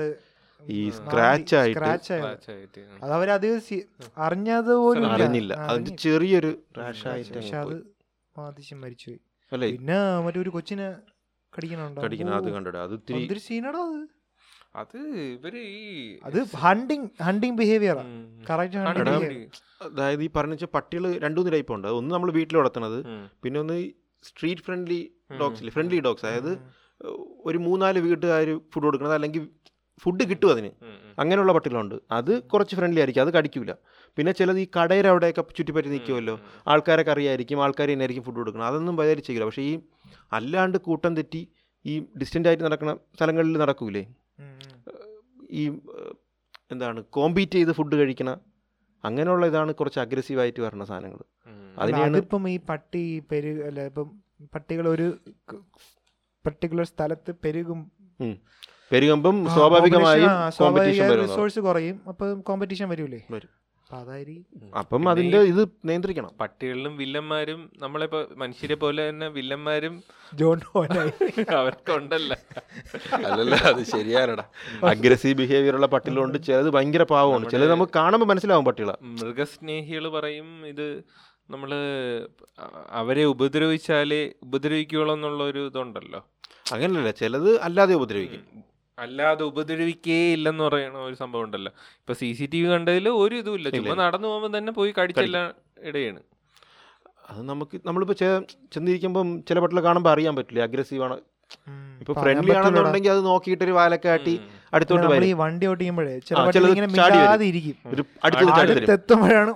[0.61, 2.81] ഈ സ്ക്രാച്ച് ആയിട്ട്.
[3.03, 3.47] അത് അവരത്
[4.17, 5.53] അറിഞ്ഞത് പോലും അറിഞ്ഞില്ല.
[5.53, 5.95] അതിന്റെ.
[5.95, 7.75] ചെറിയൊരു പക്ഷെ അത്
[8.37, 9.19] ബാധിച്ച് മരിച്ചുപോയി.
[9.51, 9.69] അല്ലേ?
[9.71, 10.87] പിന്നെ മറ്റൊരു ഒരു കൊച്ചിനെ
[11.53, 11.99] കടിക്കണുണ്ടോ?
[12.05, 12.35] കടിക്കണം.
[12.37, 14.03] അത് അത് ഇത്തിരി എന്തൊരു സീനടാ അത്.
[14.75, 14.97] അത്
[15.33, 15.83] ഇവർ ഈ
[16.23, 17.97] അത് ഹണ്ടിങ് ഹണ്ടിങ് ബിഹേവിയർ.
[19.81, 21.87] അതായത് ഈ പറഞ്ഞ പട്ടികൾ രണ്ടുമൂന്ന് ടൈപ്പ് ഉണ്ട്.
[21.87, 22.99] ഒന്ന് നമ്മൾ വീട്ടിൽ വളർത്തുന്നത്
[23.43, 23.77] പിന്നെ ഒന്ന്
[24.23, 24.99] street friendly.
[25.41, 26.51] Dogs friendly dogs അതായത്
[27.49, 29.13] ഒരു മൂന്നാൽ വീട്ടുകാർ ഫുഡ് കൊടുക്കണത്.
[29.13, 29.43] അല്ലെങ്കിൽ
[30.03, 30.69] ഫുഡ് കിട്ടും അതിന്.
[31.21, 31.95] അങ്ങനെയുള്ള പട്ടികളുണ്ട്.
[32.17, 33.23] അത് കുറച്ച് ഫ്രണ്ട്ലി ആയിരിക്കും.
[33.25, 33.73] അത് കടിക്കില്ല
[34.17, 36.35] പിന്നെ ചിലത് ഈ കടയിൽ അവിടെയൊക്കെ ചുറ്റിപ്പറ്റി നിൽക്കുമല്ലോ
[36.73, 37.59] ആൾക്കാരൊക്കെ അറിയായിരിക്കും.
[37.65, 39.73] ആൾക്കാർ തന്നെ ആയിരിക്കും ഫുഡ് കൊടുക്കണം അതൊന്നും പരിഹരിച്ചില്ല പക്ഷേ ഈ
[40.39, 41.41] അല്ലാണ്ട് കൂട്ടം തെറ്റി
[41.85, 44.03] ഈ ഡിസ്റ്റന്റ് ആയിട്ട് നടക്കുന്ന സ്ഥലങ്ങളിൽ നടക്കൂലേ?
[45.59, 45.63] ഈ
[46.73, 48.29] എന്താണ് കോമ്പീറ്റ് ചെയ്ത് ഫുഡ് കഴിക്കണ
[49.03, 51.21] അങ്ങനെയുള്ള ഇതാണ് കുറച്ച് അഗ്രസീവായിട്ട് വരുന്ന സാധനങ്ങൾ
[51.83, 54.07] അതിനാണ് ഇപ്പം ഈ പട്ടി പെരു അല്ല ഇപ്പം
[54.53, 55.07] പട്ടികൾ ഒരു
[56.45, 57.79] പർട്ടിക്കുലർ സ്ഥലത്ത് പെരുകും.
[58.91, 61.95] പെരുകുമ്പം സ്വാഭാവികമായും കോമ്പറ്റീഷൻ വരും റിസോഴ്സ് കുറയും.
[62.11, 63.21] അപ്പോൾ കോമ്പറ്റീഷൻ വരൂലേ?
[63.35, 63.51] വരും.
[63.89, 66.29] അപ്പൊ അപ്പം അതിന്റെ ഇത് നിയന്ത്രിക്കണം.
[66.41, 68.07] പട്ടികളിലും വില്ലന്മാരും നമ്മളെ
[68.41, 69.93] മനുഷ്യരെ പോലെ തന്നെ വില്ലന്മാരും
[70.39, 71.11] ജോൺ ഹോനായി
[71.59, 72.31] അവർക്കുണ്ടല്ല.
[73.27, 74.45] അല്ലല്ല അത് ശരിയാണടാ.
[74.93, 77.51] അഗ്രസീവ് ബിഹേവിയർ ഉള്ള പട്ടികളുണ്ട് ചിലത് ഭയങ്കര പാവമാണ്.
[77.53, 78.95] ചിലത് നമുക്ക് കാണുമ്പോൾ മനസ്സിലാവും പട്ടികളെ.
[79.21, 80.87] മൃഗസ്നേഹികൾ പറയും ഇത്
[81.49, 81.71] നമ്മൾ
[83.01, 86.21] അവരെ ഉപദ്രവിച്ചാലേ ഉപദ്രവിക്കുള്ളൂ എന്നുള്ള ഒരു ഇതുണ്ടല്ലോ.
[86.73, 88.43] അങ്ങനെയല്ല ചിലത് അല്ലാതെ ഉപദ്രവിക്കും.
[89.03, 91.71] അല്ലാതെ ഉപദ്രവിക്കേ ഇല്ലെന്ന് പറയുന്ന ഒരു സംഭവം ഉണ്ടല്ലോ.
[92.01, 94.01] ഇപ്പൊ സി സി ടി വി കണ്ടതിൽ ഒരു ഇതുമില്ല ചുമ്മാ ഇല്ല.
[94.03, 95.47] നടന്നു പോകുമ്പോൾ തന്നെ പോയി കടിച്ചെല്ലാം
[95.89, 96.21] ഇടയാണ്.
[97.29, 98.17] അത് നമുക്ക് നമ്മളിപ്പോൾ
[98.73, 100.61] ചെന്നിരിക്കുമ്പോൾ ചില പട്ടികളെ കാണുമ്പോൾ അറിയാൻ പറ്റില്ല?
[100.69, 101.17] അഗ്രസീവ് ആണ്.
[102.01, 104.35] ഇപ്പൊ ഫ്രണ്ട്ലി ആണെന്നുണ്ടെങ്കിൽ അത് നോക്കിയിട്ട് ഒരു വാലൊക്കെ ആട്ടി
[104.75, 105.27] അടുത്തോട്ട് വരും.
[105.31, 106.15] ഈ വണ്ടി ഓട്ടിക്കുമ്പോഴേ
[108.63, 109.53] അടുത്തെത്തുമ്പോഴാണ്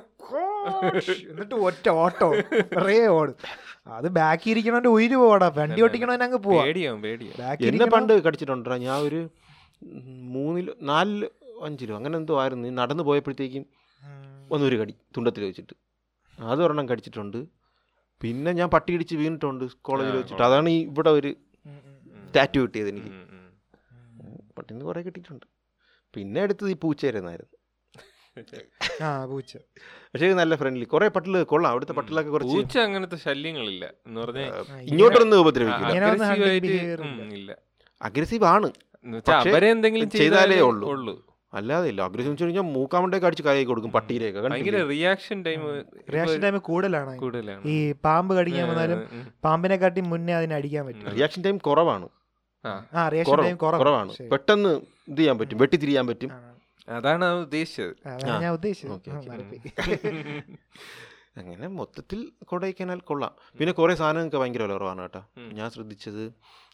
[1.31, 2.29] എന്നിട്ട് ഒറ്റ ഓട്ടോ.
[2.75, 3.35] കുറേ ഓടും.
[3.97, 6.63] അത് ബാക്കി ഇരിക്കണവന്റെ ഉയിര് പോടാ വണ്ടി ഓട്ടിക്കണവൻ അങ്ങ് പോവാ.
[6.63, 7.37] പേടിയാവും പേടിയാവും.
[7.41, 9.19] ബാക്കി എന്നെ പണ്ട് കടിച്ചിട്ടുണ്ട് ഞാൻ ഒരു
[10.35, 11.29] മൂന്നിലോ നാലിലോ
[11.67, 12.69] അഞ്ചിലോ അങ്ങനെ എന്തോ ആയിരുന്നു.
[12.81, 13.65] നടന്നു പോയപ്പോഴത്തേക്കും
[14.53, 15.73] ഒന്നൊരു കടി തുണ്ടത്തിൽ വെച്ചിട്ട്.
[16.51, 17.39] അത് ഒരെണ്ണം കടിച്ചിട്ടുണ്ട്.
[18.21, 20.43] പിന്നെ ഞാൻ പട്ടി ഇടിച്ച് വീണിട്ടുണ്ട് കോളേജിൽ വെച്ചിട്ട്.
[20.43, 21.31] അതാണ് ഈ ഇവിടെ ഒരു
[22.35, 23.11] ടാറ്റു കിട്ടിയത് എനിക്ക്.
[24.57, 25.45] പട്ടിന്ന് കുറേ കിട്ടിയിട്ടുണ്ട്.
[26.15, 27.58] പിന്നെ അടുത്തത് ഈ പൂച്ചയായിരുന്നായിരുന്നു
[29.25, 29.57] പൂച്ച.
[29.87, 31.71] പക്ഷേ നല്ല ഫ്രണ്ട്ലി കുറേ പട്ടിൽ കൊള്ളാം.
[31.71, 33.85] അവിടുത്തെ പട്ടിലൊക്കെ കുറച്ച് പൂച്ച അങ്ങനത്തെ ശല്യങ്ങളില്ല.
[33.85, 35.87] എന്ന് പറഞ്ഞാൽ ഇങ്ങോട്ടൊന്നും ഉപദ്രവിക്കില്ല.
[38.01, 38.71] അഗ്രസീവ് ആണ്.
[39.27, 40.89] അവരെ എന്തെങ്കിലും ചെയ്താലേ ഉള്ളൂ.
[40.89, 41.29] ഉള്ളൂ.
[41.53, 42.01] അല്ലാതെ ഇല്ല.
[42.01, 44.39] അഗ്രസീവ് വെച്ച് കഴിഞ്ഞാൽ മൂക്കാമണ്ടേക്ക് അടിച്ച് കൈ കൊടുക്കും പട്ടിയിലേക്ക്.
[44.39, 44.83] ഭയങ്കര?
[44.83, 45.61] റിയാക്ഷൻ ടൈം
[46.13, 47.19] റിയാക്ഷൻ ടൈം കൂടുതലാണ്.
[47.19, 47.63] കൂടുതലാണ്.
[47.65, 49.31] ഈ പാമ്പ് കടിക്കാൻ വന്നാലും.
[49.43, 51.09] പാമ്പിനെ കാട്ടി മുന്നേ അതിനെ അടിക്കാൻ പറ്റും.
[51.09, 52.09] റിയാക്ഷൻ ടൈം കുറവാണ്.
[52.65, 54.29] ആ, ആ റിയാക്ഷൻ ടൈം കുറവാണ്.
[54.29, 55.57] പെട്ടെന്ന് ഇത് ചെയ്യാൻ പറ്റും.
[55.57, 56.29] വെട്ടിത്തിരിയാൻ പറ്റും.
[56.33, 56.48] ആ,
[56.97, 57.93] അതാണ് ഉദ്ദേശിച്ചത്.
[58.43, 59.09] ഞാൻ ഉദ്ദേശിച്ചത്.
[61.37, 63.33] അങ്ങനെ മൊത്തത്തിൽ കൊടൈക്കനാൽ കൊള്ളാം.
[63.57, 66.23] പിന്നെ കുറേ സാധനങ്ങൾക്ക് ഭയങ്കര വില കുറവാണ് കേട്ടോ ഞാൻ ശ്രദ്ധിച്ചത്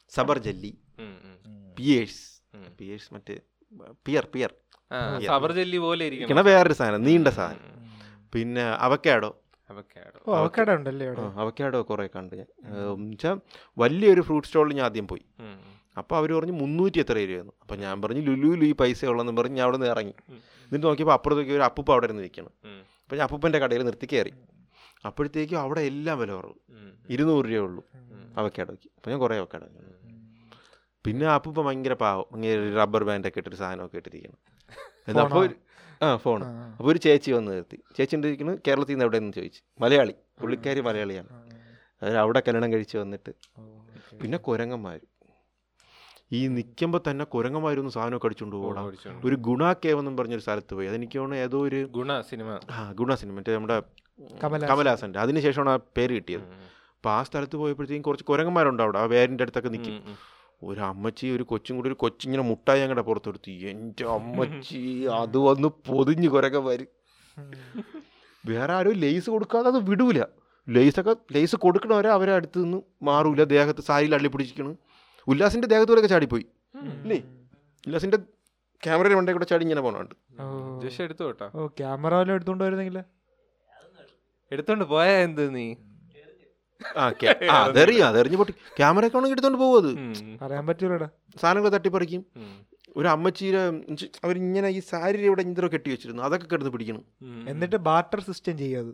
[0.09, 0.71] സബർ ജല്ലി
[1.77, 2.23] പിയേഴ്സ്.
[2.79, 3.35] പിയേഴ്സ് മറ്റേ
[4.05, 4.51] പിയർ പിയർ.
[5.27, 6.45] സബർ ജെല്ലി പോലെ ഇരിക്കണം.
[6.45, 7.71] വേറൊരു സാധനം നീണ്ട സാധനം.
[8.33, 9.31] പിന്നെ അവക്കാടോ
[9.69, 11.21] അവക്കാടോ അവക്കാടോ കുറെ ഉണ്ടല്ലേ അവിടെ?
[11.21, 12.47] അവക്കാഡോ കുറേ കണ്ട് ഞാൻ.
[13.11, 13.37] വെച്ചാൽ
[13.77, 15.25] വലിയൊരു ഫ്രൂട്ട് സ്റ്റോളിൽ ഞാൻ ആദ്യം പോയി.
[15.97, 19.63] അപ്പോൾ അവർ പറഞ്ഞു മുന്നൂറ്റി എത്ര രൂപയെന്ന് അപ്പോൾ ഞാൻ പറഞ്ഞു ലു ഈ പൈസ ഉള്ളതെന്ന് പറഞ്ഞ് ഞാൻ
[19.63, 22.49] അവിടെ നിന്ന് ഇറങ്ങി എന്നിട്ട് നോക്കിയപ്പോൾ അപ്പുറത്തേക്ക് ഒരു അപ്പൂപ്പ അവിടെ നിന്ന് നിൽക്കണം
[23.03, 24.33] അപ്പോൾ ഞാൻ അപ്പൂപ്പന്റെ കടയിൽ നിർത്തി കയറി.
[25.05, 26.53] അപ്പോഴത്തേക്കും അവിടെ എല്ലാം വില കുറവ്.
[27.09, 28.33] ഇരുന്നൂറ് രൂപയേ ഉള്ളൂ ഉം.
[28.37, 28.89] അവക്കാഡോയ്ക്ക്.
[28.97, 29.79] അപ്പോൾ ഞാൻ കുറേ ഒക്കെ വാങ്ങി.
[31.05, 32.25] പിന്നെ അപ്പൂപ്പ ഭയങ്കര പാവം.
[32.31, 34.37] ഇങ്ങനെ ഒരു റബ്ബർ ബാൻഡൊക്കെ ഇട്ടൊരു സാധനമൊക്കെ ഇട്ടിരിക്കണം
[35.07, 35.55] എന്നാൽ അപ്പോൾ ഒരു
[36.03, 37.83] ആ ഫോൺ അപ്പോൾ ഒരു ചേച്ചി വന്ന് നിർത്തി.
[37.97, 39.61] ചേച്ചി ഉണ്ടിരിക്കുന്നത് കേരളത്തിൽ നിന്ന് എവിടെ നിന്ന് ചോദിച്ചു.
[39.81, 40.13] മലയാളി.
[40.41, 41.29] പുള്ളിക്കാരി മലയാളിയാണ്.
[42.01, 43.31] അവർ അവിടെ കല്യാണം കഴിച്ച് വന്നിട്ട്.
[44.21, 44.99] പിന്നെ കുരങ്ങന്മാർ
[46.31, 48.85] ഈ നിൽക്കുമ്പോൾ തന്നെ കുരങ്ങന്മാരൊന്നും സാധനമൊക്കെ അടിച്ചുകൊണ്ട് പോകണം.
[49.25, 50.87] ഒരു ഗുണ കേവ് എന്നും പറഞ്ഞൊരു സ്ഥലത്ത് പോയി.
[50.87, 52.59] അതെനിക്ക് തോന്നുന്നു ഏതോ ഒരു ഗുണ സിനിമ.
[52.71, 53.35] ആ ഗുണ സിനിമ.
[53.39, 53.77] മറ്റേ നമ്മുടെ
[54.43, 54.71] കമലഹാസൻ.
[54.71, 56.45] കമലഹാസന്റെ അതിനുശേഷമാണ് ആ പേര് കിട്ടിയത്.
[56.97, 58.99] അപ്പോൾ ആ സ്ഥലത്ത് പോയപ്പോഴത്തേക്കും കുറച്ച് കുരങ്ങന്മാരുണ്ട് അവിടെ.
[58.99, 59.97] ആ വേരിന്റെ അടുത്തൊക്കെ നിൽക്കും.
[60.63, 63.51] ഒരു അമ്മച്ചി ഒരു കൊച്ചും കൂടി ഒരു കൊച്ചിങ്ങനെ മുട്ടായി ഞങ്ങളുടെ പുറത്തെടുത്തു.
[63.71, 64.81] എന്റെ അമ്മച്ചി
[65.21, 66.91] അത് വന്ന് പൊതിഞ്ഞ് കുരങ്ങന്മാർ വരും
[68.43, 70.19] വേറെ ആരും ലേസ് കൊടുക്കാതെ അത് വിടൂല.
[70.67, 73.43] ലേസൊക്കെ ലേസ് കൊടുക്കണവരെ അവരെ അടുത്ത് നിന്ന് മാറൂല.
[73.53, 74.73] ദേഹത്ത് സാരിയിൽ അള്ളി പിടിച്ചിരിക്കണ്
[75.27, 76.45] ഉല്ലാസിന്റെ ദേഹത്തൂടെയൊക്കെ ചാടിപ്പോയി.
[76.97, 77.17] ഇല്ലേ?
[77.83, 78.17] ഉല്ലാസിന്റെ
[78.83, 80.45] ക്യാമറയുടെ മണ്ടേ കൂടെ ചാടി ഇങ്ങനെ പോണുണ്ട് ഓ.
[80.81, 81.47] ജസ്റ്റ് എടുത്തു കേട്ടോ?
[81.53, 82.97] ഓ ക്യാമറ വല്ലതും എടുത്തോണ്ട് വരുന്നെങ്കിൽ
[84.51, 85.67] എടുത്തോണ്ട് പോയാ എന്ത് നീ?
[86.95, 88.53] ആ അതറിഞ്ഞു ആ, അതെറിയാം അതെറിഞ്ഞ് പൊട്ടി.
[88.77, 89.91] ക്യാമറ ഒക്കെ ആണെങ്കിൽ എടുത്തോണ്ട് പോകും അത്.
[89.99, 91.07] ഉം, പറയാൻ പറ്റൂലടാ.
[91.41, 92.21] സാധനങ്ങൾ തട്ടിപ്പറിക്കും.
[92.95, 93.61] ഒരു അമ്മച്ചീരെ
[94.23, 96.21] അവരിങ്ങനെ ഈ സാരി ഇവിടെ ഇന്ദ്രോ കെട്ടി വെച്ചിരുന്നു.
[96.27, 97.03] അതൊക്കെ കിടന്ന് പിടിക്കണം.
[97.51, 98.91] എന്നിട്ട് ബാർട്ടർ സിസ്റ്റം ചെയ്യാത്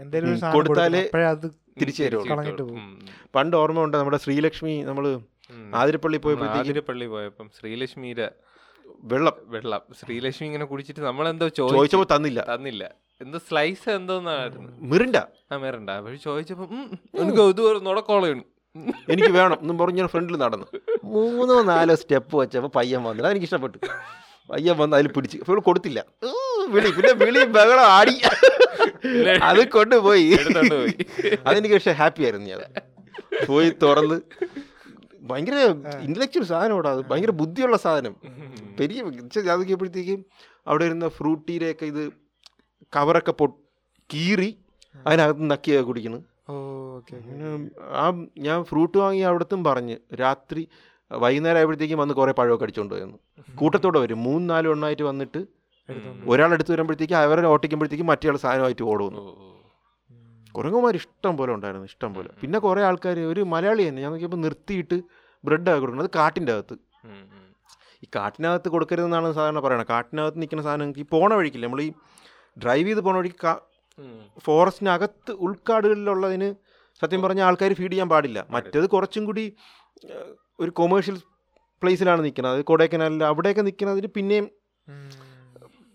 [0.00, 1.46] എന്തെങ്കിലും കൊടുത്താലേ അത്
[1.80, 2.64] തിരിച്ചു തരുള്ളൂ.
[2.76, 2.88] ഉം,
[3.34, 5.22] പണ്ട് ഓർമ്മ ഉണ്ട് നമ്മുടെ ശ്രീലക്ഷ്മി നമ്മൾ ഉം.
[5.80, 6.18] ആതിരപ്പള്ളി
[6.58, 8.26] ആതിരപ്പള്ളി പോയപ്പം ശ്രീലക്ഷ്മിയുടെ
[9.10, 9.36] വെള്ളം.
[9.54, 9.82] വെള്ളം.
[10.00, 12.40] ശ്രീലക്ഷ്മി ഇങ്ങനെ കുടിച്ചിട്ട് നമ്മളെന്തോ ചോദിച്ചപ്പോ തന്നില്ല.
[12.54, 12.84] തന്നില്ല.
[13.20, 14.70] എന്തോ സ്ലൈസ് എന്തോന്നായിരുന്നു.
[14.92, 15.16] മിറിണ്ട
[15.52, 16.64] ആ മിറിണ്ട പക്ഷെ ചോദിച്ചപ്പോ
[17.22, 18.44] എനിക്ക് ഇത് നുടക്കോളയാണ്
[19.12, 20.66] എനിക്ക് വേണം എന്നും പറഞ്ഞ് ഞാൻ ഫ്രണ്ടിൽ നടന്നു.
[21.04, 23.78] മൂന്നോ നാലോ സ്റ്റെപ്പ് വെച്ചപ്പോൾ പയ്യൻ വന്നില്ല എനിക്ക് ഇഷ്ടപ്പെട്ടു
[24.50, 25.38] പയ്യൻ വന്ന് അതിൽ പിടിച്ച്.
[25.46, 26.00] ഫുൾ കൊടുത്തില്ല.
[26.74, 26.90] വിളി.
[26.96, 28.16] പിന്നെ വിളി ബഹളം ആടി.
[29.50, 30.26] അത് കൊണ്ടുപോയി.
[31.46, 32.62] അതെനിക്ക് പക്ഷെ ഹാപ്പി ആയിരുന്നു ഞാൻ.
[33.48, 34.16] പോയി തുറന്ന്
[35.24, 35.56] ഭയങ്കര
[36.06, 38.14] ഇന്റലക്ച്വൽ സാധനം അത് ഭയങ്കര ബുദ്ധിയുള്ള സാധനം.
[38.80, 39.02] പെരിയ
[39.54, 40.20] അതൊക്കെയപ്പോഴത്തേക്കും
[40.66, 42.02] അവിടെ ഇരുന്ന ഫ്രൂട്ടിയിലൊക്കെ ഇത്
[42.96, 43.46] കവറൊക്കെ പൊ
[44.10, 44.50] കീറി
[45.06, 46.20] അതിനകത്ത് നക്കിയ കുടിക്കുന്നു
[48.02, 48.04] ആ
[48.38, 49.96] ഞാൻ ഫ്രൂട്ട് വാങ്ങി അവിടത്തും പറഞ്ഞ്.
[50.20, 50.68] രാത്രി
[51.10, 53.18] വൈകുന്നേരം ആയപ്പോഴത്തേക്കും വന്ന് കുറേ പഴമൊക്കെ അടിച്ചുകൊണ്ട് പോയിരുന്നു
[53.54, 54.22] കൂട്ടത്തോടെ വരും.
[54.22, 55.40] മൂന്ന് നാലും എണ്ണമായിട്ട് വന്നിട്ട്
[56.26, 59.53] ഒരാൾ എടുത്ത് വരുമ്പോഴത്തേക്കും അവരെ ഓട്ടിക്കുമ്പോഴത്തേക്കും മറ്റേ ആൾ സാധനമായിട്ട് ഓടുന്നു.
[60.56, 62.30] കുരങ്ങന്മാർ ഇഷ്ടം പോലെ ഉണ്ടായിരുന്നു ഇഷ്ടം പോലെ.
[62.42, 64.96] പിന്നെ കുറേ ആൾക്കാർ ഒരു മലയാളി തന്നെ ഞാൻ നോക്കിയപ്പോൾ നിർത്തിയിട്ട്
[65.44, 66.76] ബ്രെഡാണ് കൊടുക്കുന്നത് അത് കാട്ടിന്റെ അകത്ത്.
[68.04, 69.88] ഈ കാട്ടിനകത്ത് കൊടുക്കരുതെന്നാണ് സാധാരണ പറയണത്.
[69.94, 71.90] കാട്ടിനകത്ത് നിൽക്കുന്ന സാധനം ഈ പോണ വഴിക്കില്ല നമ്മൾ ഈ
[72.64, 73.54] ഡ്രൈവ് ചെയ്ത് പോണ വഴിക്ക്.
[74.46, 76.48] ഫോറസ്റ്റിനകത്ത് ഉൾക്കാടുകളിലുള്ളതിന്
[77.02, 78.38] സത്യം പറഞ്ഞാൽ ആൾക്കാർ ഫീഡ് ചെയ്യാൻ പാടില്ല.
[78.54, 79.44] മറ്റേത് കുറച്ചും കൂടി
[80.62, 81.16] ഒരു കൊമേഴ്ഷ്യൽ
[81.82, 84.46] പ്ലേസിലാണ് നിൽക്കുന്നത് അത് കൊടൈക്കനാലിൽ അവിടെയൊക്കെ നിൽക്കുന്നതിന് പിന്നെയും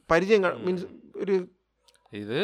[0.10, 0.86] പരിചയം മീൻസ്
[1.24, 1.36] ഒരു
[2.14, 2.38] ഇത്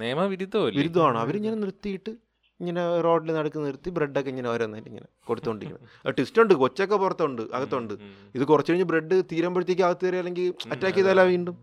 [0.00, 1.18] നിയമവിരുദ്ധമല്ലേ വിരുദ്ധമാണ്.
[1.24, 2.12] അവരിങ്ങനെ നിർത്തിയിട്ട്
[2.60, 6.54] ഇങ്ങനെ റോഡിൽ നടക്ക് നിർത്തി ബ്രെഡൊക്കെ ഇങ്ങനെ ഓരോന്നായിട്ട് ഇങ്ങനെ കൊടുത്തോണ്ടിരിക്കണം ട്വിസ്റ്റ് ഉണ്ട്.
[6.62, 7.94] കൊച്ചൊക്കെ പുറത്തുണ്ട് അകത്തുണ്ട്.
[8.36, 11.56] ഇത് കുറച്ച് കഴിഞ്ഞ് ബ്രെഡ് തീരുമ്പോഴത്തേക്ക് അകത്ത് കയറി അല്ലെങ്കിൽ അറ്റാക്ക് ചെയ്താലാ വീണ്ടും.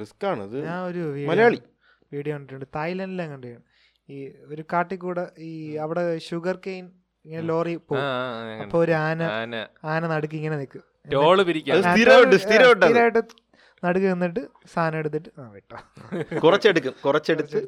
[0.00, 0.58] റിസ്ക്കാണ് ഇത്.
[0.68, 1.60] ഞാൻ ഒരു മലയാളി.
[2.12, 2.66] വീഡിയോ കണ്ടിട്ടുണ്ട്.
[2.78, 3.66] തായ്ലൻഡിലെ കണ്ടിട്ടുണ്ട്.
[4.08, 4.18] ഈ
[4.52, 5.50] ഒരു കാട്ടിൽ കൂടെ ഈ
[5.84, 6.84] അവിടെ ഷുഗർ കെയിൻ
[7.24, 8.04] ഇങ്ങനെ ലോറി പോകും
[8.62, 9.20] അപ്പൊ ഒരു ആന
[9.92, 10.84] ആന നടുക്ക് ഇങ്ങനെ നിൽക്കും.
[12.38, 13.20] സ്ഥിരമായിട്ട്
[13.84, 14.40] നടുക്ക് നിന്നിട്ട്
[14.72, 15.78] സാധനം എടുത്തിട്ട് ആ വെട്ടാ.
[16.38, 17.58] കുറച്ചെടുക്കും കുറച്ചെടുത്ത്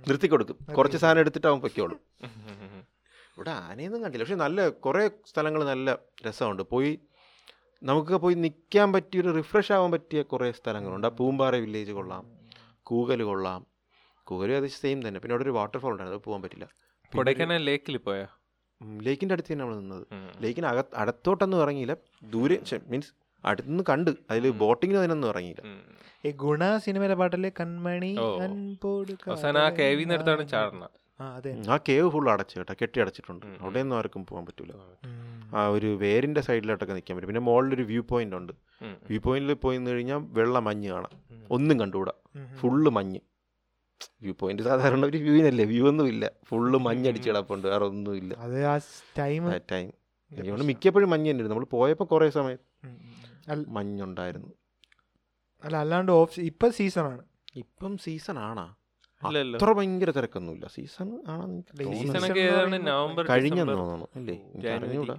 [0.08, 0.74] നിർത്തി കൊടുക്കും.
[0.78, 2.00] കുറച്ച് സാധനം എടുത്തിട്ട് അവൻ പൊയ്ക്കോളും.
[3.38, 4.24] ഇവിടെ ആനയൊന്നും കണ്ടില്ല.
[4.24, 5.98] പക്ഷെ നല്ല കുറേ സ്ഥലങ്ങൾ നല്ല
[6.28, 6.64] രസമുണ്ട്.
[6.64, 7.00] പോയി
[7.84, 11.08] നമുക്ക് പോയി നിൽക്കാൻ പറ്റിയ ഒരു റിഫ്രഷ് ആവാൻ പറ്റിയ കുറേ സ്ഥലങ്ങളുണ്ട്.
[11.08, 12.26] ആ പൂമ്പാറ വില്ലേജ് കൊള്ളാം.
[12.84, 13.66] കൂകൽ കൊള്ളാം.
[14.24, 15.20] കൂകൽ അത് സെയിം തന്നെ.
[15.20, 16.18] പിന്നെ അവിടെ ഒരു വാട്ടർഫോൾ ഉണ്ടായിരുന്നു.
[16.18, 16.68] അത് പോകാൻ പറ്റില്ല.
[17.16, 18.28] കൊടൈക്കനാൽ ലേക്കിൽ പോയാ?
[19.02, 20.08] ലേക്കിന്റെ അടുത്ത് തന്നെ നമ്മൾ നിന്നത്.
[20.44, 21.96] ലേക്കിന് അകത്ത് അടുത്തോട്ടൊന്നും ഇറങ്ങിയില്ല.
[22.24, 23.14] ദൂരെ മീൻസ്
[23.46, 25.82] അടുത്തുനിന്ന് കണ്ട് അതിൽ ബോട്ടിങ്ങിന് അതിനൊന്നും ഇറങ്ങിയില്ല.
[26.28, 28.18] ഈ ഗുണ സിനിമയിലെ പാട്ടിൽ കൺമണി
[29.28, 30.88] അവസാനം ആ കേവിന്ന് ചാടണ.
[31.22, 31.62] ആ അതെ.
[31.70, 33.46] ആ കേവ് ഫുൾ അടച്ചു കേട്ടോ കെട്ടി അടച്ചിട്ടുണ്ട്.
[33.46, 34.72] അവിടെയൊന്നും ആർക്കും പോകാൻ പറ്റൂല.
[35.56, 37.28] ആ ഒരു വേരിന്റെ സൈഡിലോട്ടൊക്കെ നിൽക്കാൻ പറ്റും.
[37.28, 38.54] പിന്നെ മുകളിലൊരു വ്യൂ പോയിന്റ് ഉണ്ട്.
[38.84, 41.44] വ്യൂ പോയിന്റിൽ പോയി കഴിഞ്ഞാൽ വെള്ള മഞ്ഞ് കാണാം.
[41.52, 42.12] ഒന്നും കണ്ടുകൂടാ.
[42.58, 43.20] ഫുള്ള് മഞ്ഞ്.
[44.22, 44.64] View point.
[44.64, 45.66] സാധാരണ ഒരു വ്യൂവിനല്ലേ?
[45.66, 46.32] വ്യൂ ഒന്നും ഇല്ല.
[46.46, 47.68] ഫുള്ള് മഞ്ഞടിച്ച് കിടപ്പുണ്ട്.
[47.68, 47.86] വേറെ
[48.38, 48.80] അത് ആ
[49.20, 49.92] ടൈം ആ ടൈം.
[50.32, 51.56] എനിക്കൊണ്ട് മിക്കപ്പോഴും മഞ്ഞ് തന്നെയായിരുന്നു.
[51.56, 52.58] നമ്മൾ പോയപ്പോൾ കുറേ സമയം
[53.68, 54.48] മഞ്ഞുണ്ടായിരുന്നു.
[55.64, 57.24] അല്ല അല്ലാണ്ട് ഓഫ് ഇപ്പൊ സീസൺ ആണ്
[57.56, 58.74] ഇപ്പം സീസൺ ആണാ
[59.26, 60.68] അത്ര ഭയങ്കര തിരക്കൊന്നുമില്ല.
[60.68, 61.64] സീസൺ ആണെന്ന്
[63.30, 64.08] കഴിഞ്ഞെന്ന് തോന്നുന്നു.
[64.16, 64.38] അല്ലേ
[64.76, 65.18] അറിഞ്ഞൂടാ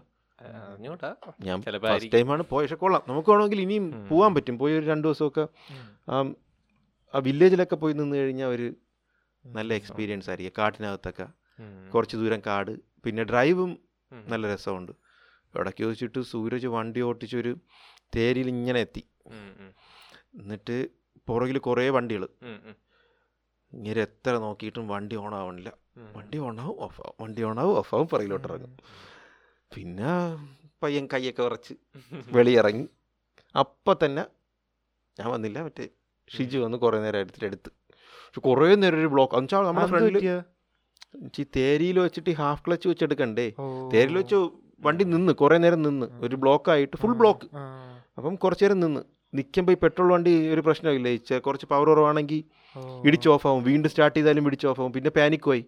[1.41, 2.63] ഞാൻ ഫസ്റ്റ് ടൈമാണ് പോയ.
[2.63, 3.03] പക്ഷെ കൊള്ളാം.
[3.09, 4.59] നമുക്ക് വേണമെങ്കിൽ ഇനിയും പോവാൻ പോകാൻ പറ്റും.
[4.59, 5.47] പോയി ഒരു രണ്ടു ദിവസമൊക്കെ
[7.15, 8.75] ആ വില്ലേജിലൊക്കെ പോയി നിന്ന് കഴിഞ്ഞാൽ ഒരു
[9.47, 10.63] നല്ല എക്സ്പീരിയൻസ് ആയിരിക്കും.
[10.63, 11.27] കാട്ടിനകത്തൊക്കെ.
[11.95, 12.73] കുറച്ച് ദൂരം കാട്
[13.05, 13.79] പിന്നെ ഡ്രൈവും
[14.13, 14.93] നല്ല രസമുണ്ട്.
[15.55, 17.59] ഇടയ്ക്ക് വെച്ചിട്ട് സൂരജ് വണ്ടി ഓട്ടിച്ചൊരു
[18.17, 19.05] തേരിയിൽ ഇങ്ങനെ എത്തി.
[20.35, 20.89] എന്നിട്ട്
[21.27, 22.29] പുറകിൽ കുറേ വണ്ടികൾ
[23.73, 26.13] ഇങ്ങനെ എത്ര നോക്കിയിട്ടും വണ്ടി ഉം.
[26.13, 27.15] വണ്ടി ഓണാവും ഓഫ് ആവും.
[27.21, 28.77] വണ്ടി ഓണാവും ഓഫ് ആവും പുറകിലോട്ട് ഇറങ്ങും.
[29.75, 30.11] പിന്നെ
[30.83, 31.75] പയ്യൻ കൈയൊക്കെ വിറച്ച്
[32.33, 32.89] വെളിയിറങ്ങി.
[33.59, 34.27] അപ്പം തന്നെ
[35.21, 35.89] ഞാൻ വന്നില്ല മറ്റേ
[36.29, 37.71] ഷിജു വന്ന് കുറേ നേരം എടുത്തിട്ട് എടുത്ത്.
[37.99, 40.43] പക്ഷെ കുറേ നേരം ഒരു ബ്ലോക്ക് എന്നുവെച്ചാൽ നമ്മുടെ ഫ്രണ്ടിൽ
[41.39, 43.53] ഈ തേരിയിൽ വെച്ചിട്ട് ഈ ഹാഫ് ക്ലച്ച് വെച്ച് എടുക്കണ്ടേ
[43.93, 44.49] തേരിയിൽ വെച്ച്
[44.81, 46.07] വണ്ടി നിന്ന് കുറേ നേരം നിന്ന്.
[46.21, 47.57] ഒരു ബ്ലോക്ക് ആയിട്ട് ഫുൾ ബ്ലോക്ക്
[48.17, 49.01] അപ്പം കുറച്ചു നേരം നിന്ന്.
[49.35, 51.09] നിൽക്കുമ്പോൾ ഈ പെട്രോൾ വണ്ടി ഒരു പ്രശ്നമില്ല.
[51.09, 52.45] ഈ ചെ- കുറച്ച് പവർ കുറവാണെങ്കിൽ
[53.07, 53.65] ഇടിച്ച് ഓഫ് ആവും.
[53.65, 54.93] വീണ്ടും സ്റ്റാർട്ട് ചെയ്താലും ഇടിച്ച് ഓഫ് ആവും.
[54.93, 55.65] പിന്നെ പാനിക്കുമായി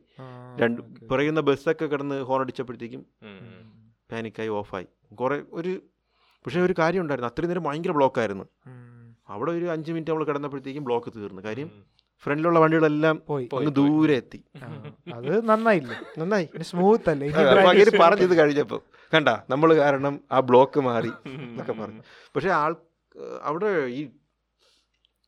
[0.57, 3.07] രണ്ട് പറയുന്ന ബസ്സൊക്കെ കിടന്ന് ഹോൺ അടിച്ചപ്പോഴത്തേക്കും.
[4.13, 5.83] പാനിക്കായി ഓഫായി കുറേ ഒരു
[6.47, 7.29] പക്ഷേ ഒരു കാര്യം ഉണ്ടായിരുന്നു.
[7.29, 8.45] അത്രയും നേരം ഭയങ്കര ബ്ലോക്കായിരുന്നു
[9.29, 11.43] അവിടെ ഒരു അഞ്ച് മിനിറ്റ് നമ്മൾ കിടന്നപ്പോഴത്തേക്കും ബ്ലോക്ക് തീർന്നു.
[11.43, 11.69] കാര്യം
[12.25, 13.47] ഫ്രണ്ടിലുള്ള വണ്ടികളെല്ലാം പോയി.
[13.59, 14.41] അങ്ങ് ദൂരെ എത്തി
[15.15, 15.95] അത് നന്നായില്ല?
[16.19, 16.47] നന്നായി.
[16.71, 17.29] സ്മൂത്ത് അല്ലേ?
[17.29, 18.81] practice പറഞ്ഞത് കഴിഞ്ഞപ്പോൾ
[19.15, 22.03] കണ്ട നമ്മൾ കാരണം ആ ബ്ലോക്ക് മാറി എന്നൊക്കെ പറഞ്ഞു.
[22.37, 22.75] പക്ഷെ ആൾ
[23.43, 24.03] അവിടെ ഈ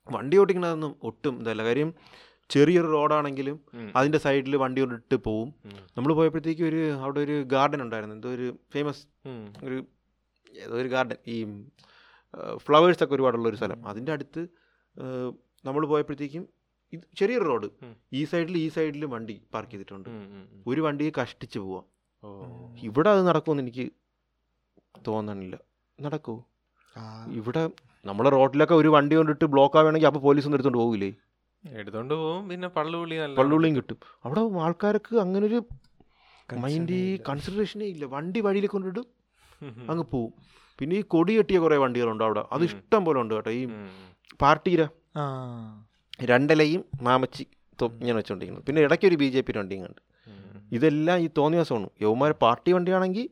[0.09, 1.63] വണ്ടി ഓടിക്കണതൊന്നും ഒട്ടും ഇതല്ല.
[1.65, 1.91] കാര്യം
[2.51, 5.49] ചെറിയൊരു റോഡാണെങ്കിലും അതിന്റെ അതിന്റെ സൈഡിൽ വണ്ടി കൊണ്ടിട്ട് പോവും.
[5.97, 8.15] നമ്മൾ പോയപ്പോഴത്തേക്കും ഒരു അവിടെ ഒരു ഗാർഡൻ ഉണ്ടായിരുന്നു.
[8.15, 9.03] എന്തോ ഒരു ഫേമസ്
[9.65, 9.79] ഒരു
[10.65, 11.39] ഏതോ ഒരു ഗാർഡൻ ഈ
[12.57, 13.89] ഫ്ലവേഴ്സ് ഒക്കെ ഒരുപാടുള്ള ഒരു സ്ഥലം.
[13.89, 14.43] അതിന്റെ അടുത്ത്
[15.64, 16.49] നമ്മൾ പോയപ്പോഴത്തേക്കും
[16.93, 17.68] ഇത് ചെറിയൊരു റോഡ്.
[18.12, 20.09] ഈ സൈഡിൽ ഈ സൈഡിൽ വണ്ടി പാർക്ക് ചെയ്തിട്ടുണ്ട്.
[20.66, 21.84] ഒരു വണ്ടിയെ കഷ്ടിച്ച് പോവാം.
[22.24, 22.28] ഓ.
[22.82, 23.87] ഇവിടെ അത് നടക്കുമെന്ന് എനിക്ക്
[25.07, 25.57] തോന്നണില്ല.
[25.99, 26.43] നടക്കൂ.
[27.30, 27.70] ഇവിടെ
[28.07, 31.14] നമ്മളെ റോഡിലൊക്കെ ഒരു വണ്ടി കൊണ്ടിട്ട് ബ്ലോക്ക് ആവുകയാണെങ്കിൽ അപ്പോൾ പോലീസ് ഒന്നും എടുത്തോണ്ട് പോകില്ലേ
[31.64, 33.99] എടുത്തോണ്ട് പോകും പിന്നെ പള്ളുള്ളി പള്ളുള്ളിയും കിട്ടും.
[34.24, 35.64] അവിടെ ആൾക്കാർക്ക് അങ്ങനെ ഒരു
[36.57, 37.22] മൈൻഡ് ഇല്ല.
[37.28, 38.05] കൺസിഡറേഷനേ ഇല്ല.
[38.05, 39.07] വണ്ടി വഴിയിൽ ഉം.
[39.91, 40.32] അങ്ങ് പോവും.
[40.79, 42.45] പിന്നെ ഈ കൊടി കെട്ടിയ കുറേ വണ്ടികളുണ്ട് അവിടെ.
[42.53, 43.51] അത് ഇഷ്ടം പോലെ ഉണ്ട് കേട്ടോ.
[43.51, 43.68] ഈ
[44.41, 44.89] പാർട്ടിയില
[46.24, 47.47] രണ്ടിലയും മാമച്ചി
[47.83, 50.03] തൊ- ഇങ്ങനെ വെച്ചോണ്ടിരിക്കുന്നത് പിന്നെ ഇടയ്ക്ക് ഒരു ബി ജെ പി വണ്ടിയും കണ്ട്.
[50.72, 53.29] ഇതെല്ലാം ഈ തോന്നിയ ദിവസമാണ് യൗമാര പാർട്ടി വണ്ടിയാണെങ്കിൽ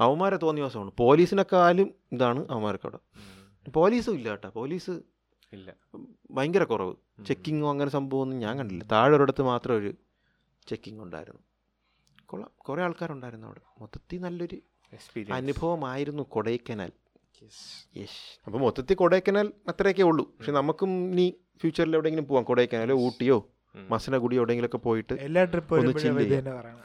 [0.00, 2.98] അവന്മാരെ തോന്നിയ ദിവസമാണ് പോലീസിനെക്കാളും ഇതാണ് അവന്മാർക്ക് അവിടെ.
[3.16, 3.72] ഉം.
[3.72, 4.48] പോലീസും ഇല്ല കേട്ടോ.
[4.48, 4.90] പോലീസ്
[5.52, 5.74] ഇല്ല.
[6.30, 6.94] ഭയങ്കര കുറവ്.
[7.26, 8.84] ചെക്കിങ്ങോ അങ്ങനെ സംഭവമൊന്നും ഞാൻ കണ്ടില്ല.
[8.84, 9.94] താഴെ ഒരിടത്ത് മാത്രം ഒരു
[10.66, 11.40] ചെക്കിംഗ് ഉണ്ടായിരുന്നു
[12.26, 12.50] കൊള്ളാം.
[12.56, 13.60] കുറേ ആൾക്കാരുണ്ടായിരുന്നു അവിടെ.
[13.80, 14.56] മൊത്തത്തിൽ നല്ലൊരു
[15.32, 16.90] അനുഭവമായിരുന്നു കൊടൈക്കനാൽ.
[17.96, 20.24] യെസ് അപ്പോൾ മൊത്തത്തിൽ കൊടൈക്കനാൽ അത്രയൊക്കെ ഉള്ളൂ.
[20.36, 21.26] പക്ഷെ നമുക്കും ഇനി
[21.60, 22.44] ഫ്യൂച്ചറിൽ എവിടെയെങ്കിലും പോവാം.
[22.44, 23.38] കൊടൈക്കനാലോ ഊട്ടിയോ
[23.90, 25.90] മസനഗുടി എവിടെയെങ്കിലും ഒക്കെ പോയിട്ട് എല്ലാ ട്രിപ്പും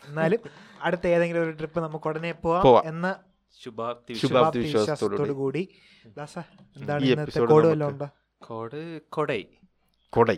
[0.07, 0.39] എന്നാലും
[0.81, 2.87] അടുത്ത ഏതെങ്കിലും ഒരു ട്രിപ്പ് നമുക്ക് ഉടനെ പോവാം.
[2.87, 3.15] എന്ന
[3.61, 5.63] ശുഭാപ്തി വിശ്വാസത്തോടു കൂടി.
[6.05, 8.07] എന്താണ് ഇന്നത്തെ കോഡ് നമുക്ക് വല്ലതും ഉണ്ടോ?
[8.45, 9.41] കോഡ് കൊടൈ.
[10.09, 10.37] കൊടൈ.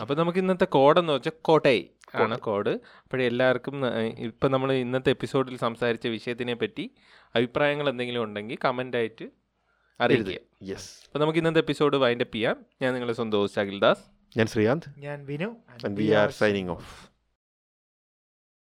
[0.00, 1.78] അപ്പോൾ നമുക്ക് ഇന്നത്തെ കോടെന്ന് വെച്ചാൽ കോട്ടൈ
[2.14, 2.70] ആണ് കോഡ്.
[2.70, 3.86] അപ്പോഴേ എല്ലാവർക്കും
[4.18, 6.94] ഇപ്പം നമ്മൾ ഇന്നത്തെ എപ്പിസോഡിൽ സംസാരിച്ച വിഷയത്തിനെ പറ്റി
[7.34, 9.28] അഭിപ്രായങ്ങൾ എന്തെങ്കിലും ഉണ്ടെങ്കിൽ കമന്റായിട്ട്
[10.00, 10.68] അറിയിക്കുക.
[10.68, 12.66] യെസ് അപ്പോൾ നമുക്ക് ഇന്നത്തെ എപ്പിസോഡ് വൈൻഡപ്പ് ചെയ്യാം.
[12.82, 14.04] ഞാൻ നിങ്ങളുടെ സ്വന്തം ഹോസ്റ്റ് അഖിൽദാസ്.
[14.36, 14.88] ഞാൻ ശ്രീകാന്ത്.
[14.98, 15.56] ഞാൻ Vinu.
[15.70, 17.11] And we are signing off